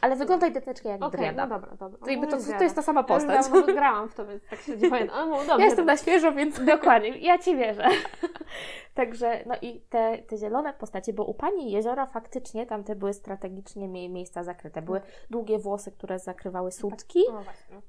ale 0.00 0.16
wygląda 0.16 0.46
identycznie 0.46 0.90
jak 0.90 1.02
Okej, 1.02 1.18
Driada. 1.20 1.46
no 1.46 1.54
dobra, 1.54 1.76
dobra. 1.76 1.98
to, 1.98 2.36
to, 2.36 2.58
to 2.58 2.64
jest 2.64 2.76
ta 2.76 2.82
sama 2.82 3.02
postać. 3.02 3.46
Ja 3.68 3.74
grałam 3.74 4.08
w 4.08 4.14
to, 4.14 4.26
więc 4.26 4.42
tak 4.50 4.60
się. 4.60 4.72
Ale 5.12 5.26
mów, 5.26 5.38
dobrze, 5.38 5.58
Ja 5.58 5.64
jestem 5.64 5.86
na 5.86 5.96
świeżo, 5.96 6.32
więc 6.32 6.64
Dokładnie, 6.76 7.08
ja 7.18 7.38
Ci 7.38 7.56
wierzę. 7.56 7.88
Także, 8.94 9.42
no 9.46 9.54
i 9.62 9.80
te, 9.80 10.18
te 10.18 10.36
zielone 10.36 10.72
postacie, 10.72 11.12
bo 11.12 11.24
u 11.24 11.34
pani 11.34 11.72
jeziora 11.72 12.06
faktycznie 12.06 12.66
tamte 12.66 12.96
były 12.96 13.12
strategicznie 13.12 13.88
mie- 13.88 14.08
miejsca 14.08 14.44
zakryte. 14.44 14.82
Były 14.82 15.00
długie 15.30 15.58
włosy, 15.58 15.92
które 15.92 16.18
zakrywały 16.18 16.72
sutki, 16.72 17.24
No 17.32 17.42
właśnie. 17.42 17.80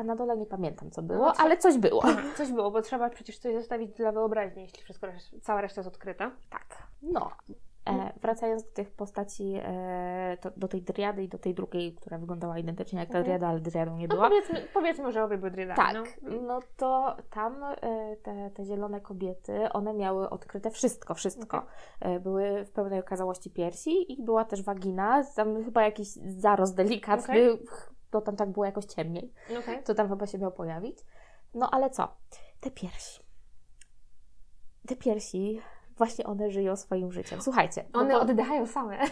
A 0.00 0.04
na 0.04 0.16
dole 0.16 0.36
nie 0.36 0.46
pamiętam 0.46 0.90
co 0.90 1.02
było, 1.02 1.26
No, 1.26 1.32
ale 1.38 1.56
coś 1.56 1.78
było. 1.78 2.02
Coś 2.36 2.52
było, 2.52 2.70
bo 2.70 2.82
trzeba 2.82 3.10
przecież 3.10 3.38
coś 3.38 3.54
zostawić 3.54 3.92
dla 3.92 4.12
wyobraźni, 4.12 4.62
jeśli 4.62 4.82
wszystko, 4.82 5.06
cała 5.42 5.60
reszta 5.60 5.80
jest 5.80 5.88
odkryta. 5.88 6.30
Tak. 6.50 6.88
No. 7.02 7.30
E, 7.88 8.12
wracając 8.22 8.64
do 8.64 8.70
tych 8.70 8.90
postaci, 8.90 9.54
e, 9.64 10.36
to, 10.40 10.50
do 10.56 10.68
tej 10.68 10.82
driady 10.82 11.22
i 11.24 11.28
do 11.28 11.38
tej 11.38 11.54
drugiej, 11.54 11.94
która 11.94 12.18
wyglądała 12.18 12.58
identycznie 12.58 12.98
jak 13.00 13.08
ta 13.08 13.18
Mhm. 13.18 13.24
driada, 13.24 13.48
ale 13.48 13.60
driadą 13.60 13.96
nie 13.96 14.08
No 14.08 14.14
była. 14.14 14.28
powiedzmy, 14.28 14.62
powiedzmy, 14.74 15.12
że 15.12 15.24
obie 15.24 15.38
były 15.38 15.50
drillami. 15.50 15.76
Tak, 15.76 15.94
No. 16.22 16.30
no 16.42 16.60
to 16.76 17.16
tam 17.30 17.64
e, 17.64 17.76
te, 18.22 18.50
te 18.50 18.64
zielone 18.64 19.00
kobiety, 19.00 19.72
one 19.72 19.94
miały 19.94 20.30
odkryte 20.30 20.70
wszystko, 20.70 21.14
wszystko. 21.14 21.66
E, 22.00 22.20
Były 22.20 22.64
w 22.64 22.70
pełnej 22.70 23.00
okazałości 23.00 23.50
piersi 23.50 24.12
i 24.12 24.22
była 24.22 24.44
też 24.44 24.62
wagina, 24.62 25.24
tam 25.36 25.64
chyba 25.64 25.82
jakiś 25.82 26.08
zarost 26.36 26.76
delikatny, 26.76 27.34
to 28.10 28.20
tam 28.20 28.36
tak 28.36 28.50
było 28.50 28.66
jakoś 28.66 28.84
ciemniej, 28.84 29.32
to 29.84 29.94
tam 29.94 30.08
chyba 30.08 30.26
się 30.26 30.38
miał 30.38 30.52
pojawić. 30.52 30.98
No 31.54 31.70
ale 31.70 31.90
co? 31.90 32.16
Te 32.60 32.70
piersi. 32.70 33.22
Te 34.88 34.96
piersi, 34.96 35.60
właśnie 35.96 36.26
one 36.26 36.50
żyją 36.50 36.76
swoim 36.76 37.12
życiem. 37.12 37.40
Słuchajcie, 37.42 37.84
no 37.94 38.00
One 38.00 38.14
bo- 38.14 38.20
oddychają 38.20 38.66
same. 38.66 38.98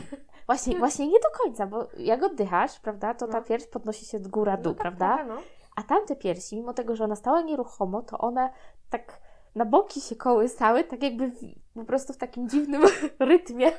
Właśnie, 0.46 0.78
właśnie 0.78 1.06
nie 1.08 1.18
do 1.20 1.28
końca, 1.42 1.66
bo 1.66 1.88
jak 1.96 2.22
oddychasz, 2.22 2.80
prawda, 2.80 3.14
to 3.14 3.26
ta 3.26 3.38
No. 3.40 3.44
pierś 3.44 3.66
podnosi 3.66 4.06
się 4.06 4.18
od 4.18 4.28
góra 4.28 4.56
dół, 4.56 4.72
No 4.72 4.74
tak 4.74 4.80
prawda? 4.82 5.16
trochę, 5.16 5.24
no. 5.34 5.40
A 5.76 5.82
tamte 5.82 6.16
piersi, 6.16 6.56
mimo 6.56 6.72
tego, 6.74 6.96
że 6.96 7.04
ona 7.04 7.16
stała 7.16 7.40
nieruchomo, 7.42 8.02
to 8.02 8.18
one 8.18 8.50
tak 8.90 9.20
na 9.54 9.64
boki 9.64 10.00
się 10.00 10.16
kołysały, 10.16 10.84
tak 10.84 11.02
jakby 11.02 11.28
w, 11.30 11.40
po 11.74 11.84
prostu 11.84 12.12
w 12.12 12.16
takim 12.16 12.48
dziwnym 12.48 12.82
rytmie. 13.18 13.72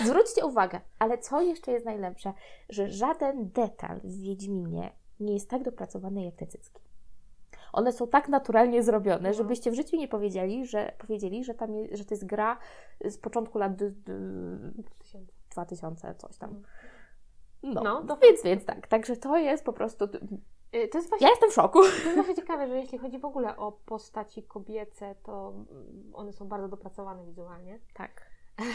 Zwróćcie 0.00 0.46
uwagę, 0.46 0.80
ale 0.98 1.18
co 1.18 1.40
jeszcze 1.40 1.72
jest 1.72 1.86
najlepsze, 1.86 2.32
że 2.68 2.88
żaden 2.90 3.50
detal 3.50 4.00
w 4.04 4.20
Wiedźminie 4.22 4.92
nie 5.20 5.34
jest 5.34 5.50
tak 5.50 5.62
dopracowany 5.62 6.24
jak 6.24 6.34
te 6.36 6.46
cycki. 6.46 6.82
One 7.72 7.92
są 7.92 8.06
tak 8.08 8.28
naturalnie 8.28 8.82
zrobione, 8.82 9.28
No. 9.28 9.34
żebyście 9.34 9.70
w 9.70 9.74
życiu 9.74 9.96
nie 9.96 10.08
powiedzieli, 10.08 10.66
że, 10.66 10.92
powiedzieli, 10.98 11.44
że, 11.44 11.54
tam 11.54 11.70
że 11.92 12.04
to 12.04 12.14
jest 12.14 12.26
gra 12.26 12.58
z 13.04 13.18
początku 13.18 13.58
lat 13.58 13.76
d, 13.76 13.90
d, 13.90 14.12
2000, 15.50 16.14
coś 16.14 16.38
tam. 16.38 16.62
No, 17.62 17.82
No, 17.82 18.02
no 18.06 18.16
to- 18.16 18.16
więc, 18.22 18.42
więc 18.42 18.64
tak. 18.64 18.86
Także 18.88 19.16
to 19.16 19.36
jest 19.36 19.64
po 19.64 19.72
prostu. 19.72 20.04
Y, 20.04 20.88
To 20.88 20.98
jest 20.98 21.08
właśnie 21.08 21.26
Ja 21.26 21.30
jestem 21.30 21.50
w 21.50 21.54
szoku. 21.54 21.78
To 21.80 21.86
jest 22.04 22.14
właśnie 22.14 22.34
ciekawe, 22.34 22.68
że 22.68 22.76
jeśli 22.76 22.98
chodzi 22.98 23.18
w 23.18 23.24
ogóle 23.24 23.56
o 23.56 23.72
postaci 23.72 24.42
kobiece, 24.42 25.14
to 25.22 25.52
mm, 25.70 26.10
one 26.14 26.32
są 26.32 26.48
bardzo 26.48 26.68
dopracowane 26.68 27.24
wizualnie. 27.26 27.78
Tak. 27.94 28.26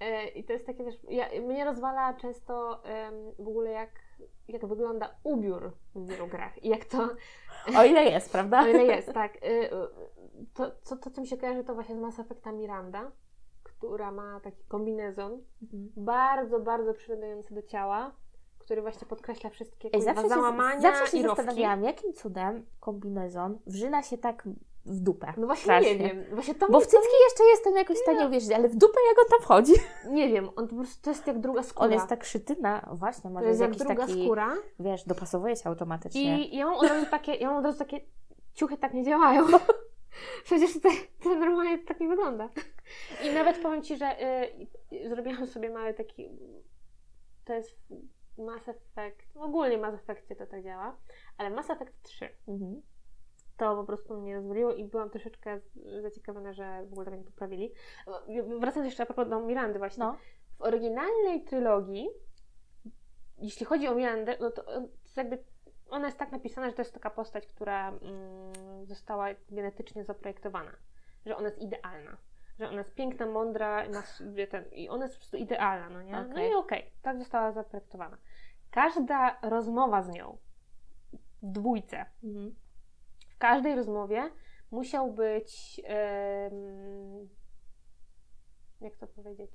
E, 0.00 0.28
I 0.28 0.44
to 0.44 0.52
jest 0.52 0.66
takie 0.66 0.84
też. 0.84 0.94
Ja, 1.08 1.26
mnie 1.42 1.64
rozwala 1.64 2.14
często 2.14 2.84
em, 2.84 3.14
w 3.38 3.48
ogóle 3.48 3.70
jak, 3.70 3.90
jak 4.48 4.66
wygląda 4.66 5.14
ubiór 5.24 5.72
w 5.94 6.06
wielu 6.08 6.26
grach. 6.26 6.64
I 6.64 6.68
jak 6.68 6.84
to. 6.84 7.08
O 7.78 7.84
ile 7.84 8.04
jest, 8.04 8.32
prawda? 8.32 8.60
O 8.64 8.66
ile 8.66 8.84
jest, 8.84 9.12
tak. 9.12 9.36
Y, 9.36 9.70
To, 10.54 10.70
co, 10.82 10.96
to, 10.96 11.10
co 11.10 11.20
mi 11.20 11.26
się 11.26 11.36
kojarzy, 11.36 11.64
to 11.64 11.74
właśnie 11.74 11.96
z 11.96 11.98
Mass 11.98 12.18
Effecta 12.18 12.52
Miranda, 12.52 13.12
która 13.62 14.12
ma 14.12 14.40
taki 14.40 14.64
kombinezon, 14.64 15.42
Mhm. 15.62 15.88
bardzo, 15.96 16.60
bardzo 16.60 16.94
przylegający 16.94 17.54
do 17.54 17.62
ciała, 17.62 18.14
który 18.58 18.82
właśnie 18.82 19.06
podkreśla 19.06 19.50
wszystkie 19.50 19.88
Ej, 19.92 20.02
zawsze 20.02 20.22
się, 20.22 20.28
załamania 20.28 20.80
zawsze 20.80 21.06
się 21.06 21.18
i 21.18 21.22
rowki. 21.22 21.36
zastanawiałam, 21.36 21.82
jakim 21.84 22.12
cudem 22.12 22.66
kombinezon 22.80 23.58
wrzyna 23.66 24.02
się 24.02 24.18
tak 24.18 24.48
w 24.88 25.00
dupę. 25.00 25.32
No 25.36 25.46
właśnie 25.46 25.62
Strasznie. 25.62 25.96
nie 25.96 26.08
wiem. 26.08 26.24
Właśnie 26.32 26.54
to 26.54 26.66
Bo 26.70 26.80
w 26.80 26.86
cycki 26.86 27.14
jeszcze 27.24 27.44
jestem 27.44 27.76
jakoś 27.76 27.96
w 27.96 28.00
stanie 28.00 28.26
uwierzyć, 28.26 28.52
ale 28.52 28.68
w 28.68 28.76
dupę 28.76 28.98
jak 29.08 29.18
on 29.18 29.30
tam 29.30 29.40
wchodzi? 29.40 29.72
Nie 30.10 30.28
wiem, 30.28 30.50
on 30.56 30.68
po 30.68 30.76
prostu 30.76 31.02
to 31.02 31.10
jest 31.10 31.26
jak 31.26 31.38
druga 31.38 31.62
skóra. 31.62 31.86
On 31.86 31.92
jest 31.92 32.06
tak 32.06 32.24
szyty 32.24 32.56
na... 32.60 32.88
Właśnie, 32.92 33.30
może 33.30 33.44
to 33.44 33.48
jest 33.48 33.60
jak 33.60 33.70
jakiś 33.70 33.86
druga 33.86 34.06
taki... 34.06 34.24
skóra. 34.24 34.54
Wiesz, 34.80 35.04
dopasowuje 35.04 35.56
się 35.56 35.68
automatycznie. 35.68 36.44
I 36.44 36.56
ja 36.56 36.66
mam 36.66 36.74
od 36.74 36.88
razu 36.88 37.06
takie, 37.10 37.34
ja 37.34 37.48
mam 37.48 37.56
od 37.58 37.64
razu 37.64 37.78
takie 37.78 38.00
ciuchy 38.54 38.76
tak 38.76 38.94
nie 38.94 39.04
działają. 39.04 39.46
Przecież 40.44 40.80
to, 40.80 40.88
to 41.22 41.34
normalnie 41.34 41.78
tak 41.78 42.00
nie 42.00 42.08
wygląda. 42.08 42.48
I 43.24 43.30
nawet 43.34 43.58
powiem 43.58 43.82
Ci, 43.82 43.96
że 43.96 44.16
y, 44.92 45.08
zrobiłam 45.08 45.46
sobie 45.46 45.70
mały 45.70 45.94
taki. 45.94 46.28
To 47.44 47.52
jest 47.52 47.78
Mass 48.38 48.68
Effect. 48.68 49.36
Ogólnie 49.36 49.78
Mass 49.78 49.94
Effectie 49.94 50.36
to 50.36 50.46
tak 50.46 50.62
działa, 50.62 50.96
ale 51.38 51.50
Mass 51.50 51.70
Effect 51.70 52.02
3 52.02 52.28
Mhm. 52.48 52.82
To 53.58 53.76
po 53.76 53.84
prostu 53.84 54.20
mnie 54.20 54.34
rozwaliło 54.34 54.74
i 54.74 54.84
byłam 54.84 55.10
troszeczkę 55.10 55.60
zaciekawiona, 56.02 56.52
że 56.52 56.86
w 56.86 56.92
ogóle 56.92 57.04
tak 57.04 57.18
nie 57.18 57.24
poprawili. 57.24 57.72
Wracając 58.60 58.86
jeszcze 58.86 59.02
a 59.02 59.06
propos 59.06 59.28
do 59.28 59.40
Mirandy 59.40 59.78
właśnie. 59.78 60.04
No. 60.04 60.16
W 60.58 60.62
oryginalnej 60.62 61.44
trylogii, 61.44 62.08
jeśli 63.38 63.66
chodzi 63.66 63.88
o 63.88 63.94
Mirandę, 63.94 64.36
no 64.40 64.50
to, 64.50 64.62
to 64.62 64.80
jest 65.04 65.16
jakby 65.16 65.38
ona 65.90 66.06
jest 66.06 66.18
tak 66.18 66.32
napisana, 66.32 66.68
że 66.70 66.76
to 66.76 66.82
jest 66.82 66.94
taka 66.94 67.10
postać, 67.10 67.46
która 67.46 67.88
mm, 67.88 68.86
została 68.86 69.26
genetycznie 69.50 70.04
zaprojektowana, 70.04 70.72
że 71.26 71.36
ona 71.36 71.48
jest 71.48 71.62
idealna, 71.62 72.16
że 72.58 72.68
ona 72.68 72.78
jest 72.78 72.94
piękna, 72.94 73.26
mądra 73.26 73.88
ma, 73.88 74.02
wie, 74.32 74.46
ten, 74.46 74.64
i 74.72 74.88
ona 74.88 75.04
jest 75.04 75.16
po 75.16 75.20
prostu 75.20 75.36
idealna, 75.36 75.90
no 75.90 76.02
nie? 76.02 76.12
No 76.12 76.30
Okej. 76.30 76.50
i 76.50 76.54
okej, 76.54 76.90
tak 77.02 77.18
została 77.18 77.52
zaprojektowana. 77.52 78.18
Każda 78.70 79.38
rozmowa 79.42 80.02
z 80.02 80.08
nią 80.08 80.38
w 81.42 81.52
dwójce, 81.52 82.06
Mhm. 82.24 82.54
W 83.38 83.40
każdej 83.40 83.74
rozmowie 83.74 84.30
musiał 84.70 85.12
być 85.12 85.80
jak 88.80 88.96
to 88.96 89.06
powiedzieć? 89.06 89.50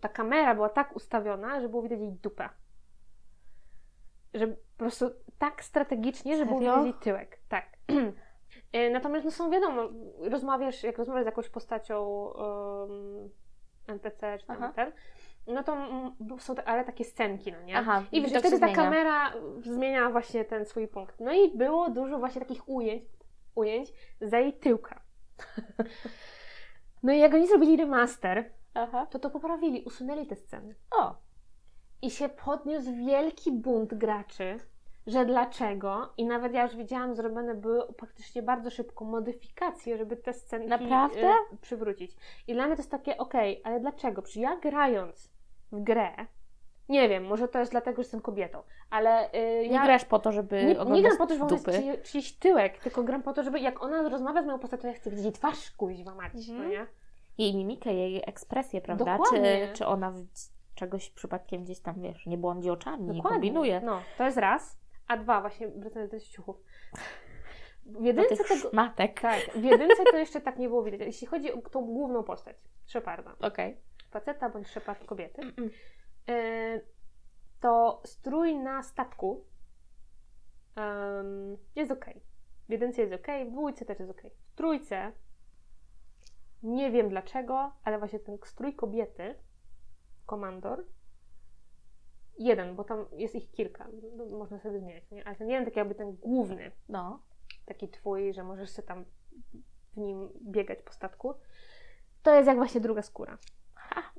Ta 0.00 0.08
kamera 0.08 0.54
była 0.54 0.68
tak 0.68 0.96
ustawiona, 0.96 1.60
że 1.60 1.68
było 1.68 1.82
widać 1.82 2.00
jej 2.00 2.12
dupę. 2.12 2.48
Że 4.34 4.46
po 4.48 4.56
prostu 4.76 5.10
tak 5.38 5.64
strategicznie, 5.64 6.36
że 6.36 6.46
było 6.46 6.60
widać 6.60 6.84
jej 6.84 6.94
tyłek. 6.94 7.38
Tak. 7.48 7.66
E, 8.72 8.90
Natomiast 8.90 9.24
no 9.24 9.30
są 9.30 9.50
wiadomo, 9.50 9.88
rozmawiasz, 10.18 10.82
jak 10.82 10.98
rozmawiasz 10.98 11.24
z 11.24 11.26
jakąś 11.26 11.48
postacią 11.48 12.04
um, 12.06 13.30
NPC 13.86 14.38
czy 14.38 14.46
tam 14.46 14.56
Aha. 14.56 14.72
ten, 14.76 14.92
no 15.46 15.62
to 15.62 15.76
są 16.38 16.54
ale 16.64 16.84
takie 16.84 17.04
scenki, 17.04 17.52
no 17.52 17.62
nie? 17.62 17.78
Aha, 17.78 18.04
I 18.12 18.22
wtedy 18.26 18.50
ta 18.50 18.56
zmienia. 18.56 18.74
kamera 18.74 19.32
zmienia 19.60 20.10
właśnie 20.10 20.44
ten 20.44 20.66
swój 20.66 20.88
punkt. 20.88 21.20
No 21.20 21.32
i 21.32 21.56
było 21.56 21.90
dużo 21.90 22.18
właśnie 22.18 22.40
takich 22.40 22.68
ujęć, 22.68 23.04
ujęć 23.54 23.92
za 24.20 24.38
jej 24.38 24.52
tyłka. 24.52 25.02
No 27.02 27.12
i 27.12 27.18
jak 27.18 27.34
oni 27.34 27.48
zrobili 27.48 27.76
remaster, 27.76 28.50
Aha. 28.74 29.06
to 29.06 29.18
to 29.18 29.30
poprawili, 29.30 29.82
usunęli 29.84 30.26
te 30.26 30.36
sceny. 30.36 30.74
O, 30.98 31.14
I 32.02 32.10
się 32.10 32.28
podniósł 32.28 32.92
wielki 33.06 33.52
bunt 33.52 33.94
graczy, 33.94 34.58
że 35.06 35.24
dlaczego. 35.24 36.12
I 36.16 36.24
nawet 36.24 36.52
ja 36.54 36.62
już 36.62 36.76
widziałam, 36.76 37.14
zrobione 37.14 37.54
były 37.54 37.92
praktycznie 37.92 38.42
bardzo 38.42 38.70
szybko 38.70 39.04
modyfikacje, 39.04 39.98
żeby 39.98 40.16
te 40.16 40.32
sceny 40.32 40.66
Naprawdę? 40.66 41.28
e, 41.28 41.34
przywrócić. 41.60 42.16
I 42.46 42.54
dla 42.54 42.66
mnie 42.66 42.76
to 42.76 42.82
jest 42.82 42.90
takie, 42.90 43.18
okej, 43.18 43.60
ale 43.64 43.80
dlaczego? 43.80 44.22
Przecież 44.22 44.42
ja 44.42 44.56
grając 44.56 45.31
w 45.72 45.82
grę, 45.82 46.10
nie 46.88 47.08
wiem, 47.08 47.24
może 47.24 47.48
to 47.48 47.58
jest 47.58 47.70
dlatego, 47.72 47.96
że 47.96 48.00
jestem 48.02 48.20
kobietą, 48.20 48.62
ale 48.90 49.28
y, 49.32 49.68
nie 49.68 49.74
ja 49.74 49.84
grasz 49.84 50.04
po 50.04 50.18
to, 50.18 50.32
żeby 50.32 50.64
nie, 50.64 50.92
nie 50.92 51.02
gram 51.02 51.16
po 51.18 51.26
to, 51.26 51.34
żeby 51.34 51.46
dupy. 51.46 51.72
czyj, 51.72 52.02
czyjś 52.02 52.32
tyłek, 52.38 52.78
tylko 52.78 53.02
gram 53.02 53.22
po 53.22 53.32
to, 53.32 53.42
żeby 53.42 53.60
jak 53.60 53.82
ona 53.82 54.08
rozmawia 54.08 54.42
z 54.42 54.46
moją 54.46 54.58
postacią, 54.58 54.88
ja 54.88 54.94
chcę 54.94 55.10
widzieć 55.10 55.24
jej 55.24 55.32
twarz, 55.32 55.70
kuźwa 55.70 56.14
mać, 56.14 56.32
Mhm. 56.34 56.58
no 56.62 56.68
nie? 56.68 56.86
Jej 57.38 57.56
mimikę, 57.56 57.94
jej 57.94 58.22
ekspresję, 58.26 58.80
prawda? 58.80 59.04
Dokładnie. 59.04 59.68
Czy, 59.68 59.78
czy 59.78 59.86
ona 59.86 60.12
czegoś 60.74 61.10
przypadkiem 61.10 61.64
gdzieś 61.64 61.80
tam, 61.80 62.02
wiesz, 62.02 62.26
nie 62.26 62.38
błądzi 62.38 62.70
oczami, 62.70 63.02
nie 63.04 63.14
Dokładnie. 63.14 63.30
kombinuje. 63.38 63.80
No, 63.84 64.02
to 64.18 64.24
jest 64.24 64.36
raz. 64.36 64.78
A 65.08 65.16
dwa, 65.16 65.40
właśnie 65.40 65.68
wracając 65.68 66.10
do 66.12 66.20
ciuchów. 66.20 66.56
W 67.86 67.92
Do 67.92 68.00
jedynce 68.00 68.36
tych 68.36 68.48
tego... 68.48 68.68
szmatek. 68.70 69.20
Tak, 69.20 69.40
w 69.54 69.64
jedynce 69.64 70.04
to 70.10 70.16
jeszcze 70.18 70.40
tak 70.40 70.58
nie 70.58 70.68
było 70.68 70.82
widać. 70.82 71.00
Jeśli 71.00 71.26
chodzi 71.26 71.52
o 71.52 71.60
tą 71.70 71.80
główną 71.86 72.22
postać, 72.22 72.56
Szeparda, 72.86 73.34
Okej. 73.40 73.76
Faceta 74.12 74.48
bądź 74.48 74.68
Szepard 74.68 75.04
kobiety, 75.04 75.42
Mm-mm. 75.42 75.70
e, 76.28 76.80
to 77.60 78.02
strój 78.04 78.58
na 78.58 78.82
statku 78.82 79.44
em, 80.76 81.56
jest 81.76 81.90
ok. 81.90 82.04
W 82.68 82.72
jedynce 82.72 83.02
jest 83.02 83.14
ok, 83.14 83.26
w 83.46 83.50
dwójce 83.50 83.84
też 83.84 83.98
jest 83.98 84.10
ok. 84.10 84.22
W 84.52 84.54
trójce 84.56 85.12
nie 86.62 86.90
wiem 86.90 87.08
dlaczego, 87.08 87.72
ale 87.84 87.98
właśnie 87.98 88.18
ten 88.18 88.38
strój 88.44 88.74
kobiety, 88.74 89.34
komandor, 90.26 90.84
jeden, 92.38 92.76
bo 92.76 92.84
tam 92.84 93.06
jest 93.16 93.34
ich 93.34 93.50
kilka, 93.50 93.88
no, 94.16 94.26
można 94.26 94.58
sobie 94.60 94.78
zmieniać, 94.80 95.10
nie? 95.10 95.24
ale 95.26 95.36
ten 95.36 95.48
jeden 95.50 95.64
taki 95.64 95.78
jakby 95.78 95.94
ten 95.94 96.16
główny, 96.16 96.72
No. 96.88 97.22
taki 97.66 97.88
twój, 97.88 98.34
że 98.34 98.44
możesz 98.44 98.70
sobie 98.70 98.88
tam 98.88 99.04
w 99.92 99.96
nim 99.96 100.28
biegać 100.42 100.78
po 100.82 100.92
statku, 100.92 101.34
to 102.22 102.34
jest 102.34 102.46
jak 102.46 102.56
właśnie 102.56 102.80
druga 102.80 103.02
skóra. 103.02 103.38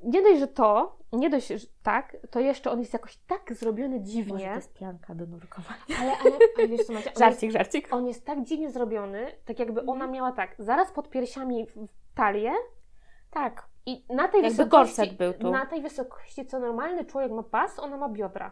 Nie 0.04 0.22
dość, 0.22 0.40
że 0.40 0.48
to, 0.48 0.98
nie 1.14 1.30
dość, 1.30 1.48
że 1.48 1.68
tak, 1.84 2.18
to 2.32 2.40
jeszcze 2.40 2.72
on 2.72 2.80
jest 2.80 2.94
jakoś 2.94 3.18
tak 3.18 3.54
zrobiony 3.54 3.98
Może 4.00 4.12
dziwnie, 4.12 4.48
to 4.50 4.56
jest 4.56 4.74
pianka 4.74 5.16
do 5.16 5.26
nurkowania. 5.26 5.80
ale, 6.00 6.12
ale, 6.18 6.32
ale 6.58 6.68
wiesz 6.68 6.86
co 6.88 6.94
macie, 6.94 7.06
on 7.06 7.10
jest, 7.12 7.20
Żarcik, 7.20 7.52
żarcik. 7.52 7.94
on 7.94 8.08
jest 8.08 8.26
tak 8.26 8.44
dziwnie 8.44 8.72
zrobiony, 8.72 9.32
tak 9.46 9.60
jakby 9.60 9.80
Mhm. 9.82 9.90
ona 10.02 10.12
miała 10.12 10.32
tak, 10.32 10.56
zaraz 10.60 10.92
pod 10.92 11.10
piersiami 11.10 11.68
talię 12.16 12.54
Tak. 13.32 13.68
i 13.86 14.06
na 14.10 14.28
tej 14.28 14.44
Jakby 14.44 14.58
wysokości, 14.58 15.12
był 15.18 15.34
tu. 15.34 15.52
na 15.52 15.66
tej 15.66 15.82
wysokości, 15.82 16.46
co 16.46 16.60
normalny 16.60 17.06
człowiek 17.06 17.32
ma 17.32 17.44
pas, 17.44 17.80
ona 17.80 17.98
ma 17.98 18.10
biodra. 18.10 18.52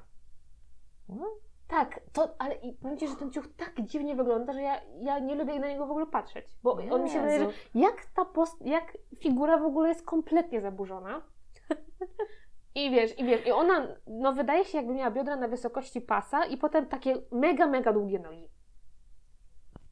No. 1.09 1.25
Tak, 1.71 1.99
to, 2.13 2.35
ale 2.39 2.55
i 2.55 2.73
powiem 2.73 2.97
Ci, 2.97 3.07
że 3.07 3.15
ten 3.15 3.31
ciuch 3.31 3.47
tak 3.57 3.81
dziwnie 3.81 4.15
wygląda, 4.15 4.53
że 4.53 4.61
ja, 4.61 4.81
ja 5.01 5.19
nie 5.19 5.35
lubię 5.35 5.59
na 5.59 5.67
niego 5.67 5.87
w 5.87 5.91
ogóle 5.91 6.05
patrzeć, 6.05 6.45
bo 6.63 6.73
on 6.73 7.03
mi 7.03 7.09
się 7.09 7.21
wydaje, 7.21 7.39
że 7.39 7.45
Jezu. 7.45 7.57
jak 7.75 8.05
ta 8.05 8.25
post, 8.25 8.65
jak 8.65 8.97
figura 9.19 9.57
w 9.57 9.65
ogóle 9.65 9.89
jest 9.89 10.05
kompletnie 10.05 10.61
zaburzona. 10.61 11.21
I 12.75 12.91
wiesz, 12.91 13.19
i 13.19 13.23
wiesz, 13.25 13.47
i 13.47 13.51
ona, 13.51 13.87
no 14.07 14.33
wydaje 14.33 14.65
się 14.65 14.77
jakby 14.77 14.93
miała 14.93 15.11
biodra 15.11 15.35
na 15.35 15.47
wysokości 15.47 16.01
pasa 16.01 16.45
i 16.45 16.57
potem 16.57 16.85
takie 16.85 17.15
mega, 17.31 17.67
mega 17.67 17.93
długie 17.93 18.19
nogi. 18.19 18.49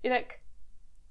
I 0.03 0.09
tak, 0.09 0.25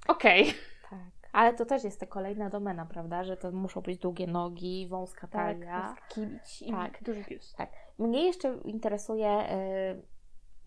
okej. 0.09 0.45
Tak. 0.91 0.99
Ale 1.33 1.55
to 1.55 1.67
też 1.67 1.85
jest 1.85 2.01
ta 2.01 2.07
kolejna 2.07 2.51
domena, 2.51 2.87
prawda? 2.87 3.25
Że 3.25 3.37
to 3.37 3.53
muszą 3.53 3.81
być 3.81 3.99
długie 3.99 4.27
nogi, 4.27 4.87
wąska 4.89 5.27
talia. 5.29 5.95
Tak, 5.97 6.09
kibić 6.09 6.63
i 6.63 6.71
Tak. 6.73 7.03
duży 7.03 7.25
biust. 7.29 7.57
Tak. 7.57 7.71
Mnie 7.99 8.27
jeszcze 8.27 8.59
interesuje, 8.65 9.53
y, 9.53 10.18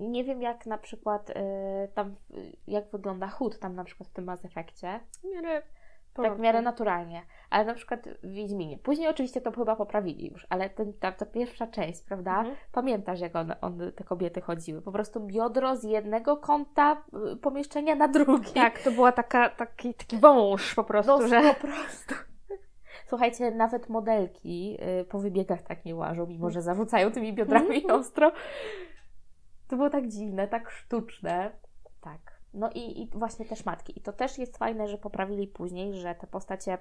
nie 0.02 0.24
wiem 0.24 0.42
jak 0.42 0.66
na 0.66 0.78
przykład 0.78 1.30
y, 1.30 1.34
tam, 1.94 2.16
y, 2.38 2.52
jak 2.68 2.92
wygląda 2.92 3.28
chód 3.28 3.60
tam 3.60 3.76
na 3.76 3.84
przykład 3.84 4.10
w 4.10 4.14
tym 4.14 4.26
Mass 4.26 4.46
Effectie. 4.46 5.00
W 5.22 5.34
miarę 5.36 5.62
Tak 6.14 6.36
w 6.38 6.40
miarę 6.40 6.62
naturalnie. 6.62 7.22
Ale 7.50 7.66
na 7.66 7.74
przykład 7.74 8.10
w 8.24 8.32
Wiedźminie. 8.32 8.78
Później 8.78 9.08
oczywiście 9.08 9.42
to 9.42 9.52
chyba 9.52 9.76
poprawili 9.76 10.32
już, 10.32 10.48
ale 10.50 10.70
ten, 10.70 10.94
ta, 10.94 11.12
ta 11.12 11.26
pierwsza 11.26 11.68
część, 11.68 12.02
prawda? 12.02 12.38
Mhm. 12.40 12.56
Pamiętasz 12.72 13.20
jak 13.20 13.36
one, 13.36 13.62
one, 13.62 13.92
te 13.92 14.04
kobiety 14.04 14.42
chodziły? 14.42 14.82
Po 14.82 14.92
prostu 14.92 15.20
biodro 15.20 15.76
z 15.76 15.84
jednego 15.84 16.38
kąta 16.38 17.04
y, 17.34 17.36
pomieszczenia 17.36 17.96
na 17.96 18.08
drugi. 18.08 18.54
Tak, 18.54 18.80
to 18.80 18.92
była 18.92 19.12
taka, 19.12 19.50
taki, 19.50 19.94
taki 19.94 20.18
wąż 20.18 20.76
po 20.76 20.84
prostu, 20.84 21.20
No, 21.20 21.28
że... 21.28 21.42
po 21.42 21.68
prostu. 21.68 22.16
Słuchajcie, 23.10 23.52
nawet 23.52 23.90
modelki 23.90 24.78
y, 25.02 25.06
po 25.06 25.20
wybiegach 25.20 25.62
tak 25.62 25.86
nie 25.86 25.96
łażą, 25.96 26.28
mimo 26.28 26.50
że 26.50 26.62
zarzucają 26.62 27.12
tymi 27.12 27.34
biodrami 27.34 27.76
Mhm. 27.76 28.00
ostro. 28.00 28.32
To 29.72 29.78
było 29.78 29.90
tak 29.90 30.08
dziwne, 30.08 30.48
tak 30.48 30.70
sztuczne. 30.70 31.52
Tak. 32.02 32.42
No 32.54 32.70
i, 32.76 33.02
i 33.02 33.10
właśnie 33.10 33.46
te 33.46 33.56
szmatki. 33.56 34.00
I 34.00 34.02
to 34.02 34.14
też 34.14 34.38
jest 34.38 34.58
fajne, 34.58 34.88
że 34.88 34.98
poprawili 34.98 35.48
później, 35.48 35.94
że 35.94 36.16
te 36.16 36.28
postacie 36.28 36.78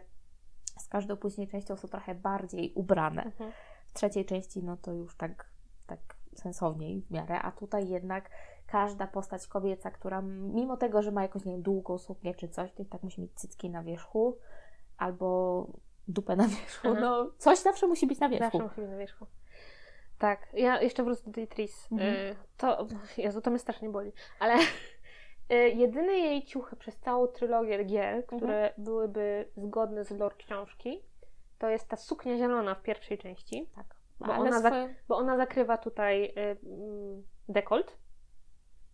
z 0.79 0.89
każdą 0.89 1.17
później 1.17 1.49
częścią 1.49 1.77
są 1.77 1.89
trochę 1.89 2.15
bardziej 2.15 2.73
ubrane. 2.75 3.23
Mhm. 3.23 3.53
W 3.87 3.93
trzeciej 3.93 4.25
części 4.25 4.63
no 4.63 4.77
to 4.77 4.93
już 4.93 5.17
tak, 5.17 5.51
tak 5.87 5.99
sensowniej 6.35 7.03
w 7.03 7.11
miarę, 7.11 7.43
a 7.43 7.53
tutaj 7.53 7.89
jednak 7.89 8.31
każda 8.67 9.07
postać 9.07 9.47
kobieca, 9.47 9.91
która 9.91 10.23
mimo 10.23 10.77
tego, 10.77 11.03
że 11.03 11.13
ma 11.13 11.23
jakąś 11.23 11.45
nie 11.45 11.53
wiem, 11.53 11.63
długą 11.63 11.99
suknię 11.99 12.35
czy 12.35 12.49
coś, 12.49 12.73
to 12.73 12.83
i 12.83 12.87
tak 12.87 13.03
musi 13.03 13.21
mieć 13.21 13.35
cycki 13.35 13.71
na 13.71 13.83
wierzchu 13.83 14.39
albo 14.99 15.67
dupę 16.09 16.37
na 16.37 16.49
wierzchu. 16.49 16.89
Mhm. 16.89 17.07
No, 17.07 17.31
coś 17.39 17.59
zawsze 17.59 17.87
musi 17.87 18.07
być 18.07 18.21
na 18.21 18.29
wierzchu. 18.29 18.59
Zawsze 18.59 18.63
musi 18.63 18.81
być 18.81 18.91
na 18.91 18.97
wierzchu. 18.97 19.27
Tak, 20.21 20.49
ja 20.53 20.83
jeszcze 20.83 21.05
wrócę 21.05 21.23
do 21.27 21.33
tej 21.33 21.49
Tris. 21.49 21.89
Mhm. 21.93 22.15
Y, 22.15 22.37
To, 22.57 22.87
Jezu, 23.19 23.41
to 23.41 23.51
mnie 23.51 23.59
strasznie 23.59 23.89
boli. 23.89 24.13
Ale 24.41 24.55
y, 25.53 25.55
jedyne 25.55 26.13
jej 26.13 26.45
ciuchy 26.45 26.77
przez 26.77 26.97
całą 26.99 27.27
trylogię 27.27 27.85
gier, 27.85 28.27
które 28.27 28.75
byłyby 28.79 29.49
zgodne 29.57 30.05
z 30.05 30.11
lore 30.11 30.37
książki, 30.37 31.03
to 31.59 31.69
jest 31.69 31.89
ta 31.89 31.97
suknia 31.97 32.37
zielona 32.37 32.75
w 32.75 32.83
pierwszej 32.83 33.19
części, 33.19 33.69
Tak. 33.75 33.87
Bo 34.21 34.33
ona 34.33 34.59
swoje... 34.59 34.95
bo 35.09 35.17
ona 35.17 35.37
zakrywa 35.37 35.79
tutaj 35.79 36.25
y, 36.25 36.31
mm, 36.41 37.23
dekolt. 37.49 37.97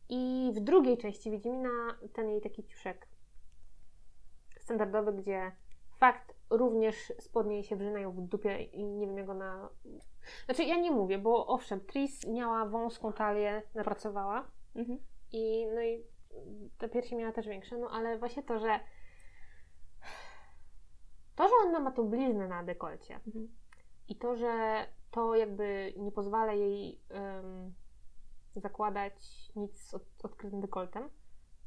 I 0.08 0.52
w 0.56 0.60
drugiej 0.60 0.98
części 0.98 1.30
Wiedźmina 1.30 1.68
ten 2.12 2.30
jej 2.30 2.40
taki 2.40 2.64
ciuszek 2.64 3.06
standardowy, 4.58 5.12
gdzie 5.12 5.52
fakt 5.98 6.35
również 6.50 7.12
spodnie 7.18 7.54
jej 7.54 7.64
się 7.64 7.76
wrzynają 7.76 8.12
w 8.12 8.20
dupie 8.20 8.62
i 8.62 8.84
nie 8.84 9.06
wiem 9.06 9.18
jak 9.18 9.28
ona... 9.28 9.68
Znaczy 10.44 10.64
ja 10.64 10.76
nie 10.76 10.90
mówię, 10.90 11.18
bo 11.18 11.46
owszem, 11.46 11.80
Tris 11.80 12.26
miała 12.26 12.66
wąską 12.66 13.12
talię, 13.12 13.62
napracowała 13.74 14.50
Mhm. 14.74 14.98
i 15.32 15.66
no 15.74 15.82
i 15.82 16.04
te 16.78 16.88
piersi 16.88 17.16
miała 17.16 17.32
też 17.32 17.46
większe, 17.48 17.78
no 17.78 17.90
ale 17.90 18.18
właśnie 18.18 18.42
to, 18.42 18.58
że 18.58 18.80
to, 21.36 21.48
że 21.48 21.54
ona 21.66 21.80
ma 21.80 21.90
tą 21.90 22.08
bliznę 22.08 22.48
na 22.48 22.64
dekolcie 22.64 23.14
Mhm. 23.14 23.48
i 24.08 24.16
to, 24.16 24.36
że 24.36 24.86
to 25.10 25.34
jakby 25.34 25.94
nie 25.96 26.12
pozwala 26.12 26.52
jej 26.52 27.00
em, 27.08 27.74
zakładać 28.56 29.12
nic 29.56 29.80
z 29.80 29.94
od, 29.94 30.02
odkrytym 30.22 30.60
dekoltem, 30.60 31.10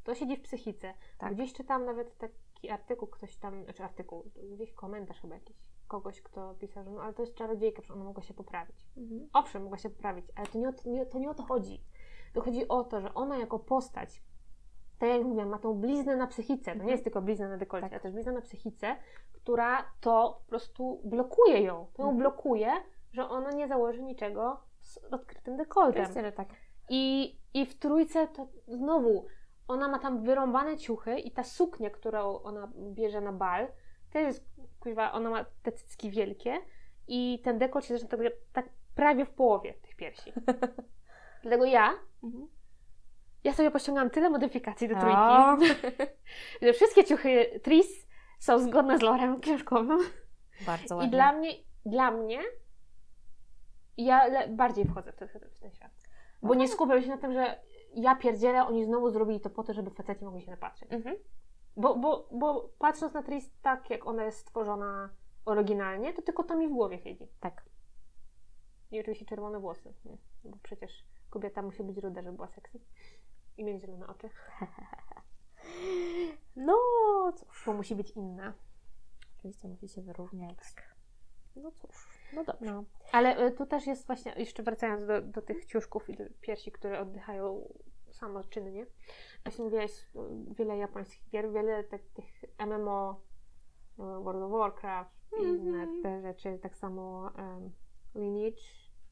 to 0.04 0.14
siedzi 0.14 0.36
w 0.36 0.42
psychice. 0.42 0.94
Tak. 1.18 1.34
Gdzieś 1.34 1.52
czytam 1.52 1.84
nawet 1.84 2.18
taki 2.60 2.70
artykuł, 2.70 3.08
ktoś 3.08 3.36
tam, 3.36 3.64
znaczy 3.64 3.84
artykuł, 3.84 4.24
gdzieś 4.52 4.72
komentarz 4.72 5.20
chyba 5.20 5.34
jakiś, 5.34 5.56
kogoś, 5.88 6.22
kto 6.22 6.54
pisał, 6.54 6.84
że 6.84 6.90
no 6.90 7.02
ale 7.02 7.14
to 7.14 7.22
jest 7.22 7.34
czarodziejka, 7.34 7.82
przecież 7.82 7.96
ona 7.96 8.04
mogła 8.04 8.22
się 8.22 8.34
poprawić. 8.34 8.86
Mhm. 8.96 9.28
Owszem, 9.32 9.62
mogła 9.62 9.78
się 9.78 9.90
poprawić, 9.90 10.26
ale 10.36 10.46
to 10.46 10.58
nie, 10.58 10.68
o, 10.68 10.72
to, 10.72 10.90
nie, 10.90 11.06
to 11.06 11.18
nie 11.18 11.30
o 11.30 11.34
to 11.34 11.42
chodzi. 11.42 11.84
To 12.34 12.40
chodzi 12.40 12.68
o 12.68 12.84
to, 12.84 13.00
że 13.00 13.14
ona 13.14 13.38
jako 13.38 13.58
postać, 13.58 14.22
tak 14.98 15.08
jak 15.08 15.22
mówiłam, 15.22 15.48
ma 15.48 15.58
tą 15.58 15.74
bliznę 15.74 16.16
na 16.16 16.26
psychice. 16.26 16.64
To 16.64 16.70
nie 16.70 16.74
Mhm. 16.74 16.90
jest 16.90 17.04
tylko 17.04 17.22
blizna 17.22 17.48
na 17.48 17.56
dekolcie, 17.56 17.84
Tak. 17.84 17.92
ale 17.92 18.00
też 18.00 18.12
blizna 18.12 18.32
na 18.32 18.40
psychice, 18.40 18.96
która 19.32 19.84
to 20.00 20.40
po 20.44 20.48
prostu 20.48 21.00
blokuje 21.04 21.60
ją. 21.62 21.86
To 21.94 22.02
ją 22.02 22.08
Mhm. 22.08 22.18
blokuje, 22.18 22.72
że 23.12 23.28
ona 23.28 23.50
nie 23.50 23.68
założy 23.68 24.02
niczego 24.02 24.60
z 24.80 24.98
odkrytym 24.98 25.56
dekoltem. 25.56 26.02
Oczywiście, 26.02 26.22
że 26.22 26.32
tak. 26.32 26.48
I, 26.88 27.36
I 27.54 27.66
w 27.66 27.78
trójce 27.78 28.28
to 28.28 28.48
znowu 28.68 29.26
ona 29.70 29.88
ma 29.88 29.98
tam 29.98 30.22
wyrąbane 30.24 30.76
ciuchy 30.76 31.18
i 31.18 31.30
ta 31.30 31.44
suknia, 31.44 31.90
którą 31.90 32.42
ona 32.42 32.72
bierze 32.76 33.20
na 33.20 33.32
bal, 33.32 33.68
też 34.12 34.22
jest, 34.26 34.44
kuźwa, 34.80 35.12
ona 35.12 35.30
ma 35.30 35.44
te 35.62 35.72
cycki 35.72 36.10
wielkie 36.10 36.58
i 37.08 37.40
ten 37.44 37.58
dekolt 37.58 37.84
się 37.84 37.98
zaczyna 37.98 38.10
tak, 38.24 38.32
tak 38.52 38.68
prawie 38.94 39.24
w 39.24 39.30
połowie 39.30 39.74
tych 39.74 39.96
piersi. 39.96 40.32
Dlatego 41.42 41.64
ja, 41.64 41.90
Mhm. 42.22 42.48
ja 43.44 43.52
sobie 43.52 43.70
pościągałam 43.70 44.10
tyle 44.10 44.30
modyfikacji 44.30 44.88
do 44.88 44.94
trójki, 44.94 45.74
że 46.62 46.72
wszystkie 46.72 47.04
ciuchy 47.04 47.60
Tris 47.62 48.06
są 48.38 48.58
zgodne 48.58 48.98
z 48.98 49.02
lorem 49.02 49.40
książkowym. 49.40 49.98
Bardzo 50.66 50.94
I 50.94 50.98
ładnie. 50.98 51.10
dla 51.10 51.32
mnie, 51.32 51.50
dla 51.86 52.10
mnie, 52.10 52.38
ja 53.96 54.48
bardziej 54.48 54.84
wchodzę 54.84 55.12
w 55.12 55.16
ten, 55.16 55.28
w 55.28 55.60
ten 55.60 55.70
świat. 55.70 55.90
Bo 56.42 56.54
nie 56.54 56.68
skupiam 56.68 57.02
się 57.02 57.08
na 57.08 57.18
tym, 57.18 57.32
że 57.32 57.60
ja 57.94 58.16
pierdzielę, 58.16 58.66
oni 58.66 58.84
znowu 58.84 59.10
zrobili 59.10 59.40
to 59.40 59.50
po 59.50 59.62
to, 59.62 59.72
żeby 59.74 59.90
faceci 59.90 60.24
mogli 60.24 60.42
się 60.42 60.50
napatrzeć. 60.50 60.92
Mhm. 60.92 61.16
Bo, 61.76 61.96
bo, 61.96 62.28
bo 62.32 62.70
patrząc 62.78 63.14
na 63.14 63.22
Tris 63.22 63.50
tak, 63.62 63.90
jak 63.90 64.06
ona 64.06 64.24
jest 64.24 64.38
stworzona 64.38 65.10
oryginalnie, 65.44 66.12
to 66.12 66.22
tylko 66.22 66.44
to 66.44 66.56
mi 66.56 66.68
w 66.68 66.72
głowie 66.72 66.98
siedzi. 66.98 67.28
Tak. 67.40 67.64
I 68.90 69.00
oczywiście 69.00 69.26
czerwone 69.26 69.60
włosy, 69.60 69.94
nie? 70.04 70.16
bo 70.44 70.56
przecież 70.62 71.04
kobieta 71.30 71.62
musi 71.62 71.82
być 71.82 71.98
ruda, 71.98 72.22
żeby 72.22 72.36
była 72.36 72.48
sexy. 72.48 72.80
I 73.56 73.64
mieć 73.64 73.80
zielone 73.80 74.06
oczy. 74.06 74.30
No 76.56 76.76
cóż, 77.36 77.62
Bo 77.66 77.72
musi 77.72 77.94
być 77.94 78.10
inna. 78.10 78.52
oczywiście 79.38 79.68
musi 79.68 79.88
się 79.88 80.02
wyróżniać. 80.02 80.58
No 81.56 81.72
cóż, 81.72 82.19
no 82.32 82.44
dobrze. 82.44 82.72
No. 82.72 82.84
Ale 83.12 83.46
y, 83.46 83.50
tu 83.50 83.66
też 83.66 83.86
jest 83.86 84.06
właśnie, 84.06 84.34
jeszcze 84.36 84.62
wracając 84.62 85.06
do, 85.06 85.22
do 85.22 85.42
tych 85.42 85.64
ciuszków 85.64 86.08
i 86.10 86.16
do 86.16 86.24
piersi, 86.40 86.72
które 86.72 87.00
oddychają 87.00 87.68
samoczynnie. 88.10 88.86
Właśnie 89.44 89.64
mówiłaś, 89.64 89.90
y, 89.90 90.54
wiele 90.54 90.76
japońskich 90.76 91.28
gier, 91.30 91.52
wiele 91.52 91.84
tak, 91.84 92.02
tych 92.14 92.44
MMO, 92.66 93.20
y, 93.98 94.02
World 94.02 94.42
of 94.42 94.50
Warcraft 94.52 95.20
i 95.32 95.44
Mhm. 95.44 95.56
inne 95.56 96.02
te 96.02 96.22
rzeczy, 96.22 96.58
tak 96.62 96.76
samo 96.76 97.30
um, 97.38 97.72
Lineage, 98.14 98.62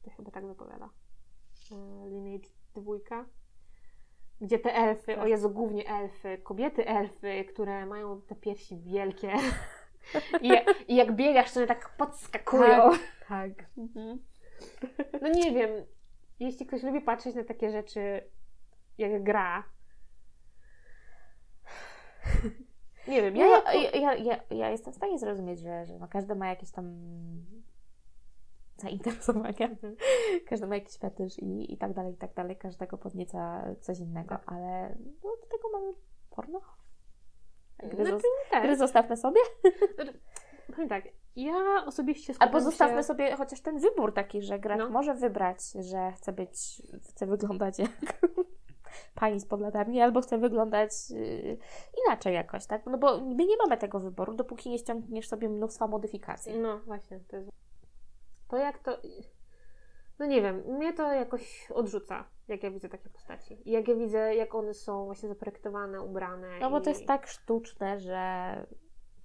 to 0.03 0.09
chyba 0.11 0.31
tak 0.31 0.47
wypowiada. 0.47 0.89
Lineage 2.09 2.49
dwójka. 2.75 3.25
Gdzie 4.41 4.59
te 4.59 4.73
elfy, 4.75 5.05
Tak. 5.15 5.23
o 5.23 5.27
Jezu, 5.27 5.49
głównie 5.49 5.89
elfy, 5.89 6.37
kobiety 6.37 6.87
elfy, 6.87 7.43
które 7.45 7.85
mają 7.85 8.21
te 8.21 8.35
piersi 8.35 8.77
wielkie. 8.77 9.33
I, 10.41 10.47
jak- 10.47 10.89
I 10.89 10.95
jak 10.95 11.15
biegasz, 11.15 11.51
to 11.51 11.59
one 11.59 11.67
tak 11.67 11.89
podskakują. 11.97 12.89
Tak. 13.27 13.51
No 15.21 15.27
nie 15.33 15.51
wiem, 15.51 15.69
jeśli 16.39 16.65
ktoś 16.65 16.83
lubi 16.83 17.01
patrzeć 17.01 17.35
na 17.35 17.43
takie 17.43 17.71
rzeczy, 17.71 18.23
jak 18.97 19.23
gra. 19.23 19.63
Nie 23.07 23.21
wiem, 23.21 23.35
Ja, 23.35 23.45
ja, 23.47 23.73
ja, 23.73 23.91
ja, 23.91 24.13
ja, 24.15 24.39
ja 24.49 24.69
jestem 24.69 24.93
w 24.93 24.95
stanie 24.95 25.19
zrozumieć, 25.19 25.59
że, 25.59 25.85
że 25.85 25.99
no 25.99 26.07
każdy 26.07 26.35
ma 26.35 26.47
jakieś 26.47 26.71
tam 26.71 26.85
zainteresowania, 28.77 29.67
Mhm. 29.69 29.95
każdy 30.49 30.67
ma 30.67 30.75
jakiś 30.75 30.97
fetysz 30.97 31.39
i, 31.39 31.73
i 31.73 31.77
tak 31.77 31.93
dalej, 31.93 32.13
i 32.13 32.17
tak 32.17 32.33
dalej, 32.33 32.57
każdego 32.57 32.97
podnieca 32.97 33.63
coś 33.81 33.99
innego, 33.99 34.29
Tak. 34.29 34.43
ale 34.53 34.95
no, 35.23 35.29
do 35.41 35.47
tego 35.57 35.69
mamy 35.73 35.93
porno. 36.29 36.61
Gry, 37.83 38.05
Znaczy, 38.05 38.11
zos- 38.17 38.51
tak. 38.51 38.63
gry 38.63 38.77
zostawmy 38.77 39.17
sobie. 39.17 39.41
Powiem 40.75 40.89
tak, 40.89 41.03
ja 41.35 41.53
osobiście 41.85 42.33
Albo 42.39 42.61
zostawmy 42.61 42.97
się... 42.97 43.03
sobie 43.03 43.35
chociaż 43.35 43.61
ten 43.61 43.79
wybór 43.79 44.13
taki, 44.13 44.41
że 44.41 44.59
gracz 44.59 44.79
No. 44.79 44.89
może 44.89 45.13
wybrać, 45.13 45.57
że 45.71 46.11
chce 46.11 46.33
być, 46.33 46.81
chce 47.09 47.25
wyglądać 47.27 47.79
jak 47.79 48.21
pani 49.15 49.39
z 49.39 49.45
podlatarni, 49.45 50.01
albo 50.01 50.21
chce 50.21 50.37
wyglądać 50.37 50.91
yy, 51.09 51.57
inaczej 52.07 52.33
jakoś, 52.33 52.65
tak? 52.65 52.85
No 52.85 52.97
bo 52.97 53.21
my 53.21 53.45
nie 53.45 53.57
mamy 53.57 53.77
tego 53.77 53.99
wyboru, 53.99 54.33
dopóki 54.33 54.69
nie 54.69 54.79
ściągniesz 54.79 55.27
sobie 55.27 55.49
mnóstwa 55.49 55.87
modyfikacji. 55.87 56.57
No 56.59 56.79
właśnie, 56.79 57.19
to 57.27 57.37
jest... 57.37 57.49
To 58.47 58.57
jak 58.57 58.79
to... 58.79 58.97
No 60.19 60.25
nie 60.25 60.41
wiem, 60.41 60.63
mnie 60.67 60.93
to 60.93 61.13
jakoś 61.13 61.71
odrzuca, 61.71 62.25
jak 62.47 62.63
ja 62.63 62.71
widzę 62.71 62.89
takie 62.89 63.09
postaci. 63.09 63.69
I 63.69 63.71
jak 63.71 63.87
ja 63.87 63.95
widzę, 63.95 64.35
jak 64.35 64.55
one 64.55 64.73
są 64.73 65.05
właśnie 65.05 65.29
zaprojektowane, 65.29 66.01
ubrane. 66.01 66.59
No 66.59 66.71
bo 66.71 66.79
i... 66.79 66.81
to 66.81 66.89
jest 66.89 67.05
tak 67.05 67.27
sztuczne, 67.27 67.99
że 67.99 68.21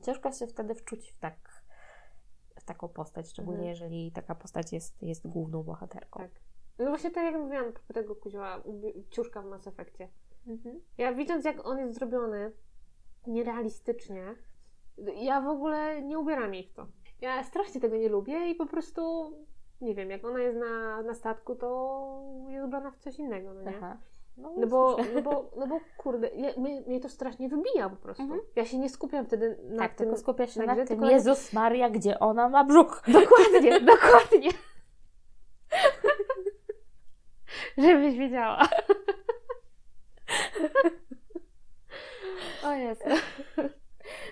ciężko 0.03 0.33
się 0.33 0.47
wtedy 0.47 0.75
wczuć 0.75 1.11
w, 1.13 1.19
tak, 1.19 1.65
w 2.61 2.65
taką 2.65 2.89
postać, 2.89 3.29
szczególnie 3.29 3.59
Mhm. 3.59 3.71
jeżeli 3.71 4.13
taka 4.13 4.35
postać 4.35 4.73
jest, 4.73 5.03
jest 5.03 5.29
główną 5.29 5.63
bohaterką. 5.63 6.21
Tak. 6.21 6.31
No 6.79 6.85
właśnie 6.87 7.11
tak 7.11 7.25
jak 7.25 7.43
mówiłam, 7.43 7.73
tego 7.95 8.17
kuziła, 8.17 8.63
ciuszka 9.11 9.43
w 9.43 9.45
Mass 9.45 9.67
Effectie. 9.67 10.09
Mhm. 10.47 10.81
Ja 10.99 11.15
widząc, 11.15 11.45
jak 11.45 11.67
on 11.67 11.79
jest 11.79 11.95
zrobiony 11.95 12.53
nierealistycznie, 13.27 14.35
ja 15.17 15.41
w 15.41 15.49
ogóle 15.49 16.03
nie 16.03 16.19
ubieram 16.19 16.55
jej 16.55 16.65
w 16.69 16.73
to. 16.73 16.87
Ja 17.21 17.45
strasznie 17.45 17.81
tego 17.81 17.97
nie 17.97 18.09
lubię 18.09 18.51
i 18.51 18.55
po 18.55 18.67
prostu, 18.67 19.33
nie 19.85 19.95
wiem, 19.95 20.11
jak 20.11 20.25
ona 20.25 20.41
jest 20.41 20.59
na, 20.59 21.03
na 21.03 21.15
statku, 21.15 21.55
to 21.55 22.21
jest 22.49 22.65
ubrana 22.65 22.91
w 22.91 22.99
coś 22.99 23.19
innego, 23.19 23.55
no 23.55 23.63
nie? 23.63 23.77
Aha. 23.77 23.97
No, 24.37 24.53
No 24.57 24.67
bo, 24.67 24.97
no 25.15 25.23
bo, 25.23 25.51
no 25.57 25.67
bo 25.67 25.81
kurde, 25.97 26.29
ja, 26.29 26.51
mnie, 26.57 26.81
mnie 26.81 27.01
to 27.01 27.09
strasznie 27.09 27.49
wybija 27.49 27.91
po 27.91 27.97
prostu. 27.97 28.23
Mhm. 28.23 28.41
Ja 28.57 28.65
się 28.65 28.79
nie 28.79 28.89
skupiam 28.89 29.27
wtedy 29.27 29.59
na 29.63 29.79
tak, 29.79 29.95
tym. 29.95 30.07
tylko 30.07 30.17
skupia 30.21 30.47
się 30.47 30.61
na 30.61 30.67
na, 30.67 30.75
tym, 30.77 30.87
tylko- 30.87 31.11
Jezus 31.11 31.53
Maria, 31.53 31.91
gdzie 31.91 32.19
ona 32.19 32.49
ma 32.49 32.65
brzuch. 32.65 33.03
Dokładnie, 33.23 33.81
dokładnie. 33.81 34.51
Żebyś 37.79 38.19
wiedziała. 38.19 38.69
O 42.65 42.73
Jezu. 42.73 43.05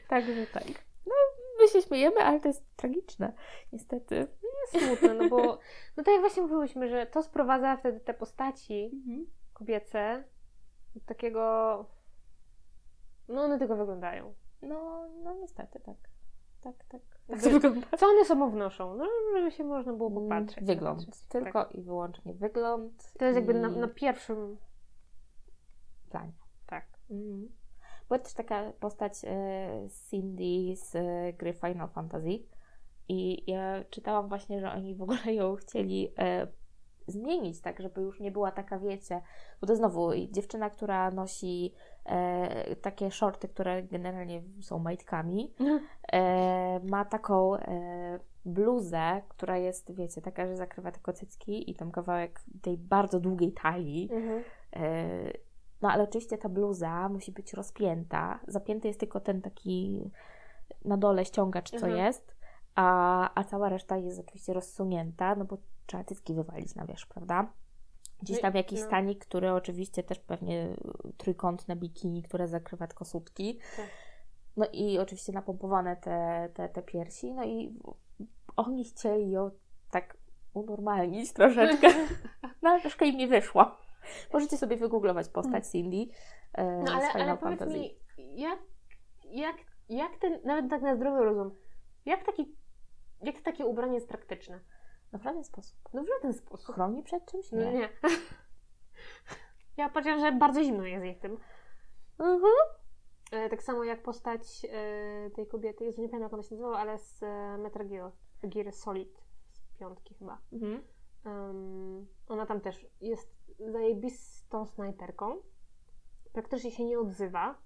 Także 0.09 0.47
tak. 0.47 0.65
No, 1.07 1.15
my 1.63 1.69
się 1.69 1.83
śmiejemy, 1.83 2.17
ale 2.17 2.41
to 2.41 2.49
jest 2.49 2.77
tragiczne, 2.77 3.33
niestety. 3.73 4.27
Jest 4.73 4.87
smutne, 4.87 5.15
no 5.15 5.29
bo 5.29 5.59
no 5.97 6.03
tak 6.05 6.13
jak 6.13 6.21
właśnie 6.21 6.43
mówiłyśmy, 6.43 6.89
że 6.89 7.07
to 7.07 7.23
sprowadza 7.23 7.77
wtedy 7.77 8.01
te 8.01 8.15
postaci 8.15 8.91
kobiece 9.53 10.25
do 10.95 11.01
takiego 11.01 11.87
no 13.29 13.43
one 13.43 13.59
tylko 13.59 13.77
wyglądają. 13.77 14.35
No, 14.63 15.09
no 15.23 15.35
niestety, 15.35 15.81
tak. 15.81 15.97
Tak, 16.61 16.85
tak. 16.89 17.03
Tak 17.29 17.39
wygląda. 17.41 17.87
Co 17.99 18.07
one 18.07 18.25
sobą 18.25 18.51
wnoszą? 18.51 18.95
No 18.95 19.07
żeby 19.37 19.51
się 19.51 19.65
można 19.65 19.93
było 19.93 20.11
popatrzeć. 20.11 20.65
Wygląd. 20.65 21.29
Tylko 21.29 21.65
Tak. 21.65 21.75
i 21.75 21.83
wyłącznie 21.83 22.35
wygląd. 22.35 23.13
To 23.19 23.25
jest 23.25 23.37
jakby 23.37 23.55
na, 23.55 23.69
i 23.69 23.77
na 23.77 23.89
pierwszym 23.89 24.57
planie. 26.11 26.33
tak. 26.67 26.85
Mhm. 27.11 27.49
Była 28.13 28.25
też 28.25 28.35
taka 28.35 28.73
postać 28.81 29.13
e, 29.25 29.89
Cindy 30.11 30.77
z 30.77 30.97
e, 30.97 31.33
gry 31.33 31.53
Final 31.53 31.89
Fantasy 31.89 32.39
i 33.09 33.51
ja 33.51 33.85
czytałam 33.91 34.29
właśnie, 34.29 34.61
że 34.61 34.73
oni 34.73 34.95
w 34.95 35.03
ogóle 35.03 35.35
ją 35.35 35.57
chcieli 35.57 36.13
e, 36.19 36.47
zmienić, 37.07 37.61
tak, 37.61 37.81
żeby 37.81 38.01
już 38.01 38.21
nie 38.21 38.31
była 38.31 38.51
taka, 38.53 38.79
wiecie, 38.79 39.23
bo 39.61 39.67
to 39.67 39.77
znowu 39.77 40.11
dziewczyna, 40.31 40.71
która 40.71 41.11
nosi 41.11 41.75
e, 42.05 42.77
takie 42.77 43.11
shorty, 43.11 43.49
które 43.49 43.83
generalnie 43.83 44.43
są 44.61 44.79
majtkami, 44.79 45.55
e, 46.13 46.81
ma 46.81 47.05
taką 47.05 47.57
e, 47.57 48.19
bluzę, 48.45 49.23
która 49.29 49.59
jest, 49.59 49.95
wiecie, 49.95 50.23
taka, 50.23 50.47
że 50.47 50.57
zakrywa 50.57 50.93
tylko 50.93 51.13
cycki 51.13 51.71
i 51.71 51.75
tam 51.75 51.91
kawałek 51.91 52.41
tej 52.63 52.79
bardzo 52.79 53.21
długiej 53.21 53.53
talii. 53.53 54.09
Mhm. 54.13 54.43
No 55.83 55.91
ale 55.91 56.05
oczywiście 56.05 56.39
ta 56.39 56.49
bluza 56.49 57.09
musi 57.09 57.33
być 57.33 57.53
rozpięta. 57.53 58.41
Zapięty 58.49 58.89
jest 58.89 59.01
tylko 59.01 59.21
ten 59.21 59.43
taki 59.43 60.01
na 60.85 60.97
dole 60.97 61.25
ściągacz, 61.25 61.71
co 61.71 61.77
Mhm. 61.77 61.97
jest, 61.97 62.37
a, 62.75 63.31
a 63.41 63.45
cała 63.45 63.69
reszta 63.69 63.97
jest 63.97 64.21
oczywiście 64.21 64.53
rozsunięta, 64.53 65.35
no 65.35 65.45
bo 65.45 65.59
trzeba 65.87 66.05
cycki 66.05 66.35
wywalić 66.35 66.75
na 66.75 66.87
wierzch, 66.87 67.09
prawda? 67.09 67.53
Gdzieś 68.23 68.37
No 68.37 68.43
tam 68.43 68.55
jakiś 68.55 68.81
no. 68.81 68.87
stanik, 68.87 69.25
który 69.25 69.53
oczywiście 69.53 70.03
też 70.03 70.19
pewnie 70.19 70.65
y, 70.65 71.13
trójkątne 71.17 71.77
bikini, 71.77 72.23
które 72.23 72.49
zakrywa 72.49 72.87
tylko 72.87 73.05
sutki. 73.05 73.59
Tak. 73.77 73.87
No 74.57 74.67
i 74.73 74.99
oczywiście 74.99 75.33
napompowane 75.33 75.97
te, 75.97 76.49
te, 76.55 76.69
te 76.69 76.83
piersi, 76.83 77.35
no 77.35 77.45
i 77.45 77.79
oni 78.57 78.85
chcieli 78.85 79.31
ją 79.31 79.51
tak 79.91 80.17
unormalnić 80.55 81.33
troszeczkę, 81.33 81.89
no 82.63 82.71
ale 82.71 82.81
troszkę 82.81 83.07
im 83.07 83.17
nie 83.17 83.29
wyszło. 83.29 83.77
Możecie 84.33 84.57
sobie 84.57 84.77
wygooglować 84.77 85.29
postać 85.29 85.67
Cindy 85.67 86.13
e. 86.53 86.65
No 86.79 86.87
z 86.87 86.91
ale, 86.91 87.13
Final 87.13 87.29
ale 87.29 87.39
powiedz 87.39 87.59
Fantasy. 87.59 87.79
mi, 87.79 87.97
jak, 88.19 88.59
jak, 89.25 89.57
jak 89.89 90.17
ten, 90.17 90.41
nawet 90.45 90.71
tak 90.71 90.83
na 90.83 90.97
zdrowy 90.97 91.25
rozum, 91.25 91.57
jak, 92.05 92.27
taki, 92.27 92.57
jak 93.23 93.41
takie 93.41 93.67
ubranie 93.67 93.95
jest 93.95 94.09
praktyczne? 94.09 94.61
No 95.13 95.19
w 95.19 95.23
żaden 95.23 95.45
sposób. 95.45 95.79
No 95.95 96.03
w 96.03 96.07
żaden 96.07 96.33
sposób. 96.33 96.75
Chroni 96.75 97.03
przed 97.03 97.27
czymś? 97.31 97.53
No 97.53 97.59
Nie. 97.59 97.73
nie. 97.73 97.89
Ja 99.77 99.89
powiedziałam, 99.89 100.21
że 100.21 100.33
bardzo 100.33 100.65
zimno 100.65 100.85
jest 100.85 101.05
jej 101.05 101.15
w 101.15 101.19
tym. 101.19 101.39
Mhm. 102.19 102.53
E, 103.33 103.49
tak 103.49 103.63
samo 103.63 103.85
jak 103.85 104.03
postać 104.03 104.67
e, 104.71 105.31
tej 105.31 105.47
kobiety, 105.47 105.85
Jezu, 105.85 106.03
nie 106.03 106.09
pamiętam 106.09 106.23
jak 106.23 106.33
ona 106.33 106.43
się 106.43 106.55
nazywała, 106.55 106.79
ale 106.79 106.99
z 106.99 107.23
e, 107.23 107.59
Metal 107.59 107.89
Gear, 107.89 108.13
Gear 108.43 108.73
Solid 108.73 109.23
z 109.53 109.79
piątki 109.79 110.15
chyba. 110.15 110.39
Mhm. 110.53 110.83
Em, 111.25 112.07
ona 112.29 112.47
tam 112.47 112.61
też 112.61 112.87
jest 113.01 113.35
zajebistą 113.59 114.67
snajperką. 114.67 115.37
Praktycznie 116.33 116.71
się 116.71 116.85
nie 116.85 116.99
odzywa, 116.99 117.59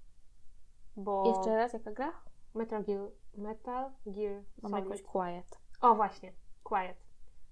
bo... 0.96 1.24
Jeszcze 1.26 1.56
raz, 1.56 1.72
jaka 1.72 1.92
gra? 1.92 2.12
Metal 2.54 2.84
Gear, 2.84 3.10
Metal 3.36 3.90
Gear 4.06 4.42
Mam 4.62 4.84
quiet. 5.12 5.58
O, 5.80 5.94
właśnie, 5.94 6.32
Quiet. 6.62 6.96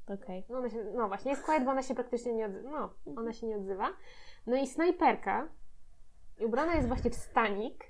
Okej. 0.07 0.45
No, 0.49 0.59
ona 0.59 0.71
się, 0.71 0.85
no 0.85 1.09
właśnie, 1.09 1.31
jest 1.31 1.45
quiet, 1.45 1.65
bo 1.65 1.71
ona 1.71 1.83
się 1.83 1.95
praktycznie 1.95 2.33
nie 2.33 2.47
odzywa. 2.47 2.71
No, 2.71 2.91
ona 3.17 3.33
się 3.33 3.47
nie 3.47 3.57
odzywa. 3.57 3.89
No 4.47 4.57
i 4.57 4.67
snajperka 4.67 5.49
ubrana 6.41 6.75
jest 6.75 6.89
właśnie 6.89 7.11
w 7.11 7.15
stanik. 7.15 7.85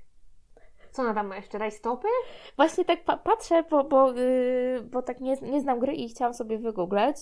Co 0.90 1.02
ona 1.02 1.14
tam 1.14 1.26
ma 1.26 1.36
jeszcze? 1.36 1.58
Rajstopy? 1.58 2.08
Właśnie 2.56 2.84
tak 2.84 3.04
pa- 3.04 3.16
patrzę, 3.16 3.62
bo, 3.70 3.84
bo, 3.84 4.12
yy, 4.12 4.80
bo 4.82 5.02
tak 5.02 5.20
nie, 5.20 5.36
nie 5.36 5.60
znam 5.60 5.78
gry 5.78 5.94
i 5.94 6.08
chciałam 6.08 6.34
sobie 6.34 6.58
wygooglać. 6.58 7.16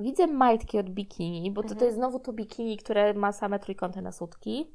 Widzę 0.00 0.26
majtki 0.26 0.78
od 0.78 0.90
bikini, 0.90 1.50
bo 1.50 1.62
to, 1.62 1.68
to 1.68 1.72
Mhm. 1.74 1.86
jest 1.86 1.96
znowu 1.98 2.20
to 2.20 2.32
bikini, 2.32 2.76
które 2.76 3.14
ma 3.14 3.32
same 3.32 3.58
trójkąty 3.58 4.02
na 4.02 4.12
sutki. 4.12 4.74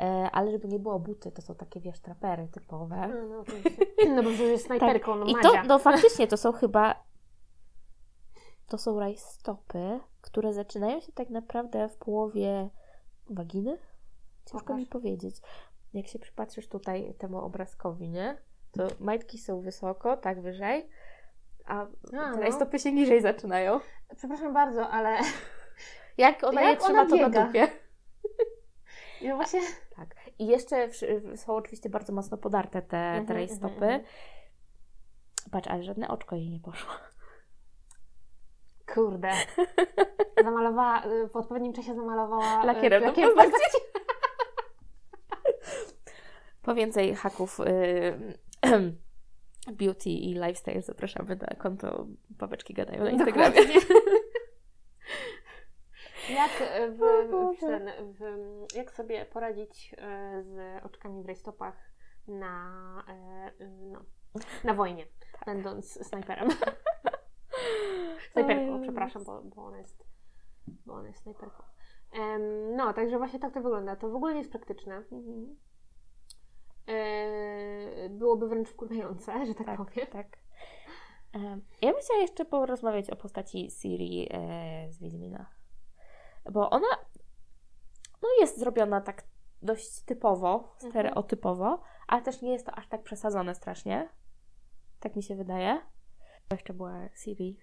E, 0.00 0.30
ale 0.32 0.50
żeby 0.50 0.68
nie 0.68 0.78
było 0.78 0.98
buty, 0.98 1.32
to 1.32 1.42
są 1.42 1.54
takie, 1.54 1.80
wiesz, 1.80 2.00
trapery 2.00 2.48
typowe. 2.48 3.08
No, 3.08 3.28
no, 3.28 3.40
oczywiście. 3.40 3.86
no 4.08 4.22
bo 4.22 4.28
przecież 4.28 4.48
jest 4.50 4.66
snajperką, 4.66 5.14
no 5.16 5.26
I 5.26 5.32
Madzia. 5.34 5.50
to, 5.62 5.68
no 5.68 5.78
faktycznie, 5.78 6.26
to 6.26 6.36
są 6.36 6.52
chyba, 6.52 7.04
to 8.66 8.78
są 8.78 9.00
rajstopy, 9.00 10.00
które 10.20 10.52
zaczynają 10.52 11.00
się 11.00 11.12
tak 11.12 11.30
naprawdę 11.30 11.88
w 11.88 11.96
połowie 11.96 12.70
waginy. 13.30 13.78
Ciężko 14.44 14.58
Pokaż. 14.58 14.76
mi 14.78 14.86
powiedzieć. 14.86 15.36
Jak 15.94 16.06
się 16.06 16.18
przypatrzysz 16.18 16.68
tutaj 16.68 17.14
temu 17.18 17.38
obrazkowi, 17.38 18.08
nie? 18.08 18.38
To 18.72 18.86
majtki 19.00 19.38
są 19.38 19.60
wysoko, 19.60 20.16
tak 20.16 20.42
wyżej, 20.42 20.88
a 21.70 21.80
A, 21.82 21.86
te 21.86 21.90
no. 22.12 22.40
rajstopy 22.40 22.78
się 22.78 22.92
niżej 22.92 23.22
zaczynają. 23.22 23.80
Przepraszam 24.16 24.54
bardzo, 24.54 24.88
ale 24.88 25.18
Jak 26.18 26.44
ona 26.44 26.62
Jak 26.62 26.70
je 26.70 26.76
trzyma, 26.84 27.00
ona 27.02 27.10
to 27.10 27.16
na 27.28 27.44
dupie. 27.46 27.68
no 29.22 29.36
właśnie... 29.36 29.60
Tak. 29.96 30.08
I 30.38 30.46
jeszcze 30.46 30.88
są 31.36 31.54
oczywiście 31.54 31.90
bardzo 31.90 32.12
mocno 32.12 32.36
podarte 32.38 32.82
te, 32.82 32.88
te 32.88 32.96
Mhm, 33.16 33.38
rajstopy. 33.38 33.66
mhm, 33.74 33.90
mhm. 33.90 34.04
Patrz, 35.50 35.68
ale 35.68 35.82
żadne 35.82 36.08
oczko 36.08 36.36
jej 36.36 36.50
nie 36.50 36.60
poszło. 36.60 36.92
Kurde. 38.94 39.30
Zamalowała, 40.44 41.04
y, 41.06 41.28
w 41.28 41.36
odpowiednim 41.36 41.72
czasie 41.72 41.94
zamalowała 41.94 42.62
y, 42.62 42.66
Lakierem 42.66 43.02
lakierem 43.02 43.36
paznokci. 43.36 43.78
Po 46.62 46.74
więcej 46.74 47.14
haków 47.14 47.60
y, 47.60 47.64
beauty 49.72 50.10
i 50.10 50.34
lifestyle 50.34 50.82
zapraszamy 50.82 51.36
na 51.36 51.56
konto 51.56 52.06
Babeczki 52.30 52.74
Gadają 52.74 53.04
na 53.04 53.10
Instagramie. 53.10 53.60
Jak, 56.30 56.50
y, 56.60 56.90
w, 56.90 56.98
w, 57.56 57.60
ten, 57.60 57.90
w, 58.12 58.22
jak 58.74 58.92
sobie 58.92 59.24
poradzić 59.26 59.92
y, 59.92 59.96
z 60.42 60.84
oczkami 60.84 61.22
w 61.22 61.26
rajstopach 61.26 61.92
na, 62.28 63.04
y, 63.60 63.68
no, 63.68 64.04
na 64.64 64.74
wojnie, 64.74 65.06
Tak. 65.32 65.44
będąc 65.46 66.06
snajperem. 66.06 66.48
Snajperką, 68.32 68.82
przepraszam, 68.82 69.24
bo, 69.24 69.42
bo 69.42 69.64
ona 69.64 69.78
jest 69.78 70.04
bo 70.86 70.94
ona 70.94 71.08
jest 71.08 71.22
snajperką. 71.22 71.62
No, 72.76 72.92
także 72.92 73.18
właśnie 73.18 73.38
tak 73.38 73.54
to 73.54 73.60
wygląda. 73.62 73.96
To 73.96 74.10
w 74.10 74.14
ogóle 74.14 74.32
nie 74.32 74.38
jest 74.38 74.52
praktyczne. 74.52 74.94
Mhm. 74.96 75.56
E, 76.90 78.08
byłoby 78.08 78.48
wręcz 78.48 78.68
wkurwiające, 78.68 79.46
że 79.46 79.54
tak, 79.54 79.66
Tak, 79.66 79.76
powiem. 79.76 80.06
tak. 80.06 80.26
Em, 81.32 81.62
Ja 81.82 81.92
bym 81.92 82.00
chciała 82.00 82.20
jeszcze 82.20 82.44
porozmawiać 82.44 83.10
o 83.10 83.16
postaci 83.16 83.70
Siri 83.70 84.28
e, 84.30 84.92
z 84.92 84.98
Wiedźmina. 84.98 85.46
Bo 86.52 86.70
ona 86.70 86.86
no 88.22 88.28
jest 88.40 88.58
zrobiona 88.58 89.00
tak 89.00 89.22
dość 89.62 90.00
typowo, 90.04 90.54
Mhm. 90.74 90.90
stereotypowo, 90.90 91.82
ale 92.08 92.22
też 92.22 92.42
nie 92.42 92.52
jest 92.52 92.66
to 92.66 92.72
aż 92.72 92.88
tak 92.88 93.02
przesadzone 93.02 93.54
strasznie. 93.54 94.08
Tak 95.00 95.16
mi 95.16 95.22
się 95.22 95.36
wydaje. 95.36 95.80
Bo 96.48 96.54
jeszcze 96.56 96.74
była 96.74 97.08
Siri. 97.14 97.56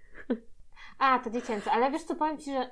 A, 0.99 1.19
to 1.19 1.29
dziecięce, 1.29 1.71
ale 1.71 1.91
wiesz 1.91 2.03
co, 2.03 2.15
powiem 2.15 2.37
Ci, 2.37 2.51
że 2.51 2.59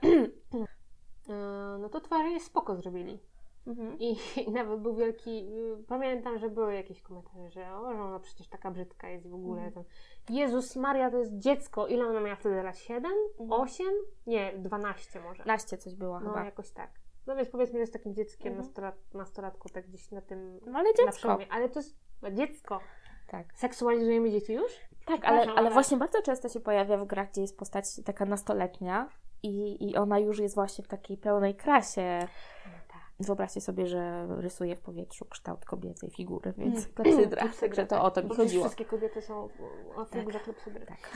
e, 1.29 1.77
no 1.79 1.89
to 1.89 2.01
twarze 2.01 2.39
spoko 2.39 2.75
zrobili. 2.75 3.19
Mhm. 3.67 3.99
I, 3.99 4.15
I 4.47 4.51
nawet 4.51 4.79
był 4.79 4.95
wielki, 4.95 5.47
y, 5.79 5.83
pamiętam, 5.87 6.39
że 6.39 6.49
były 6.49 6.73
jakieś 6.75 7.01
komentarze, 7.01 7.49
że 7.49 7.75
o, 7.77 7.93
że 7.93 8.01
ona 8.01 8.19
przecież 8.19 8.47
taka 8.47 8.71
brzydka 8.71 9.09
jest 9.09 9.29
w 9.29 9.33
ogóle 9.33 9.61
Mhm. 9.61 9.85
Jezus 10.29 10.75
Maria, 10.75 11.11
to 11.11 11.17
jest 11.17 11.37
dziecko. 11.37 11.87
Ile 11.87 12.05
ona 12.07 12.19
miała 12.19 12.35
wtedy 12.35 12.63
lat? 12.63 12.77
7? 12.77 13.11
Mhm. 13.39 13.61
8? 13.61 13.85
Nie, 14.27 14.53
12 14.57 15.19
może. 15.21 15.43
Naście 15.45 15.77
coś 15.77 15.95
było 15.95 16.19
No, 16.19 16.29
chyba. 16.29 16.45
jakoś 16.45 16.71
tak. 16.71 16.89
No 17.27 17.35
więc 17.35 17.49
powiedzmy, 17.49 17.73
że 17.73 17.79
jest 17.79 17.93
takim 17.93 18.15
dzieckiem, 18.15 18.47
Mhm. 18.47 18.65
nastolat, 18.65 18.95
nastolatką, 19.13 19.69
tak 19.73 19.87
gdzieś 19.87 20.11
na 20.11 20.21
tym. 20.21 20.59
No 20.65 20.79
ale 20.79 20.93
dziecko. 20.93 21.37
Ale 21.49 21.69
to 21.69 21.79
jest 21.79 21.97
dziecko. 22.33 22.79
Tak. 23.27 23.45
Seksualizujemy 23.55 24.31
dzieci 24.31 24.53
już? 24.53 24.71
Tak, 25.05 25.25
ale 25.25 25.53
ale- 25.53 25.71
właśnie 25.71 25.97
bardzo 25.97 26.21
często 26.21 26.49
się 26.49 26.59
pojawia 26.59 26.97
w 26.97 27.05
grach, 27.05 27.31
gdzie 27.31 27.41
jest 27.41 27.57
postać 27.59 27.85
taka 28.05 28.25
nastoletnia 28.25 29.09
i, 29.43 29.89
i 29.89 29.95
ona 29.95 30.19
już 30.19 30.39
jest 30.39 30.55
właśnie 30.55 30.83
w 30.83 30.87
takiej 30.87 31.17
pełnej 31.17 31.55
krasie. 31.55 32.27
Tak. 33.17 33.27
Wyobraźcie 33.27 33.61
sobie, 33.61 33.87
że 33.87 34.27
rysuje 34.29 34.75
w 34.75 34.81
powietrzu 34.81 35.25
kształt 35.25 35.65
kobiecej 35.65 36.09
figury, 36.09 36.53
więc 36.57 36.87
klepsydra. 36.87 37.49
Także 37.59 37.85
to 37.85 37.95
tak. 37.95 38.03
o 38.03 38.11
to 38.11 38.23
mi 38.23 38.27
Bo 38.29 38.35
chodziło. 38.35 38.63
Wszystkie 38.63 38.85
kobiety 38.85 39.21
są 39.21 39.49
o 39.95 40.05
figurze 40.05 40.39
klepsydry. 40.39 40.85
Tak. 40.85 41.11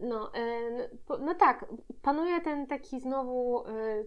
No, 0.00 0.34
e, 0.34 0.70
no, 1.08 1.18
no 1.18 1.34
tak, 1.34 1.64
panuje 2.02 2.40
ten 2.40 2.66
taki 2.66 3.00
znowu 3.00 3.66
e, 3.66 4.04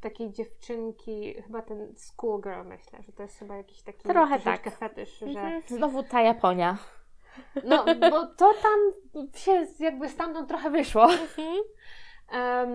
takiej 0.00 0.30
dziewczynki, 0.32 1.34
chyba 1.42 1.62
ten 1.62 1.94
schoolgirl 1.96 2.64
myślę, 2.64 3.02
że 3.02 3.12
to 3.12 3.22
jest 3.22 3.38
chyba 3.38 3.56
jakiś 3.56 3.82
taki 3.82 4.08
Trochę 4.08 4.40
tak. 4.40 4.70
fetysz, 4.76 5.18
że 5.18 5.26
Mhm. 5.26 5.62
Znowu 5.66 6.02
ta 6.02 6.22
Japonia. 6.22 6.78
no, 7.64 7.84
bo 8.10 8.26
to 8.26 8.54
tam 8.62 8.80
się 9.34 9.66
jakby 9.78 10.08
stamtąd 10.08 10.48
trochę 10.48 10.70
wyszło. 10.70 11.08
Em, 12.32 12.70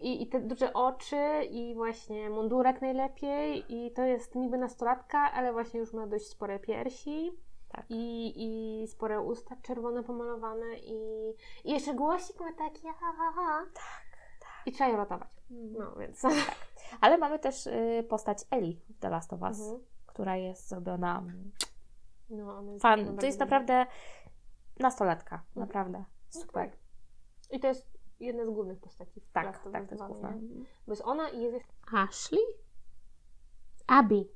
i, 0.00 0.22
I 0.22 0.26
te 0.26 0.40
duże 0.40 0.72
oczy 0.72 1.44
i 1.50 1.74
właśnie 1.74 2.30
mundurek 2.30 2.80
najlepiej 2.82 3.64
i 3.68 3.92
to 3.92 4.02
jest 4.02 4.34
niby 4.34 4.58
nastolatka, 4.58 5.18
ale 5.18 5.52
właśnie 5.52 5.80
już 5.80 5.92
ma 5.92 6.06
dość 6.06 6.26
spore 6.26 6.58
piersi 6.58 7.32
Tak. 7.68 7.84
i, 7.88 8.32
i 8.36 8.86
spore 8.88 9.20
usta 9.20 9.56
czerwone 9.62 10.02
pomalowane 10.02 10.78
i, 10.78 10.94
i 11.64 11.72
jeszcze 11.72 11.94
głosik 11.94 12.40
ma 12.40 12.52
taki 12.52 12.82
ha, 12.88 13.12
ha, 13.18 13.32
ha. 13.34 13.64
I 14.66 14.72
trzeba 14.72 14.90
ją 14.90 14.96
ratować. 14.96 15.28
No 15.50 15.92
więc. 15.96 16.22
Ale 17.00 17.18
mamy 17.18 17.38
też 17.38 17.66
y, 17.66 18.06
postać 18.08 18.38
Eli 18.50 18.80
w 18.88 18.98
The 18.98 19.08
Last 19.10 19.32
of 19.32 19.42
Us, 19.42 19.60
Mhm. 19.60 19.80
która 20.06 20.36
jest 20.36 20.68
zrobiona 20.68 21.18
mm, 21.18 21.52
No, 22.30 22.62
jest 22.62 22.82
fan. 22.82 23.16
To 23.16 23.26
jest 23.26 23.38
naprawdę 23.40 23.86
nastolatka. 24.80 25.42
Naprawdę. 25.56 26.04
Super. 26.28 26.70
tak. 26.70 26.78
I 27.50 27.60
to 27.60 27.66
jest 27.68 27.93
jedna 28.24 28.44
z 28.44 28.50
głównych 28.50 28.78
postaci. 28.78 29.20
w 29.20 29.32
Tak, 29.32 29.44
Last 29.44 29.66
of 29.66 29.72
tak, 29.72 29.84
to 29.88 29.90
jest 29.90 30.04
2, 30.04 30.08
główna. 30.08 30.32
Bo 30.86 30.92
jest 30.92 31.02
ona 31.04 31.28
i 31.28 31.40
jest 31.42 31.72
Ashley? 31.92 32.40
Abby. 33.86 34.28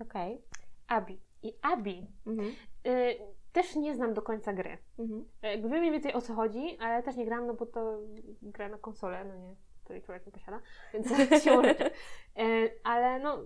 Okej. 0.00 0.42
Abby. 0.88 1.18
I 1.42 1.52
Abby 1.62 2.06
Mhm. 2.26 2.48
y, 2.86 3.16
też 3.52 3.76
nie 3.76 3.94
znam 3.94 4.14
do 4.14 4.22
końca 4.22 4.52
gry. 4.52 4.78
Mhm. 4.98 5.24
Jakby 5.42 5.68
wiem 5.68 5.78
mniej 5.80 5.92
więcej 5.92 6.14
o 6.14 6.20
co 6.20 6.34
chodzi, 6.34 6.78
ale 6.80 7.02
też 7.02 7.16
nie 7.16 7.24
gram, 7.24 7.46
no 7.46 7.54
bo 7.54 7.66
to 7.66 7.98
gra 8.42 8.68
na 8.68 8.78
konsolę, 8.78 9.24
no 9.24 9.34
nie, 9.34 9.56
której 9.84 10.02
człowiek 10.02 10.26
nie 10.26 10.32
posiada, 10.32 10.60
więc 10.92 11.08
siłą 11.44 11.62
rzeczy. 11.62 11.90
Y, 12.38 12.80
Ale 12.84 13.18
no, 13.20 13.38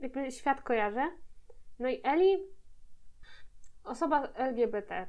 jakby 0.00 0.32
świat 0.32 0.62
kojarzę. 0.62 1.10
No 1.78 1.88
i 1.88 2.00
Eli, 2.04 2.38
osoba 3.84 4.22
LGBT+. 4.34 5.08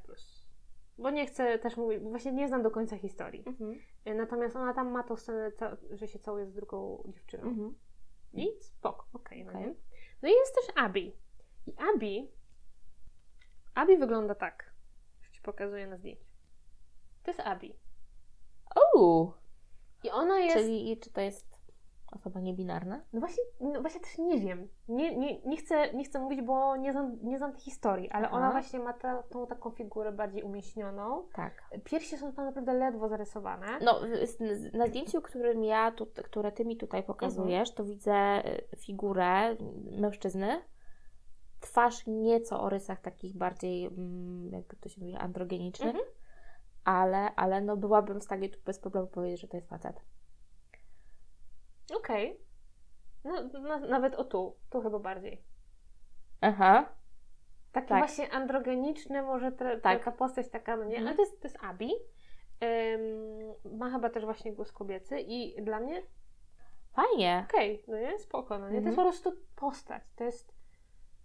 Bo 1.00 1.10
nie 1.10 1.26
chcę 1.26 1.60
też 1.60 1.78
mówić, 1.78 2.00
bo 2.00 2.10
właśnie 2.10 2.32
nie 2.32 2.48
znam 2.48 2.64
do 2.64 2.72
końca 2.72 2.98
historii. 2.98 3.44
Mhm. 3.48 3.80
Y, 4.08 4.16
Natomiast 4.16 4.56
ona 4.56 4.74
tam 4.74 4.92
ma 4.92 5.04
tą 5.04 5.16
scenę, 5.18 5.52
że 5.92 6.08
się 6.08 6.20
całuje 6.20 6.46
z 6.46 6.54
drugą 6.54 7.04
dziewczyną. 7.14 7.44
Mhm. 7.44 7.76
I 8.34 8.48
spoko, 8.62 9.06
okej. 9.14 9.46
no 9.46 9.52
Okej. 9.52 9.62
nie? 9.62 9.76
No 10.22 10.30
i 10.30 10.32
jest 10.32 10.56
też 10.56 10.66
Abby. 10.76 11.00
I 11.68 11.74
Abby, 11.96 12.28
Abby 13.76 13.98
wygląda 13.98 14.36
tak. 14.36 14.74
Już 15.20 15.30
Ci 15.30 15.42
pokazuję 15.42 15.88
na 15.88 15.98
zdjęciu. 15.98 16.26
To 17.24 17.32
jest 17.32 17.40
Abby. 17.40 17.74
Uuu. 18.96 19.34
I 20.04 20.10
ona 20.10 20.40
jest... 20.40 20.58
Czyli 20.58 20.98
czy 20.98 21.10
to 21.12 21.22
jest 21.22 21.49
osoba 22.12 22.40
niebinarna? 22.40 23.02
No 23.14 23.20
właśnie, 23.20 23.44
no 23.60 23.82
właśnie 23.82 24.02
też 24.02 24.18
nie 24.18 24.40
wiem. 24.40 24.68
Nie, 24.88 25.18
nie, 25.18 25.42
nie, 25.42 25.58
chcę, 25.58 25.94
nie 25.94 26.04
chcę 26.04 26.20
mówić, 26.20 26.42
bo 26.42 26.76
nie 26.76 26.92
znam, 26.92 27.18
nie 27.24 27.38
znam 27.38 27.52
tej 27.52 27.62
historii, 27.62 28.10
ale 28.10 28.28
Aha. 28.28 28.38
ona 28.38 28.52
właśnie 28.52 28.80
ma 28.80 28.94
ta, 28.94 29.24
tą 29.24 29.48
taką 29.48 29.72
figurę 29.72 30.12
bardziej 30.12 30.44
umieśnioną. 30.44 31.28
Tak. 31.34 31.64
Piersi 31.84 32.18
są 32.18 32.34
tam 32.34 32.46
naprawdę 32.46 32.74
ledwo 32.74 33.10
zarysowane. 33.10 33.68
No, 33.82 34.00
na 34.74 34.88
zdjęciu, 34.88 35.22
którym 35.22 35.64
ja 35.64 35.92
tu, 35.92 36.06
które 36.06 36.52
ty 36.52 36.66
mi 36.66 36.78
tutaj 36.78 37.04
pokazujesz, 37.04 37.72
to 37.74 37.84
widzę 37.86 38.46
y, 38.46 38.76
figurę 38.78 39.56
mężczyzny. 39.92 40.62
Twarz 41.60 42.08
nieco 42.08 42.62
o 42.62 42.70
rysach 42.70 43.02
takich 43.02 43.38
bardziej, 43.38 43.86
mm, 43.86 44.52
jakby 44.52 44.76
to 44.76 44.90
się 44.90 45.02
mówi, 45.02 45.16
androgenicznych, 45.16 45.96
Mhm. 45.96 46.06
ale, 46.84 47.36
ale 47.36 47.62
no 47.62 47.78
byłabym 47.78 48.20
w 48.20 48.24
stanie 48.24 48.50
tu 48.50 48.60
bez 48.66 48.80
problemu 48.80 49.08
powiedzieć, 49.08 49.42
że 49.42 49.48
to 49.48 49.58
jest 49.58 49.70
facet. 49.70 50.02
Okej. 51.98 52.40
No, 53.24 53.60
na, 53.60 53.78
nawet 53.80 54.16
o 54.16 54.24
tu. 54.24 54.56
Tu 54.70 54.82
chyba 54.82 55.00
bardziej. 55.00 55.44
Aha. 56.42 56.86
Taki 57.72 57.88
Tak. 57.88 57.98
właśnie 57.98 58.32
androgeniczny, 58.32 59.22
może 59.22 59.52
tra- 59.52 59.82
Tak. 59.82 59.98
taka 60.00 60.12
postać 60.12 60.50
taka, 60.50 60.78
no 60.78 60.84
nie, 60.84 60.98
Mhm. 60.98 61.08
ale 61.08 61.16
to 61.16 61.22
jest, 61.22 61.42
to 61.42 61.48
jest 61.48 61.58
Abi. 61.64 61.92
Ym, 62.64 63.78
ma 63.78 63.90
chyba 63.90 64.10
też 64.10 64.26
właśnie 64.26 64.54
głos 64.54 64.72
kobiecy 64.72 65.20
i 65.20 65.62
dla 65.64 65.80
mnie 65.80 66.02
Fajnie. 66.94 67.46
okej, 67.50 67.84
no 67.88 67.98
nie, 68.00 68.20
spoko, 68.20 68.60
no 68.60 68.70
nie, 68.70 68.82
to 68.82 68.86
jest 68.86 68.96
po 68.96 69.02
Mhm. 69.02 69.08
prostu 69.08 69.32
postać, 69.56 70.04
to 70.16 70.24
jest 70.24 70.54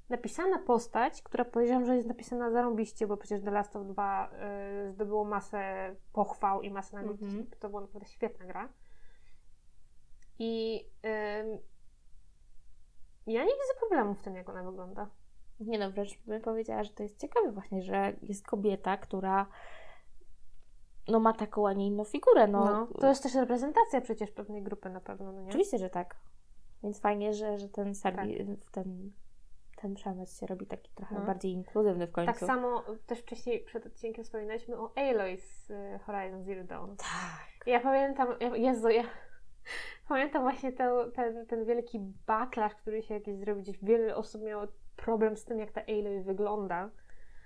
napisana 0.08 0.58
postać, 0.58 1.22
która 1.22 1.44
podejrzewam, 1.44 1.86
że 1.86 1.96
jest 1.96 2.08
napisana 2.08 2.50
zarąbiście, 2.50 3.06
bo 3.06 3.16
przecież 3.16 3.42
The 3.44 3.50
Last 3.50 3.76
of 3.76 3.86
2 3.86 4.30
y, 4.88 4.92
zdobyło 4.92 5.24
masę 5.24 5.94
pochwał 6.12 6.62
i 6.62 6.70
masę 6.70 6.96
nagród, 6.96 7.22
Mhm. 7.22 7.46
to 7.60 7.68
była 7.68 7.80
naprawdę 7.80 8.06
świetna 8.08 8.46
gra. 8.46 8.68
I 10.38 10.84
ym, 11.40 11.58
ja 13.26 13.40
nie 13.44 13.52
widzę 13.52 13.78
problemu 13.78 14.14
w 14.14 14.22
tym, 14.22 14.34
jak 14.36 14.48
ona 14.48 14.62
wygląda. 14.64 15.08
Nie 15.60 15.78
no, 15.78 15.90
wręcz 15.90 16.18
bym 16.26 16.40
powiedziała, 16.42 16.84
że 16.84 16.90
to 16.90 17.02
jest 17.02 17.20
ciekawe 17.20 17.52
właśnie, 17.52 17.82
że 17.82 18.12
jest 18.22 18.46
kobieta, 18.46 18.96
która 18.96 19.46
no 21.08 21.20
ma 21.20 21.32
taką, 21.32 21.68
a 21.68 21.72
nie 21.72 21.86
inną 21.86 22.04
figurę. 22.04 22.46
No, 22.46 22.64
No, 22.64 22.86
to 23.00 23.08
jest 23.08 23.22
też 23.22 23.34
reprezentacja 23.34 24.00
przecież 24.00 24.30
pewnej 24.30 24.62
grupy 24.62 24.90
na 24.90 25.00
pewno, 25.00 25.32
no 25.32 25.40
nie? 25.40 25.48
Oczywiście, 25.48 25.78
że 25.78 25.90
tak. 25.90 26.16
Więc 26.82 27.00
fajnie, 27.00 27.34
że, 27.34 27.58
że 27.58 27.68
ten, 27.68 27.92
serwi- 27.92 28.56
Tak. 28.62 28.70
ten, 28.70 29.12
ten 29.76 29.94
przemysł 29.94 30.40
się 30.40 30.46
robi 30.46 30.66
taki 30.66 30.90
trochę 30.94 31.14
No. 31.14 31.20
bardziej 31.26 31.52
inkluzywny 31.52 32.06
w 32.06 32.12
końcu. 32.12 32.32
Tak 32.32 32.40
samo 32.40 32.82
też 33.06 33.18
wcześniej 33.18 33.64
przed 33.64 33.86
odcinkiem 33.86 34.24
wspominaliśmy 34.24 34.76
o 34.78 34.92
Aloy 34.96 35.36
z 35.36 35.72
Horizon 36.02 36.44
Zero 36.44 36.64
Dawn. 36.64 36.96
Tak. 36.96 37.66
Ja 37.66 37.80
pamiętam, 37.80 38.28
ja, 38.40 38.56
Jezu, 38.56 38.88
ja 38.88 39.02
pamiętam 40.08 40.42
właśnie 40.42 40.72
ten, 40.72 41.12
ten, 41.12 41.46
ten 41.46 41.64
wielki 41.64 42.00
backlash, 42.26 42.74
który 42.74 43.02
się 43.02 43.14
jakiś 43.14 43.36
zrobił, 43.36 43.62
gdzieś 43.62 43.78
wiele 43.82 44.16
osób 44.16 44.42
miało 44.42 44.66
problem 44.96 45.36
z 45.36 45.44
tym, 45.44 45.58
jak 45.58 45.72
ta 45.72 45.80
Aloy 45.80 46.22
wygląda, 46.22 46.90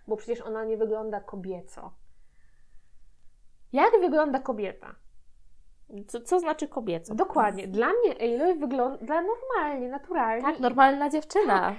bo 0.07 0.17
przecież 0.17 0.41
ona 0.41 0.65
nie 0.65 0.77
wygląda 0.77 1.21
kobieco. 1.21 1.95
Jak 3.73 3.91
wygląda 4.01 4.39
kobieta? 4.41 4.95
Co, 6.07 6.21
co 6.21 6.41
znaczy 6.41 6.69
kobieco? 6.69 7.15
Dokładnie. 7.15 7.69
Dla 7.69 7.87
mnie 7.87 8.35
Aloy 8.35 8.55
wygląda 8.55 9.23
normalnie, 9.23 9.89
naturalnie. 9.89 10.43
Tak, 10.43 10.61
normalna 10.61 11.11
dziewczyna. 11.11 11.75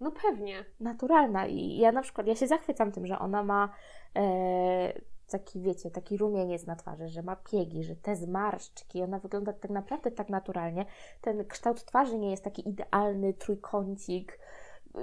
No 0.00 0.12
pewnie. 0.12 0.64
Naturalna. 0.80 1.46
I 1.46 1.76
ja 1.76 1.92
na 1.92 2.02
przykład, 2.02 2.26
ja 2.26 2.34
się 2.34 2.46
zachwycam 2.46 2.92
tym, 2.92 3.06
że 3.06 3.18
ona 3.18 3.42
ma 3.42 3.68
e, 4.16 5.00
taki, 5.30 5.60
wiecie, 5.60 5.90
taki 5.90 6.16
rumieniec 6.16 6.66
na 6.66 6.76
twarzy, 6.76 7.08
że 7.08 7.22
ma 7.22 7.36
piegi, 7.36 7.84
że 7.84 7.96
te 7.96 8.16
zmarszczki, 8.16 9.02
ona 9.02 9.18
wygląda 9.18 9.52
tak 9.52 9.70
naprawdę 9.70 10.10
tak 10.10 10.28
naturalnie. 10.28 10.86
Ten 11.20 11.44
kształt 11.44 11.84
twarzy 11.84 12.18
nie 12.18 12.30
jest 12.30 12.44
taki 12.44 12.68
idealny, 12.68 13.34
trójkącik, 13.34 14.38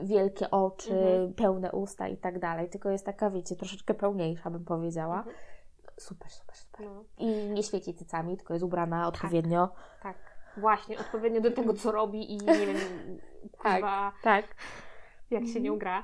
wielkie 0.03 0.51
oczy, 0.51 0.93
Mhm. 0.99 1.33
pełne 1.33 1.71
usta 1.71 2.07
i 2.07 2.17
tak 2.17 2.39
dalej, 2.39 2.69
tylko 2.69 2.89
jest 2.89 3.05
taka, 3.05 3.29
wiecie, 3.29 3.55
troszeczkę 3.55 3.93
pełniejsza, 3.93 4.49
bym 4.49 4.65
powiedziała. 4.65 5.17
Mhm. 5.17 5.35
Super, 5.97 6.31
super, 6.31 6.55
super. 6.55 6.85
No, 6.85 7.03
I 7.17 7.25
nie 7.49 7.63
świeci 7.63 7.93
cycami, 7.93 8.37
tylko 8.37 8.53
jest 8.53 8.63
ubrana 8.65 9.07
odpowiednio. 9.07 9.69
tak. 10.03 10.17
Właśnie, 10.57 10.99
odpowiednio 10.99 11.41
do 11.41 11.51
tego, 11.51 11.73
co 11.73 11.91
robi 11.91 12.33
i 12.33 12.37
nie 12.37 12.53
wiem, 12.65 12.77
Tak. 13.63 13.73
kuźwa, 13.73 14.11
Tak. 14.23 14.45
jak 15.31 15.43
się 15.43 15.47
Mhm. 15.47 15.63
nią 15.65 15.77
gra, 15.77 16.03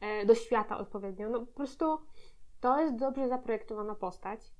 e, 0.00 0.26
do 0.26 0.34
świata 0.34 0.78
odpowiednio. 0.78 1.28
No 1.28 1.40
po 1.40 1.46
prostu 1.46 1.98
to 2.62 2.80
jest 2.80 2.96
dobrze 2.96 3.28
zaprojektowana 3.28 3.94
postać, 3.94 4.52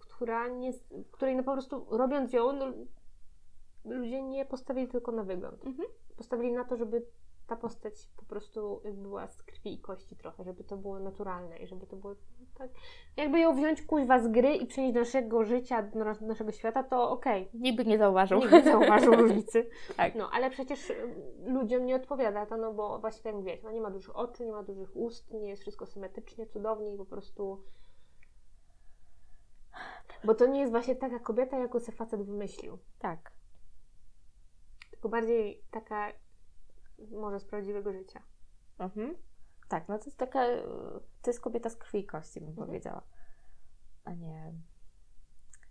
która 0.00 0.48
nie, 0.48 0.72
której 1.10 1.36
no 1.36 1.42
po 1.42 1.52
prostu 1.52 1.86
robiąc 1.90 2.32
ją, 2.32 2.52
no, 2.52 2.66
ludzie 3.84 4.22
nie 4.22 4.44
postawili 4.44 4.88
tylko 4.88 5.12
na 5.12 5.22
wygląd. 5.24 5.66
Mhm. 5.66 5.88
Postawili 6.16 6.52
na 6.52 6.64
to, 6.64 6.76
żeby 6.76 7.06
ta 7.46 7.56
postać 7.56 7.94
po 8.16 8.24
prostu 8.24 8.82
była 8.92 9.28
z 9.28 9.42
krwi 9.42 9.74
i 9.74 9.78
kości 9.78 10.16
trochę, 10.16 10.44
żeby 10.44 10.64
to 10.64 10.76
było 10.76 10.98
naturalne 11.00 11.56
i 11.56 11.66
żeby 11.66 11.86
to 11.86 11.96
było 11.96 12.14
tak. 12.54 12.70
Jakby 13.16 13.40
ją 13.40 13.56
wziąć 13.56 13.82
kuźwa 13.82 14.18
z 14.18 14.28
gry 14.28 14.54
i 14.54 14.66
przenieść 14.66 14.94
do 14.94 15.00
naszego 15.00 15.44
życia, 15.44 15.82
do 15.82 16.04
nas- 16.04 16.20
naszego 16.20 16.52
świata, 16.52 16.82
to 16.82 17.10
okej. 17.10 17.48
Nikt 17.54 17.76
by 17.76 17.84
nie 17.84 17.98
zauważył. 17.98 18.38
Nikt 18.38 18.52
nie 18.52 18.62
zauważył 18.62 19.12
różnicy. 19.22 19.68
Tak. 19.96 20.14
No, 20.14 20.30
ale 20.32 20.50
przecież 20.50 20.90
y, 20.90 20.94
ludziom 21.46 21.86
nie 21.86 21.96
odpowiada 21.96 22.46
to, 22.46 22.56
no 22.56 22.72
bo 22.72 22.98
właśnie 22.98 23.32
tak 23.32 23.44
jak 23.44 23.62
no 23.62 23.70
nie 23.70 23.80
ma 23.80 23.90
dużych 23.90 24.16
oczu, 24.16 24.44
nie 24.44 24.52
ma 24.52 24.62
dużych 24.62 24.96
ust, 24.96 25.30
nie 25.32 25.48
jest 25.48 25.62
wszystko 25.62 25.86
symetrycznie, 25.86 26.46
cudownie 26.46 26.94
i 26.94 26.96
po 26.96 27.04
prostu... 27.04 27.62
Bo 30.24 30.34
to 30.34 30.46
nie 30.46 30.60
jest 30.60 30.72
właśnie 30.72 30.96
taka 30.96 31.18
kobieta, 31.18 31.58
jaką 31.58 31.80
sobie 31.80 31.96
facet 31.98 32.22
wymyślił. 32.22 32.78
Tak. 32.98 33.32
Tylko 34.90 35.08
bardziej 35.08 35.62
taka 35.70 36.12
może 37.10 37.40
z 37.40 37.44
prawdziwego 37.44 37.92
życia. 37.92 38.22
Mhm. 38.78 39.16
Tak, 39.68 39.88
no 39.88 39.98
to 39.98 40.04
jest 40.04 40.18
taka, 40.18 40.44
to 41.22 41.30
jest 41.30 41.40
kobieta 41.40 41.70
z 41.70 41.76
krwi 41.76 41.98
i 41.98 42.06
kości, 42.06 42.40
bym 42.40 42.48
Mhm. 42.48 42.66
powiedziała. 42.66 43.02
A 44.04 44.12
nie 44.12 44.52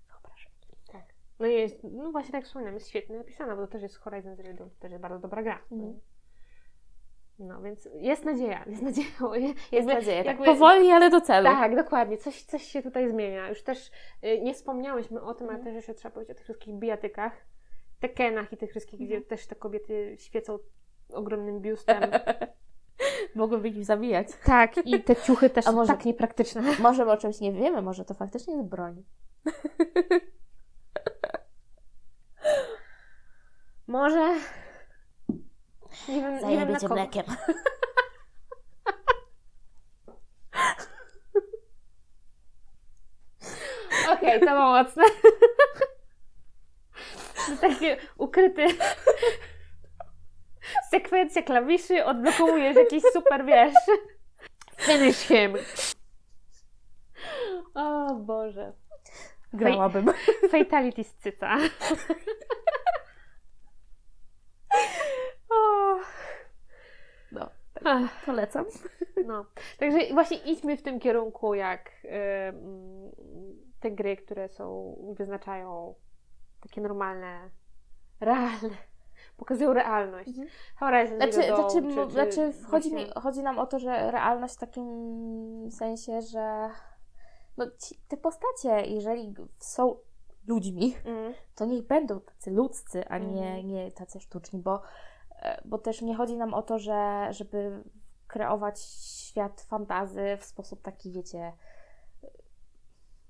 wyobrażenie. 0.10 0.56
Tak. 0.92 1.04
No 1.40 1.46
jest, 1.46 1.84
no 1.84 2.12
właśnie 2.12 2.32
tak 2.32 2.46
wspominam, 2.46 2.74
jest 2.74 2.90
świetnie 2.90 3.18
napisana, 3.18 3.56
bo 3.56 3.62
to 3.62 3.68
też 3.68 3.82
jest 3.82 3.98
Horizon 3.98 4.36
Zero 4.36 4.54
Dawn, 4.54 4.70
to 4.70 4.76
też 4.80 4.92
jest 4.92 5.02
bardzo 5.02 5.20
dobra 5.20 5.44
gra. 5.44 5.60
Mhm. 5.72 6.00
No 7.40 7.62
więc 7.62 7.90
jest 7.96 8.26
nadzieja, 8.26 8.66
jest 8.68 8.82
nadzieja. 8.82 9.08
Jest 9.38 9.72
Jakby- 9.72 9.94
nadzieja, 9.94 10.18
tak 10.18 10.26
jakby- 10.28 10.46
powoli, 10.46 10.92
ale 10.92 11.10
do 11.10 11.22
celu. 11.22 11.46
Tak, 11.48 11.76
dokładnie. 11.76 12.18
Coś, 12.18 12.44
coś 12.44 12.62
się 12.64 12.82
tutaj 12.82 13.10
zmienia. 13.10 13.50
Już 13.50 13.64
też 13.64 13.92
y, 14.24 14.42
nie 14.42 14.54
wspomniałyśmy 14.54 15.22
o 15.22 15.34
tym, 15.34 15.48
ale 15.48 15.58
Mhm. 15.58 15.66
też 15.66 15.76
jeszcze 15.76 15.94
trzeba 15.94 16.14
powiedzieć 16.14 16.32
o 16.32 16.36
tych 16.36 16.44
wszystkich 16.44 16.76
bijatykach, 16.76 17.46
tekenach 18.00 18.54
i 18.54 18.58
tych 18.58 18.70
wszystkich, 18.70 19.02
Mhm. 19.02 19.20
gdzie 19.20 19.30
też 19.30 19.48
te 19.48 19.56
kobiety 19.56 20.16
świecą 20.20 20.60
ogromnym 21.14 21.62
biustem. 21.62 22.04
Mogłyby 23.36 23.70
ich 23.70 23.86
zabijać. 23.86 24.28
tak, 24.46 24.78
i 24.88 25.04
te 25.04 25.16
ciuchy 25.16 25.50
też 25.50 25.68
A 25.68 25.70
są 25.70 25.76
może- 25.76 25.94
tak 25.94 26.06
niepraktyczne. 26.06 26.62
Może 26.80 27.06
my 27.06 27.12
o 27.12 27.18
czymś 27.18 27.40
nie 27.40 27.54
wiemy, 27.54 27.82
może 27.82 28.06
to 28.06 28.14
faktycznie 28.14 28.56
jest 28.56 28.68
broń. 28.70 29.04
Może... 33.88 34.36
Nie 36.10 36.22
wiem, 36.22 36.50
nie 36.50 36.58
wiem 36.58 36.72
na 36.72 36.80
kogo. 36.80 36.96
mlekiem. 36.96 37.24
Okej, 44.14 44.40
to 44.40 44.46
było 44.46 44.84
mocne. 44.84 45.04
To 47.48 47.58
takie 47.62 47.98
ukryty 48.18 48.68
sekwencja 50.90 51.44
klawiszy, 51.44 52.06
odblokowujesz 52.06 52.76
jakiś 52.76 53.04
super, 53.14 53.46
wiesz, 53.46 53.74
finish 54.78 55.18
him. 55.18 55.54
O 57.74 58.16
Boże. 58.16 58.74
Grałabym. 59.54 60.06
Fatality 60.52 61.04
z 61.04 61.14
cyca. 61.14 61.58
No, 67.32 67.50
Ach, 67.86 68.26
polecam. 68.26 68.66
No, 69.26 69.46
także 69.80 70.14
właśnie 70.14 70.38
idźmy 70.38 70.78
w 70.78 70.82
tym 70.82 71.00
kierunku, 71.00 71.54
jak 71.54 71.92
te 73.80 73.92
gry, 73.92 74.18
które 74.18 74.50
są, 74.50 74.96
wyznaczają 75.18 75.96
takie 76.62 76.82
normalne, 76.82 77.50
realne, 78.20 78.70
pokazują 79.38 79.74
realność. 79.74 80.28
Mhm. 80.30 80.48
Horizon 80.80 81.18
Znaczy, 81.18 81.34
Zero 81.34 81.58
Dawn, 81.58 81.70
znaczy, 81.70 81.96
czy, 81.96 82.06
czy 82.06 82.12
znaczy 82.12 82.54
chodzi, 82.72 82.94
mi, 82.94 83.06
chodzi 83.16 83.44
nam 83.44 83.60
o 83.60 83.66
to, 83.66 83.80
że 83.80 84.12
realność 84.12 84.56
w 84.56 84.60
takim 84.60 85.72
sensie, 85.72 86.22
że 86.22 86.70
no, 87.58 87.66
ci, 87.80 87.96
te 88.08 88.18
postacie, 88.18 88.86
jeżeli 88.86 89.34
są 89.60 89.96
ludźmi, 90.48 90.96
Mm, 91.06 91.34
to 91.56 91.66
niech 91.66 91.88
będą 91.88 92.20
tacy 92.20 92.52
ludzcy, 92.52 93.08
a 93.08 93.18
nie, 93.18 93.48
Mhm. 93.48 93.68
nie 93.68 93.92
tacy 93.92 94.20
sztuczni, 94.20 94.60
bo, 94.60 94.82
e, 95.42 95.62
bo 95.66 95.78
też 95.78 96.02
nie 96.02 96.16
chodzi 96.16 96.38
nam 96.38 96.54
o 96.54 96.62
to, 96.62 96.80
że, 96.80 97.28
żeby 97.30 97.84
kreować 98.28 98.80
świat 98.82 99.62
fantazy 99.62 100.38
w 100.40 100.46
sposób 100.46 100.82
taki, 100.82 101.12
wiecie, 101.12 101.54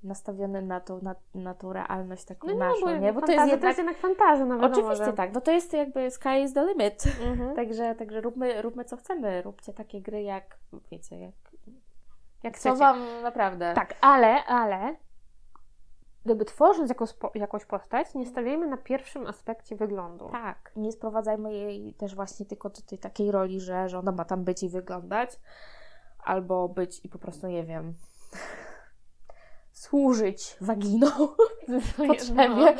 nastawiony 0.05 0.61
na 0.61 0.79
tą, 0.79 1.01
na, 1.01 1.15
na 1.35 1.53
tą 1.53 1.73
realność 1.73 2.25
taką 2.25 2.47
No 2.47 2.53
nie, 2.53 2.59
naszą, 2.59 2.81
bo, 2.81 2.97
nie? 2.97 3.13
Bo 3.13 3.21
to 3.21 3.31
jest 3.31 3.47
jednak... 3.47 3.61
to 3.61 3.67
jest 3.67 3.77
jednak 3.77 3.97
fantazja, 3.97 4.45
no 4.45 4.55
wiadomo, 4.55 4.73
Oczywiście 4.73 5.05
że... 5.05 5.13
tak, 5.13 5.33
no 5.33 5.41
to 5.41 5.51
jest 5.51 5.73
jakby 5.73 6.11
sky 6.11 6.41
is 6.43 6.53
the 6.53 6.65
limit. 6.65 7.03
Mhm. 7.23 7.55
Także, 7.59 7.95
także 7.95 8.21
róbmy, 8.21 8.61
róbmy 8.61 8.85
co 8.85 8.97
chcemy, 8.97 9.41
róbcie 9.41 9.73
takie 9.73 10.01
gry 10.01 10.23
jak, 10.23 10.57
wiecie, 10.91 11.19
jak, 11.19 11.35
Jak 12.43 12.59
co. 12.59 12.75
Wam 12.75 12.99
naprawdę... 13.23 13.73
Tak, 13.73 13.93
ale, 14.01 14.45
ale 14.45 14.95
gdyby 16.25 16.45
tworząc 16.45 16.89
jakąś, 16.89 17.09
jakąś 17.35 17.65
postać, 17.65 18.15
nie 18.15 18.25
stawiajmy 18.25 18.67
na 18.67 18.77
pierwszym 18.77 19.27
aspekcie 19.27 19.75
wyglądu. 19.75 20.29
Tak, 20.31 20.71
nie 20.75 20.91
sprowadzajmy 20.91 21.53
jej 21.53 21.93
też 21.93 22.15
właśnie 22.15 22.45
tylko 22.45 22.69
do 22.69 22.81
tej 22.81 22.97
takiej 22.97 23.31
roli, 23.31 23.61
że, 23.61 23.89
że 23.89 23.99
ona 23.99 24.11
ma 24.11 24.25
tam 24.25 24.43
być 24.43 24.63
i 24.63 24.69
wyglądać, 24.69 25.39
albo 26.23 26.69
być 26.69 27.05
i 27.05 27.09
po 27.09 27.19
prostu, 27.19 27.47
nie 27.47 27.63
wiem, 27.63 27.93
służyć 29.86 30.57
waginą 30.61 31.07
w 31.86 32.07
potrzebie. 32.07 32.47
No. 32.47 32.73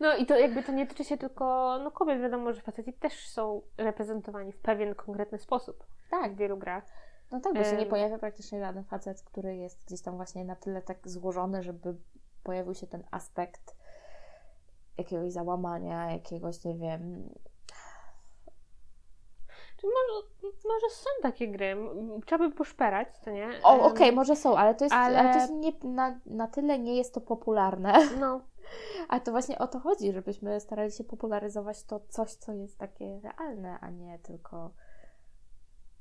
No 0.00 0.16
i 0.16 0.26
to 0.26 0.38
jakby 0.38 0.62
to 0.62 0.72
nie 0.72 0.86
tyczy 0.86 1.04
się 1.04 1.18
tylko 1.18 1.78
no, 1.84 1.90
kobiet, 1.90 2.20
wiadomo, 2.20 2.52
że 2.52 2.60
faceci 2.60 2.92
też 2.92 3.28
są 3.28 3.62
reprezentowani 3.78 4.52
w 4.52 4.58
pewien 4.58 4.94
konkretny 4.94 5.38
sposób 5.38 5.86
Tak, 6.10 6.34
w 6.34 6.36
wielu 6.36 6.56
grach. 6.56 6.84
no 7.30 7.40
tak, 7.40 7.54
bo 7.54 7.64
się 7.64 7.76
nie 7.76 7.86
pojawia 7.86 8.18
praktycznie 8.18 8.60
żaden 8.60 8.84
facet, 8.84 9.22
który 9.22 9.56
jest 9.56 9.86
gdzieś 9.86 10.02
tam 10.02 10.16
właśnie 10.16 10.44
na 10.44 10.56
tyle 10.56 10.82
tak 10.82 11.08
złożony, 11.08 11.62
żeby 11.62 11.96
pojawił 12.42 12.74
się 12.74 12.86
ten 12.86 13.04
aspekt 13.10 13.76
jakiegoś 14.98 15.32
załamania, 15.32 16.12
jakiegoś, 16.12 16.64
nie 16.64 16.74
wiem, 16.74 17.28
Może, 19.82 20.26
może 20.64 20.90
są 20.90 21.10
takie 21.22 21.48
gry, 21.48 21.76
trzeba 22.26 22.48
by 22.48 22.54
poszperać, 22.54 23.08
co 23.18 23.30
nie? 23.30 23.50
O, 23.62 23.82
okej, 23.82 24.12
może 24.12 24.36
są, 24.36 24.56
ale 24.56 24.74
to 24.74 24.84
jest, 24.84 24.94
ale... 24.94 25.18
ale- 25.18 25.32
to 25.32 25.38
jest 25.38 25.52
nie, 25.52 25.72
na, 25.90 26.20
na 26.26 26.48
tyle 26.48 26.78
nie 26.78 26.96
jest 26.96 27.14
to 27.14 27.20
popularne. 27.20 27.92
No, 28.20 28.40
A 29.08 29.20
to 29.20 29.30
właśnie 29.30 29.58
o 29.58 29.66
to 29.66 29.80
chodzi, 29.80 30.12
żebyśmy 30.12 30.60
starali 30.60 30.92
się 30.92 31.04
popularyzować 31.04 31.84
to 31.84 32.00
coś, 32.08 32.34
co 32.34 32.52
jest 32.52 32.78
takie 32.78 33.20
realne, 33.20 33.78
a 33.80 33.90
nie 33.90 34.18
tylko 34.18 34.70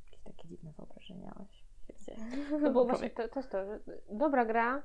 jakieś 0.05 0.23
takie 0.23 0.47
dziwne 0.47 0.71
wyobrażenia 0.77 1.33
o 1.39 1.45
świecie. 1.45 2.15
no 2.61 2.71
bo 2.71 2.85
właśnie 2.85 3.09
to, 3.09 3.27
to 3.29 3.39
jest 3.39 3.51
to, 3.51 3.65
że 3.65 3.79
dobra 4.09 4.45
gra 4.45 4.83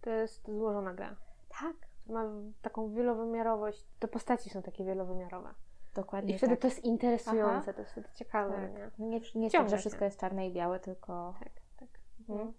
to 0.00 0.10
jest 0.10 0.46
złożona 0.46 0.94
gra. 0.94 1.16
Tak, 1.60 1.76
Ma 2.06 2.24
taką 2.62 2.94
wielowymiarowość, 2.94 3.86
te 3.98 4.08
postaci 4.08 4.50
są 4.50 4.62
takie 4.62 4.84
wielowymiarowe. 4.84 5.54
Dokładnie 5.94 6.34
I 6.34 6.38
wtedy 6.38 6.52
tak. 6.52 6.60
to 6.60 6.66
jest 6.66 6.84
interesujące, 6.84 7.74
to 7.74 7.80
jest 7.80 7.92
wtedy 7.92 8.08
ciekawe, 8.14 8.54
Tak. 8.54 8.72
nie? 8.72 8.90
No 8.98 9.06
Nie, 9.06 9.20
nie 9.34 9.50
tak, 9.50 9.70
że 9.70 9.78
wszystko 9.78 10.04
jest 10.04 10.20
czarne 10.20 10.48
i 10.48 10.52
białe, 10.52 10.80
tylko... 10.80 11.34
Tak, 11.40 11.52
tak. 11.76 11.88
Mhm. 12.28 12.52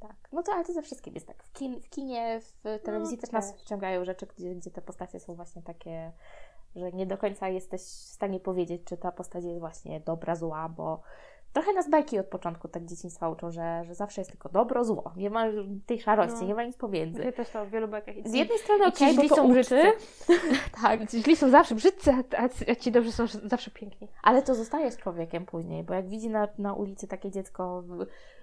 Tak. 0.00 0.16
No 0.32 0.42
to 0.42 0.52
ale 0.52 0.64
to 0.64 0.72
ze 0.72 0.82
wszystkim 0.82 1.14
jest 1.14 1.26
tak. 1.26 1.42
W, 1.42 1.52
kin, 1.52 1.80
w 1.80 1.88
kinie, 1.88 2.40
w 2.40 2.82
telewizji 2.82 3.16
No, 3.16 3.20
też 3.20 3.32
nas 3.32 3.56
wciągają 3.56 4.04
rzeczy, 4.04 4.26
gdzie, 4.26 4.54
gdzie 4.54 4.70
te 4.70 4.82
postacie 4.82 5.20
są 5.20 5.34
właśnie 5.34 5.62
takie, 5.62 6.12
że 6.76 6.92
nie 6.92 7.06
do 7.06 7.18
końca 7.18 7.48
jesteś 7.48 7.80
w 7.80 7.84
stanie 7.84 8.40
powiedzieć, 8.40 8.82
czy 8.84 8.96
ta 8.96 9.12
postać 9.12 9.44
jest 9.44 9.60
właśnie 9.60 10.00
dobra, 10.00 10.36
zła, 10.36 10.68
bo 10.68 11.02
trochę 11.56 11.72
nas 11.72 11.90
bajki 11.90 12.18
od 12.18 12.26
początku 12.26 12.68
tak 12.68 12.84
dzieciństwa 12.84 13.28
uczą, 13.28 13.50
że, 13.50 13.84
że 13.84 13.94
zawsze 13.94 14.20
jest 14.20 14.30
tylko 14.30 14.48
dobro, 14.48 14.84
zło. 14.84 15.12
Nie 15.16 15.30
ma 15.30 15.44
tej 15.86 16.00
szarości, 16.00 16.38
No. 16.40 16.46
nie 16.46 16.54
ma 16.54 16.64
nic 16.64 16.76
pomiędzy. 16.76 17.14
Właśnie 17.16 17.32
też 17.32 17.50
to 17.50 17.66
w 17.66 17.70
wielu 17.70 17.88
bajkach. 17.88 18.14
Z 18.24 18.34
jednej 18.34 18.58
strony 18.58 18.86
okej, 18.86 19.14
bo 19.14 19.20
źli 19.20 19.28
to 19.28 19.34
są 19.36 19.48
brzydcy, 19.52 19.82
tak, 20.82 21.10
Ci 21.10 21.22
źli 21.22 21.36
są 21.36 21.50
zawsze 21.50 21.74
brzydcy, 21.74 22.12
a, 22.36 22.74
ci 22.74 22.92
dobrzy 22.92 23.12
są 23.12 23.24
zawsze 23.44 23.70
piękni. 23.70 24.08
ale 24.22 24.42
to 24.42 24.54
zostaje 24.54 24.90
z 24.90 24.96
człowiekiem 24.96 25.46
później, 25.46 25.84
bo 25.84 25.94
jak 25.94 26.08
widzi 26.08 26.30
na, 26.30 26.48
na 26.58 26.72
ulicy 26.74 27.08
takie 27.08 27.30
dziecko, 27.30 27.82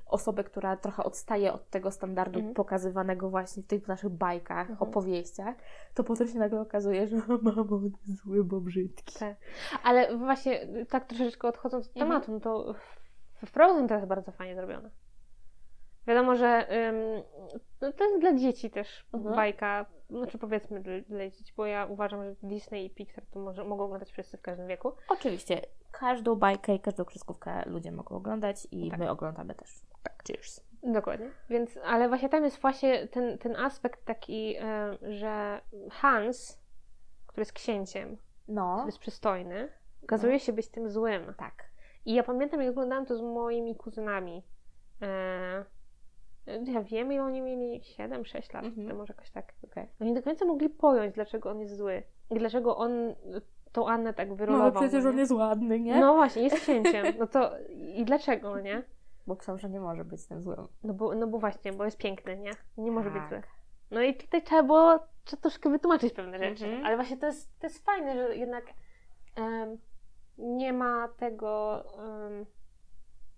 osobę, 0.05 0.43
która 0.43 0.78
trochę 0.78 1.03
odstaje 1.03 1.53
od 1.53 1.70
tego 1.70 1.91
standardu 1.91 2.39
Mhm. 2.39 2.53
pokazywanego 2.55 3.30
właśnie 3.30 3.64
w 3.64 3.68
tych 3.68 3.88
naszych 3.88 4.09
bajkach, 4.09 4.70
Mhm. 4.70 4.89
opowieściach, 4.89 5.55
to 5.93 6.03
potem 6.03 6.28
się 6.28 6.39
nagle 6.39 6.61
okazuje, 6.61 7.07
że 7.07 7.16
mamo, 7.41 7.80
zły, 8.05 8.43
bo 8.43 8.61
brzydki. 8.61 9.20
Tak. 9.20 9.36
Ale 9.84 10.18
właśnie 10.18 10.68
tak 10.89 11.05
troszeczkę 11.05 11.47
odchodząc 11.47 11.86
od 11.88 11.97
Mhm. 11.97 12.09
tematu, 12.11 12.32
no 12.32 12.39
to 12.39 12.76
w- 13.46 13.50
Frozen 13.50 13.88
to 13.88 13.94
jest 13.96 14.08
bardzo 14.08 14.32
fajnie 14.32 14.56
zrobione. 14.56 14.89
Wiadomo, 16.08 16.36
że 16.36 16.68
ym, 16.89 17.24
no 17.82 17.91
to 17.94 18.04
jest 18.04 18.20
dla 18.20 18.34
dzieci 18.34 18.70
też 18.72 19.06
Mhm. 19.14 19.36
bajka, 19.36 19.86
znaczy 20.10 20.38
powiedzmy 20.38 20.80
dla, 20.80 20.94
dla 21.10 21.30
dzieci, 21.30 21.54
bo 21.58 21.66
ja 21.66 21.86
uważam, 21.86 22.24
że 22.24 22.36
Disney 22.44 22.86
i 22.86 22.89
Pixar 22.89 23.24
to 23.32 23.39
może, 23.39 23.64
mogą 23.64 23.84
oglądać 23.84 24.12
wszyscy 24.12 24.38
w 24.38 24.41
każdym 24.41 24.68
wieku. 24.68 24.91
Oczywiście, 25.10 25.62
każdą 25.91 26.36
bajkę 26.36 26.76
i 26.76 26.80
każdą 26.80 27.06
kreskówkę 27.06 27.64
ludzie 27.66 27.91
mogą 27.91 28.16
oglądać 28.16 28.68
i 28.72 28.89
Tak. 28.89 29.00
my 29.00 29.10
oglądamy 29.10 29.56
też. 29.56 29.82
Tak, 30.04 30.24
cheers. 30.28 30.62
Dokładnie. 30.84 31.30
Więc, 31.50 31.78
ale 31.86 32.08
właśnie 32.10 32.30
tam 32.30 32.44
jest 32.44 32.62
właśnie 32.62 33.08
ten, 33.08 33.38
ten 33.38 33.56
aspekt 33.56 34.06
taki, 34.06 34.56
e, 34.58 34.98
że 35.02 35.62
Hans, 35.91 36.60
który 37.28 37.41
jest 37.41 37.54
księciem, 37.54 38.18
No, 38.48 38.74
który 38.76 38.88
jest 38.88 39.00
przystojny, 39.00 39.70
okazuje 40.04 40.39
się 40.39 40.54
być 40.54 40.68
tym 40.70 40.89
złym. 40.89 41.34
tak. 41.38 41.73
I 42.06 42.14
ja 42.14 42.24
pamiętam, 42.24 42.62
jak 42.62 42.72
oglądałam 42.72 43.06
to 43.06 43.18
z 43.18 43.22
moimi 43.22 43.76
kuzynami. 43.76 44.43
E, 45.01 45.66
ja 46.66 46.82
wiem, 46.82 47.12
ile 47.14 47.24
oni 47.24 47.41
mieli 47.41 47.82
7-6 47.82 48.54
lat, 48.54 48.66
Mhm. 48.66 48.88
to 48.89 48.95
może 48.95 49.14
jakoś 49.14 49.30
tak. 49.32 49.54
Okej. 49.64 49.88
Oni 50.01 50.14
do 50.14 50.22
końca 50.24 50.45
mogli 50.45 50.70
pojąć, 50.70 51.16
dlaczego 51.16 51.49
on 51.49 51.60
jest 51.60 51.78
zły. 51.78 52.04
I 52.30 52.36
dlaczego 52.39 52.78
on 52.78 52.91
tą 53.72 53.88
Annę 53.88 54.14
tak 54.14 54.34
wyrolował. 54.34 54.84
no 54.91 55.12
nie? 55.12 55.20
jest 55.20 55.32
ładny, 55.32 55.80
nie? 55.80 55.99
No 55.99 56.14
właśnie, 56.14 56.41
jest 56.43 56.56
księciem. 56.56 57.06
No 57.20 57.28
to 57.28 57.51
i 57.70 58.06
dlaczego, 58.06 58.49
no 58.49 58.60
nie? 58.62 58.84
Bo 59.28 59.36
książę 59.36 59.70
nie 59.70 59.80
może 59.80 60.06
być 60.06 60.26
tym 60.28 60.41
złym. 60.41 60.68
No 60.84 60.93
bo, 60.93 61.16
no 61.16 61.28
bo 61.28 61.39
właśnie, 61.39 61.74
bo 61.74 61.86
jest 61.86 61.97
piękny, 61.97 62.38
nie? 62.38 62.51
Nie 62.78 62.91
może 62.91 63.12
być 63.12 63.20
Tak. 63.22 63.30
zły. 63.30 63.41
No 63.91 64.01
i 64.01 64.14
tutaj 64.16 64.41
trzeba 64.43 64.64
było 64.64 64.99
trzeba 65.24 65.41
troszkę 65.41 65.70
wytłumaczyć 65.70 66.14
pewne 66.14 66.39
rzeczy. 66.39 66.66
Mhm. 66.66 66.86
Ale 66.86 66.95
właśnie 66.95 67.18
to 67.18 67.26
jest, 67.26 67.60
to 67.60 67.68
jest 67.68 67.86
fajne, 67.86 68.14
że 68.16 68.36
jednak 68.36 68.66
em, 69.36 69.78
nie 70.38 70.74
ma 70.74 71.08
tego, 71.08 71.84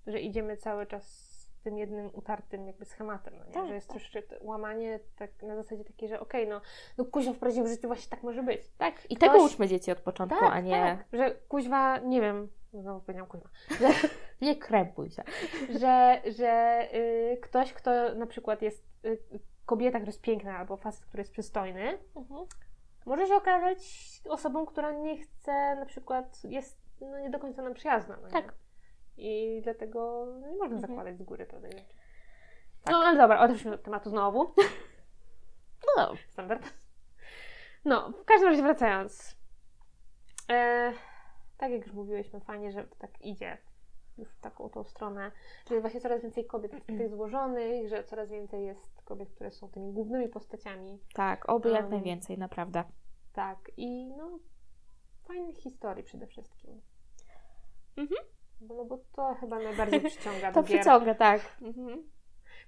że 0.08 0.20
idziemy 0.20 0.58
cały 0.58 0.86
czas 0.86 1.36
tym 1.64 1.78
jednym 1.78 2.10
utartym 2.14 2.68
jakby 2.68 2.86
schematem, 2.86 3.34
no? 3.38 3.46
Tak, 3.52 3.68
że 3.68 3.74
jest 3.74 3.88
tak. 3.88 3.98
troszeczkę 3.98 4.36
łamanie 4.42 5.00
tak 5.18 5.44
na 5.44 5.56
zasadzie 5.56 5.84
takiej, 5.84 6.10
że 6.10 6.20
okej, 6.20 6.48
no, 6.48 6.62
no 6.98 7.06
kuźwa 7.06 7.34
w 7.34 7.38
prawdziwym 7.38 7.68
życiu 7.70 7.88
właśnie 7.88 8.10
tak 8.10 8.24
może 8.24 8.44
być. 8.44 8.62
Tak, 8.78 9.12
i 9.12 9.16
Ktoś- 9.16 9.30
tego 9.30 9.44
uczmy 9.44 9.68
dzieci 9.68 9.92
od 9.92 10.00
początku, 10.00 10.40
Tak, 10.40 10.54
a 10.54 10.60
nie, 10.60 10.72
tak, 10.72 11.20
że 11.20 11.32
kuźwa, 11.32 11.98
nie 11.98 12.22
wiem, 12.22 12.48
znowu 12.74 13.00
powiedziałam 13.00 13.30
kuźwa, 13.30 13.50
nie 14.42 14.56
krępuj 14.56 15.10
się. 15.10 15.24
że, 15.80 16.22
że 16.38 16.82
y, 16.94 17.38
ktoś, 17.42 17.74
kto 17.74 18.16
na 18.16 18.26
przykład 18.26 18.62
jest 18.62 18.86
y, 19.06 19.20
kobieta, 19.66 19.98
która 19.98 20.10
jest 20.10 20.22
piękna, 20.22 20.58
albo 20.58 20.78
facet, 20.78 21.06
który 21.06 21.22
jest 21.22 21.32
przystojny, 21.32 21.98
może 23.06 23.28
się 23.28 23.36
okazać 23.36 23.80
osobą, 24.30 24.66
która 24.66 24.92
nie 24.92 25.18
chce, 25.18 25.76
na 25.76 25.86
przykład 25.86 26.44
jest 26.44 26.85
no, 27.02 27.20
nie 27.20 27.30
do 27.30 27.40
końca 27.40 27.62
nam 27.62 27.74
przyjazna. 27.74 28.18
No? 28.22 28.28
Tak. 28.30 28.54
I 29.18 29.62
dlatego 29.64 30.26
nie 30.42 30.48
można 30.58 30.76
Mhm. 30.76 30.82
zakładać 30.82 31.18
z 31.18 31.24
góry 31.24 31.46
pewnych 31.46 31.72
rzeczy. 31.72 31.94
Tak. 32.84 32.92
No 32.92 32.98
ale 32.98 33.18
dobra, 33.18 33.40
odeszliśmy 33.40 33.74
od 33.74 33.84
tematu 33.84 34.10
znowu. 34.10 34.54
No, 35.98 36.14
Standard. 36.30 36.74
No, 37.86 38.12
w 38.12 38.26
każdym 38.26 38.50
razie 38.50 38.62
wracając. 38.64 39.38
E, 40.52 40.92
tak 41.58 41.72
jak 41.72 41.86
już 41.86 41.94
mówiłyśmy, 41.94 42.40
fajnie, 42.40 42.72
że 42.72 42.84
tak 43.00 43.22
idzie 43.22 43.58
już 44.18 44.30
w 44.30 44.40
taką 44.40 44.70
tą 44.70 44.84
stronę, 44.84 45.32
że 45.70 45.76
jest 45.76 45.82
właśnie 45.84 46.02
coraz 46.02 46.22
więcej 46.22 46.46
kobiet 46.46 46.86
tych 46.86 47.10
złożonych, 47.10 47.90
że 47.90 48.04
coraz 48.04 48.30
więcej 48.30 48.66
jest 48.66 49.02
kobiet, 49.02 49.30
które 49.32 49.52
są 49.52 49.70
tymi 49.70 49.92
głównymi 49.94 50.30
postaciami. 50.30 51.00
tak, 51.14 51.50
oby 51.50 51.70
jak 51.70 51.82
Um, 51.82 51.92
najwięcej, 51.92 52.38
naprawdę. 52.38 52.84
Tak, 53.34 53.58
i 53.78 54.06
no, 54.18 54.40
fajnych 55.28 55.58
historii 55.58 56.04
przede 56.04 56.28
wszystkim. 56.28 56.82
Mhm. 57.98 58.26
Bo, 58.62 58.76
no 58.76 58.86
bo 58.86 58.98
to 59.16 59.36
chyba 59.40 59.60
najbardziej 59.60 60.02
przyciąga 60.10 60.52
To 60.52 60.62
do 60.62 60.68
gier. 60.68 60.80
przyciąga, 60.80 61.16
tak. 61.16 61.42
Mhm. 61.62 62.04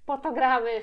Po 0.05 0.17
to 0.17 0.33
gramy. 0.33 0.81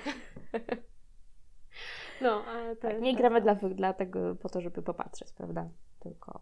No, 2.20 2.44
ale 2.44 2.76
to 2.76 2.82
tak. 2.88 3.00
Nie 3.00 3.12
tak. 3.12 3.20
gramy 3.20 3.40
dla, 3.40 3.54
dla 3.54 3.92
tego, 3.92 4.34
po 4.36 4.48
to, 4.48 4.60
żeby 4.60 4.82
popatrzeć, 4.82 5.32
prawda? 5.32 5.68
Tylko, 6.00 6.40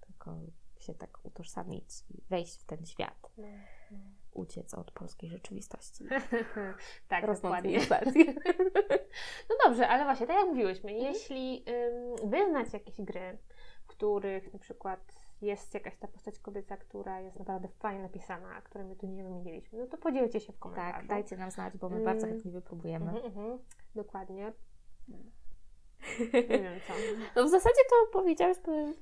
tylko 0.00 0.36
się 0.80 0.94
tak 0.94 1.24
utożsamić 1.24 1.84
wejść 2.30 2.60
w 2.60 2.64
ten 2.64 2.86
świat. 2.86 3.30
No, 3.38 3.46
no. 3.90 3.98
Uciec 4.32 4.74
od 4.74 4.90
polskiej 4.90 5.30
rzeczywistości. 5.30 6.04
tak, 7.08 7.26
dokładnie. 7.26 7.80
No 9.50 9.56
dobrze, 9.64 9.88
ale 9.88 10.04
właśnie, 10.04 10.26
tak 10.26 10.36
jak 10.36 10.46
mówiłyśmy, 10.46 10.90
Mhm. 10.90 11.12
jeśli 11.14 11.64
wy 12.24 12.50
znacie 12.50 12.78
jakieś 12.78 13.00
gry, 13.00 13.38
których 13.96 14.52
na 14.52 14.58
przykład 14.58 15.00
jest 15.42 15.74
jakaś 15.74 15.96
ta 15.96 16.08
postać 16.08 16.38
kobieca, 16.38 16.76
która 16.76 17.20
jest 17.20 17.38
naprawdę 17.38 17.68
fajnie 17.68 18.02
napisana, 18.02 18.54
a 18.54 18.62
której 18.62 18.86
my 18.86 18.96
tu 18.96 19.06
nie 19.06 19.24
wymieniliśmy, 19.24 19.78
no 19.78 19.86
to 19.86 19.98
podzielcie 19.98 20.40
się 20.40 20.52
w 20.52 20.58
komentarzu. 20.58 20.96
Tak, 20.98 21.06
dajcie 21.06 21.36
nam 21.36 21.50
znać, 21.50 21.76
bo 21.78 21.88
my 21.88 21.94
Mm. 21.96 22.04
bardzo 22.04 22.26
chętnie 22.26 22.50
wypróbujemy. 22.50 23.06
Mhm, 23.06 23.24
mhm, 23.26 23.58
dokładnie. 23.94 24.52
Nie 26.34 26.58
wiem 26.58 26.80
co. 26.88 26.92
No 27.36 27.44
w 27.44 27.48
zasadzie 27.50 27.80
to 27.90 28.12
powiedziałyśmy 28.12 28.94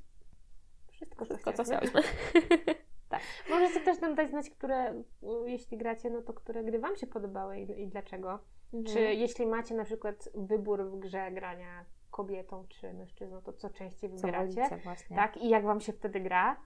Wszystko, 0.90 1.24
wszystko, 1.24 1.52
co 1.52 1.56
co 1.56 1.64
chciałyśmy. 1.64 2.02
chciałyśmy. 2.02 2.76
Możecie 3.50 3.80
też 3.80 4.00
nam 4.00 4.14
dać 4.14 4.30
znać, 4.30 4.50
które, 4.50 5.02
jeśli 5.46 5.76
gracie, 5.78 6.10
no 6.10 6.22
to 6.22 6.32
które 6.32 6.64
gry 6.64 6.78
Wam 6.78 6.96
się 6.96 7.06
podobały 7.06 7.58
i, 7.58 7.80
i 7.82 7.88
dlaczego. 7.88 8.38
Czy 8.86 9.00
jeśli 9.00 9.46
macie 9.46 9.74
na 9.74 9.84
przykład 9.84 10.28
wybór 10.34 10.84
w 10.90 10.98
grze 10.98 11.30
grania 11.32 11.84
kobietą 12.12 12.66
czy 12.68 12.92
mężczyzną, 12.92 13.42
to 13.42 13.52
co 13.52 13.70
częściej 13.70 14.10
co 14.10 14.16
wybieracie? 14.16 14.54
wolicie 14.54 14.76
właśnie. 14.76 15.16
Tak, 15.16 15.36
i 15.36 15.48
jak 15.48 15.64
Wam 15.64 15.80
się 15.80 15.92
wtedy 15.92 16.20
gra? 16.20 16.56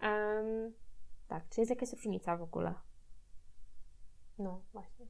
Em, 0.00 0.72
tak. 1.28 1.48
Czy 1.48 1.60
jest 1.60 1.70
jakaś 1.70 1.92
różnica 1.92 2.36
w 2.36 2.42
ogóle? 2.42 2.74
no, 4.38 4.60
właśnie. 4.72 5.06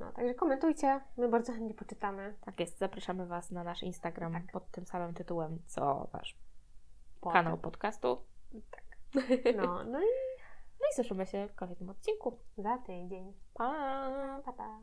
No, 0.00 0.12
także 0.12 0.34
komentujcie, 0.34 1.00
my 1.16 1.28
bardzo 1.28 1.52
chętnie 1.52 1.74
poczytamy. 1.74 2.36
Tak 2.44 2.60
jest, 2.60 2.78
zapraszamy 2.78 3.26
Was 3.26 3.50
na 3.50 3.64
nasz 3.64 3.82
Instagram 3.82 4.32
Tak. 4.32 4.52
pod 4.52 4.70
tym 4.70 4.86
samym 4.86 5.14
tytułem, 5.14 5.58
co 5.66 6.08
Wasz 6.12 6.38
Potem. 7.20 7.32
kanał 7.32 7.58
podcastu. 7.58 8.24
Tak. 8.70 8.84
No, 9.56 9.84
no 9.84 10.00
i 10.00 10.06
No 10.80 10.86
i 10.90 10.94
słyszymy 10.94 11.26
się 11.26 11.48
w 11.48 11.54
kolejnym 11.54 11.90
odcinku. 11.90 12.38
za 12.58 12.78
tydzień. 12.78 13.32
Pa! 13.54 13.72
Pa, 14.44 14.52
pa. 14.52 14.78